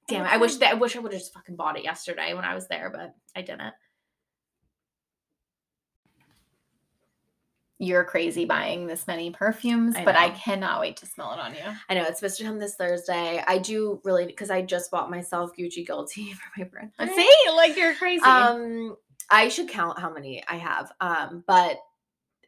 damn 0.08 0.26
it. 0.26 0.32
I 0.32 0.38
wish 0.38 0.56
that 0.56 0.72
I 0.72 0.74
wish 0.76 0.96
I 0.96 1.00
would 1.00 1.14
have 1.14 1.22
just 1.22 1.34
fucking 1.34 1.56
bought 1.56 1.78
it 1.78 1.84
yesterday 1.84 2.34
when 2.34 2.46
I 2.46 2.56
was 2.56 2.68
there, 2.68 2.90
but 2.90 3.14
I 3.36 3.42
didn't. 3.42 3.74
You're 7.82 8.04
crazy 8.04 8.44
buying 8.44 8.88
this 8.88 9.08
many 9.08 9.32
perfumes, 9.32 9.96
I 9.96 10.04
but 10.04 10.18
I 10.18 10.32
cannot 10.32 10.82
wait 10.82 10.98
to 10.98 11.06
smell 11.06 11.32
it 11.32 11.40
on 11.40 11.54
you. 11.54 11.62
I 11.88 11.94
know 11.94 12.04
it's 12.04 12.20
supposed 12.20 12.38
to 12.40 12.44
come 12.44 12.60
this 12.60 12.76
Thursday. 12.76 13.42
I 13.48 13.58
do 13.58 14.02
really 14.04 14.26
because 14.26 14.50
I 14.50 14.64
just 14.64 14.92
bought 14.92 15.10
myself 15.10 15.52
Gucci 15.58 15.88
Guilty 15.88 16.34
for 16.34 16.50
my 16.58 16.66
birthday. 16.66 17.16
See, 17.16 17.52
like 17.56 17.78
you're 17.78 17.94
crazy. 17.94 18.24
Um, 18.24 18.98
I 19.30 19.48
should 19.48 19.70
count 19.70 19.98
how 20.00 20.12
many 20.12 20.44
I 20.48 20.56
have. 20.56 20.92
Um, 21.00 21.44
but 21.48 21.78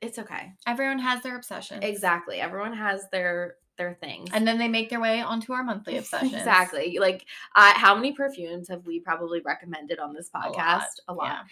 it's 0.02 0.20
okay. 0.20 0.54
Everyone 0.68 1.00
has 1.00 1.22
their 1.24 1.36
obsession. 1.36 1.84
Exactly. 1.84 2.40
Everyone 2.40 2.74
has 2.74 3.06
their 3.12 3.56
their 3.78 3.94
things. 4.02 4.30
And 4.34 4.46
then 4.48 4.60
they 4.60 4.68
make 4.68 4.90
their 4.90 5.00
way 5.00 5.22
onto 5.22 5.54
our 5.54 5.64
monthly 5.64 5.98
obsessions. 6.02 6.34
Exactly. 6.34 6.98
Like, 7.00 7.26
how 7.56 7.96
many 7.96 8.12
perfumes 8.12 8.68
have 8.68 8.86
we 8.86 9.00
probably 9.00 9.42
recommended 9.42 9.98
on 9.98 10.14
this 10.14 10.30
A 10.36 10.38
lot, 10.40 10.54
podcast? 10.56 10.86
A 11.08 11.14
lot. 11.14 11.46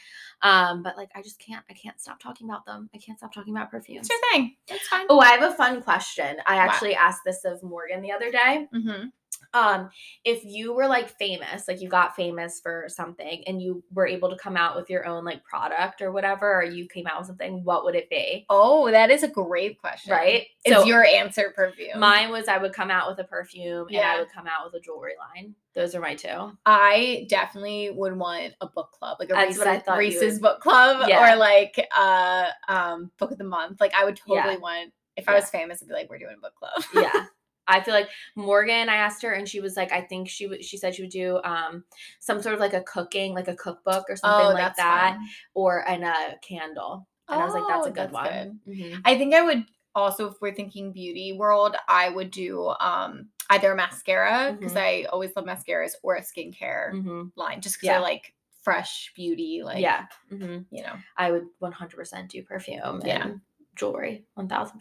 Yeah. 0.44 0.70
Um, 0.70 0.84
but 0.84 0.96
like, 0.98 1.10
I 1.16 1.22
just 1.22 1.40
can't. 1.40 1.64
I 1.70 1.74
can't 1.74 2.00
stop 2.00 2.20
talking 2.20 2.48
about 2.48 2.66
them. 2.66 2.90
I 2.94 2.98
can't 2.98 3.18
stop 3.18 3.34
talking 3.34 3.56
about 3.56 3.72
perfumes. 3.72 4.08
It's 4.08 4.10
your 4.10 4.32
thing. 4.32 4.56
It's 4.68 4.88
fine. 4.88 5.06
Oh, 5.10 5.20
I 5.20 5.30
have 5.32 5.44
a 5.44 5.56
fun 5.56 5.82
question. 5.82 6.38
I 6.46 6.56
Wow. 6.58 6.62
actually 6.62 6.94
asked 6.96 7.22
this 7.26 7.46
of 7.46 7.64
Morgan 7.64 8.02
the 8.02 8.12
other 8.12 8.30
day. 8.32 8.68
Mm-hmm. 8.76 9.08
Um, 9.54 9.90
if 10.26 10.44
you 10.46 10.74
were 10.74 10.88
like 10.88 11.10
famous, 11.18 11.68
like 11.68 11.82
you 11.82 11.90
got 11.90 12.16
famous 12.16 12.60
for 12.62 12.86
something, 12.88 13.44
and 13.48 13.60
you 13.62 13.84
were 13.92 14.06
able 14.06 14.30
to 14.30 14.36
come 14.36 14.56
out 14.56 14.76
with 14.76 14.90
your 14.90 15.08
own 15.08 15.26
like 15.26 15.44
product 15.44 16.02
or 16.02 16.12
whatever, 16.12 16.54
or 16.60 16.64
you 16.64 16.88
came 16.88 17.08
out 17.08 17.18
with 17.20 17.28
something, 17.28 17.64
what 17.64 17.84
would 17.84 17.96
it 17.96 18.10
be? 18.10 18.46
Oh, 18.50 18.92
that 18.92 19.10
is 19.10 19.24
a 19.24 19.28
great 19.28 19.80
question. 19.82 20.12
Right. 20.12 20.46
Is 20.66 20.74
So- 20.76 20.84
your 20.86 21.04
answer 21.04 21.52
perfume? 21.56 22.00
Mine 22.00 22.30
was 22.30 22.48
I 22.48 22.58
would 22.60 22.74
come 22.74 22.92
out 22.92 23.10
with 23.10 23.20
a 23.20 23.24
perfume 23.24 23.88
and 23.90 23.98
I 24.00 24.20
would 24.20 24.30
come 24.32 24.46
out 24.46 24.66
with 24.66 24.80
a 24.80 24.84
jewelry 24.84 25.14
line. 25.18 25.56
Those 25.74 25.96
are 25.96 26.02
my 26.02 26.14
two. 26.16 26.52
I 26.66 27.26
definitely 27.30 27.90
would 27.92 28.16
want 28.18 28.54
a 28.62 28.68
book 28.68 28.92
club, 28.92 29.18
like 29.20 29.30
a 29.30 29.34
That's 29.34 29.48
Reese's, 29.48 29.60
what 29.60 29.68
I 29.68 29.80
thought 29.80 29.98
Reese's 29.98 30.34
would- 30.34 30.42
book 30.42 30.60
club, 30.62 31.08
Yeah. 31.08 31.34
or 31.34 31.38
like 31.38 31.88
uh 31.98 32.50
um 32.68 33.12
book 33.18 33.32
of 33.32 33.38
the 33.38 33.44
month. 33.46 33.80
Like 33.82 33.94
I 33.96 34.06
would 34.06 34.20
Yeah. 34.28 34.42
totally 34.44 34.58
want 34.62 34.94
if 35.16 35.28
I 35.28 35.34
was 35.34 35.50
famous, 35.50 35.82
I'd 35.82 35.88
be 35.88 35.94
like, 35.94 36.10
we're 36.10 36.20
doing 36.20 36.36
a 36.38 36.42
book 36.42 36.54
club. 36.56 36.84
yeah 36.94 37.26
i 37.70 37.80
feel 37.80 37.94
like 37.94 38.10
morgan 38.36 38.90
i 38.90 38.96
asked 38.96 39.22
her 39.22 39.32
and 39.34 39.48
she 39.48 39.62
was 39.62 39.78
like 39.78 39.92
i 39.94 40.02
think 40.02 40.28
she 40.28 40.48
would 40.48 40.64
she 40.64 40.76
said 40.78 40.94
she 40.94 41.04
would 41.04 41.12
do 41.12 41.40
um 41.44 41.84
some 42.20 42.42
sort 42.42 42.54
of 42.54 42.60
like 42.60 42.74
a 42.74 42.82
cooking 42.84 43.34
like 43.34 43.48
a 43.48 43.56
cookbook 43.56 44.06
or 44.10 44.16
something 44.18 44.46
oh, 44.48 44.54
like 44.54 44.76
that 44.76 45.14
fun. 45.16 45.28
or 45.54 45.88
and 45.88 46.04
a 46.04 46.36
candle 46.42 47.08
and 47.30 47.42
i 47.42 47.46
was 47.46 47.54
like 47.54 47.64
that's 47.70 47.86
a 47.88 47.90
Oh, 47.90 47.94
good 47.94 48.12
that's 48.12 48.14
one 48.14 48.60
Mhm. 48.68 49.02
I 49.06 49.18
think 49.18 49.34
I 49.34 49.42
would 49.42 49.66
also, 49.96 50.30
if 50.30 50.36
we're 50.42 50.54
thinking 50.54 50.92
beauty 50.92 51.34
world, 51.34 51.76
I 51.88 52.10
would 52.10 52.30
do 52.32 52.68
um 52.80 53.30
either 53.50 53.72
a 53.72 53.76
mascara 53.76 54.56
because 54.58 54.74
Mhm. 54.74 54.78
I 54.78 55.04
always 55.06 55.36
love 55.36 55.46
mascaras 55.46 55.94
or 56.04 56.16
a 56.16 56.22
skincare 56.22 56.92
Mhm. 56.94 57.32
line, 57.36 57.60
just 57.62 57.78
because 57.82 57.96
I 57.96 58.00
like 58.00 58.34
fresh 58.62 59.12
beauty. 59.16 59.62
Like 59.64 59.82
yeah 59.82 60.06
Mhm. 60.32 60.66
you 60.70 60.84
know, 60.84 60.96
i 61.18 61.32
would 61.32 61.48
100% 61.60 62.30
do 62.30 62.44
perfume 62.44 63.02
Yeah. 63.04 63.24
and 63.30 63.42
jewelry 63.80 64.26
1000% 64.38 64.72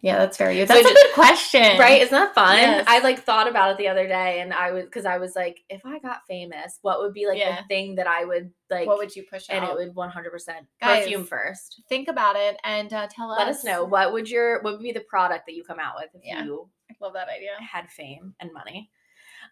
yeah, 0.00 0.16
that's 0.18 0.36
very 0.38 0.54
good. 0.56 0.66
So 0.68 0.74
That's 0.74 0.86
a 0.86 0.90
just- 0.92 1.04
good 1.06 1.14
question, 1.14 1.78
right 1.78 2.00
isn't 2.00 2.10
that 2.18 2.34
fun 2.34 2.56
Yes. 2.56 2.84
i 2.88 3.00
like 3.00 3.22
thought 3.22 3.46
about 3.48 3.70
it 3.72 3.76
the 3.78 3.88
other 3.88 4.08
day 4.08 4.40
and 4.40 4.52
i 4.54 4.70
was 4.72 4.84
because 4.84 5.04
i 5.04 5.18
was 5.18 5.36
like 5.36 5.58
if 5.68 5.82
i 5.84 5.98
got 5.98 6.22
famous 6.26 6.78
what 6.82 7.00
would 7.00 7.12
be 7.12 7.26
like 7.26 7.38
Yeah. 7.38 7.60
the 7.60 7.68
thing 7.68 7.96
that 7.96 8.06
i 8.06 8.24
would 8.24 8.50
like 8.70 8.86
What 8.86 8.98
would 8.98 9.14
you 9.14 9.24
push 9.30 9.48
out? 9.50 9.56
and 9.56 9.64
out? 9.66 9.78
it 9.78 9.94
would 9.94 9.94
100% 9.94 10.48
Guys, 10.80 11.02
perfume 11.04 11.24
first 11.24 11.82
think 11.88 12.08
about 12.08 12.36
it 12.36 12.56
and 12.64 12.92
uh, 12.92 13.06
tell 13.10 13.30
us. 13.30 13.38
let 13.38 13.48
us 13.48 13.62
know 13.64 13.84
what 13.84 14.12
would 14.14 14.28
your 14.30 14.62
what 14.62 14.72
would 14.74 14.82
be 14.82 14.92
the 14.92 15.00
product 15.00 15.44
that 15.46 15.54
you 15.54 15.62
come 15.62 15.78
out 15.78 15.94
with 15.96 16.08
if 16.14 16.22
Yeah. 16.24 16.42
you 16.44 16.68
I 16.90 16.94
love 17.04 17.12
that 17.14 17.28
idea. 17.28 17.50
had 17.60 17.90
fame 17.90 18.34
and 18.40 18.50
money 18.52 18.90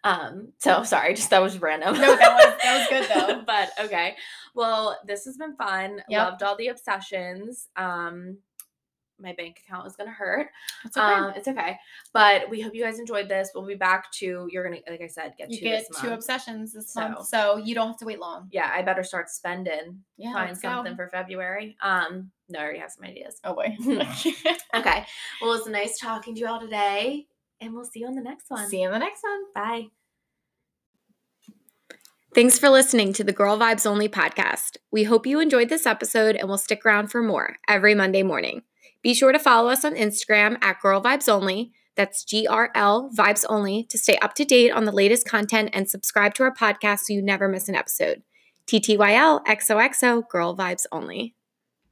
um 0.03 0.51
so 0.59 0.83
sorry 0.83 1.13
just 1.13 1.29
that 1.29 1.41
was 1.41 1.59
random 1.61 1.93
No, 1.93 2.15
that 2.15 2.33
was- 2.35 2.61
that 2.63 2.77
was 2.79 2.87
good, 2.89 3.09
though. 3.37 3.43
but 3.47 3.69
okay 3.85 4.15
well 4.53 4.97
this 5.05 5.25
has 5.25 5.37
been 5.37 5.55
fun 5.55 6.01
Yep. 6.09 6.25
loved 6.31 6.43
all 6.43 6.55
the 6.57 6.67
obsessions 6.67 7.67
um 7.77 8.37
my 9.25 9.33
bank 9.33 9.59
account 9.65 9.85
is 9.87 9.95
gonna 9.95 10.11
hurt 10.11 10.47
It's 10.85 10.95
okay. 10.95 11.05
um 11.05 11.33
it's 11.35 11.47
okay 11.47 11.77
but 12.13 12.49
we 12.49 12.61
hope 12.61 12.73
you 12.73 12.83
guys 12.83 12.99
enjoyed 12.99 13.27
this 13.27 13.49
we'll 13.53 13.65
be 13.65 13.75
back 13.75 14.11
to 14.13 14.47
you're 14.49 14.63
gonna 14.63 14.81
like 14.89 15.01
i 15.01 15.07
said 15.07 15.33
get 15.37 15.49
you 15.51 15.57
to 15.57 15.63
get 15.63 15.87
this 15.89 15.99
two 15.99 16.07
month. 16.07 16.19
obsessions 16.19 16.73
this 16.73 16.93
So- 16.93 17.01
month, 17.01 17.25
so 17.27 17.57
you 17.57 17.75
don't 17.75 17.87
have 17.87 17.97
to 17.97 18.05
wait 18.05 18.19
long. 18.19 18.47
yeah 18.51 18.71
i 18.73 18.81
better 18.81 19.03
start 19.03 19.29
spending 19.29 19.99
Yeah, 20.17 20.33
find 20.33 20.49
let's 20.49 20.61
go. 20.61 20.69
something 20.69 20.95
for 20.95 21.09
february 21.09 21.75
um 21.81 22.31
no 22.47 22.59
i 22.59 22.63
already 22.63 22.79
have 22.79 22.91
some 22.91 23.03
ideas 23.05 23.39
Oh 23.43 23.55
boy. 23.55 23.75
Okay. 24.75 25.05
Well, 25.41 25.53
it's 25.53 25.67
nice 25.67 25.97
talking 25.97 26.33
to 26.35 26.39
you 26.41 26.47
all 26.47 26.59
today, 26.59 27.27
and 27.61 27.73
we'll 27.73 27.85
see 27.85 28.01
you 28.01 28.07
on 28.07 28.15
the 28.15 28.21
next 28.21 28.49
one. 28.49 28.67
See 28.67 28.81
you 28.81 28.87
in 28.87 28.91
the 28.93 28.99
next 28.99 29.23
one. 29.23 29.43
Bye. 29.55 29.87
Thanks 32.33 32.59
for 32.59 32.67
listening 32.69 33.13
to 33.13 33.23
the 33.23 33.31
Girl 33.31 33.57
Vibes 33.57 33.85
Only 33.85 34.09
podcast. 34.09 34.75
We 34.91 35.05
hope 35.05 35.25
you 35.25 35.39
enjoyed 35.39 35.69
this 35.69 35.85
episode 35.85 36.35
and 36.35 36.49
will 36.49 36.57
stick 36.57 36.85
around 36.85 37.07
for 37.07 37.23
more 37.23 37.55
every 37.69 37.95
Monday 37.95 38.23
morning. 38.23 38.63
Be 39.05 39.13
sure 39.13 39.31
to 39.31 39.37
follow 39.37 39.69
us 39.69 39.85
on 39.85 39.93
Instagram 39.93 40.57
at 40.63 40.81
Girl 40.81 40.99
Vibes 40.99 41.29
Only. 41.29 41.71
That's 41.95 42.23
G 42.23 42.47
R 42.47 42.71
L 42.73 43.11
Vibes 43.15 43.45
Only 43.47 43.83
to 43.91 43.99
stay 43.99 44.17
up 44.17 44.33
to 44.33 44.43
date 44.43 44.71
on 44.71 44.85
the 44.85 44.91
latest 44.91 45.29
content 45.29 45.69
and 45.73 45.87
subscribe 45.87 46.33
to 46.33 46.43
our 46.43 46.51
podcast 46.51 47.01
so 47.01 47.13
you 47.13 47.21
never 47.21 47.47
miss 47.47 47.69
an 47.69 47.75
episode. 47.75 48.23
TTYL 48.65 49.45
XOXO 49.45 50.27
Girl 50.27 50.57
Vibes 50.57 50.87
Only. 50.91 51.35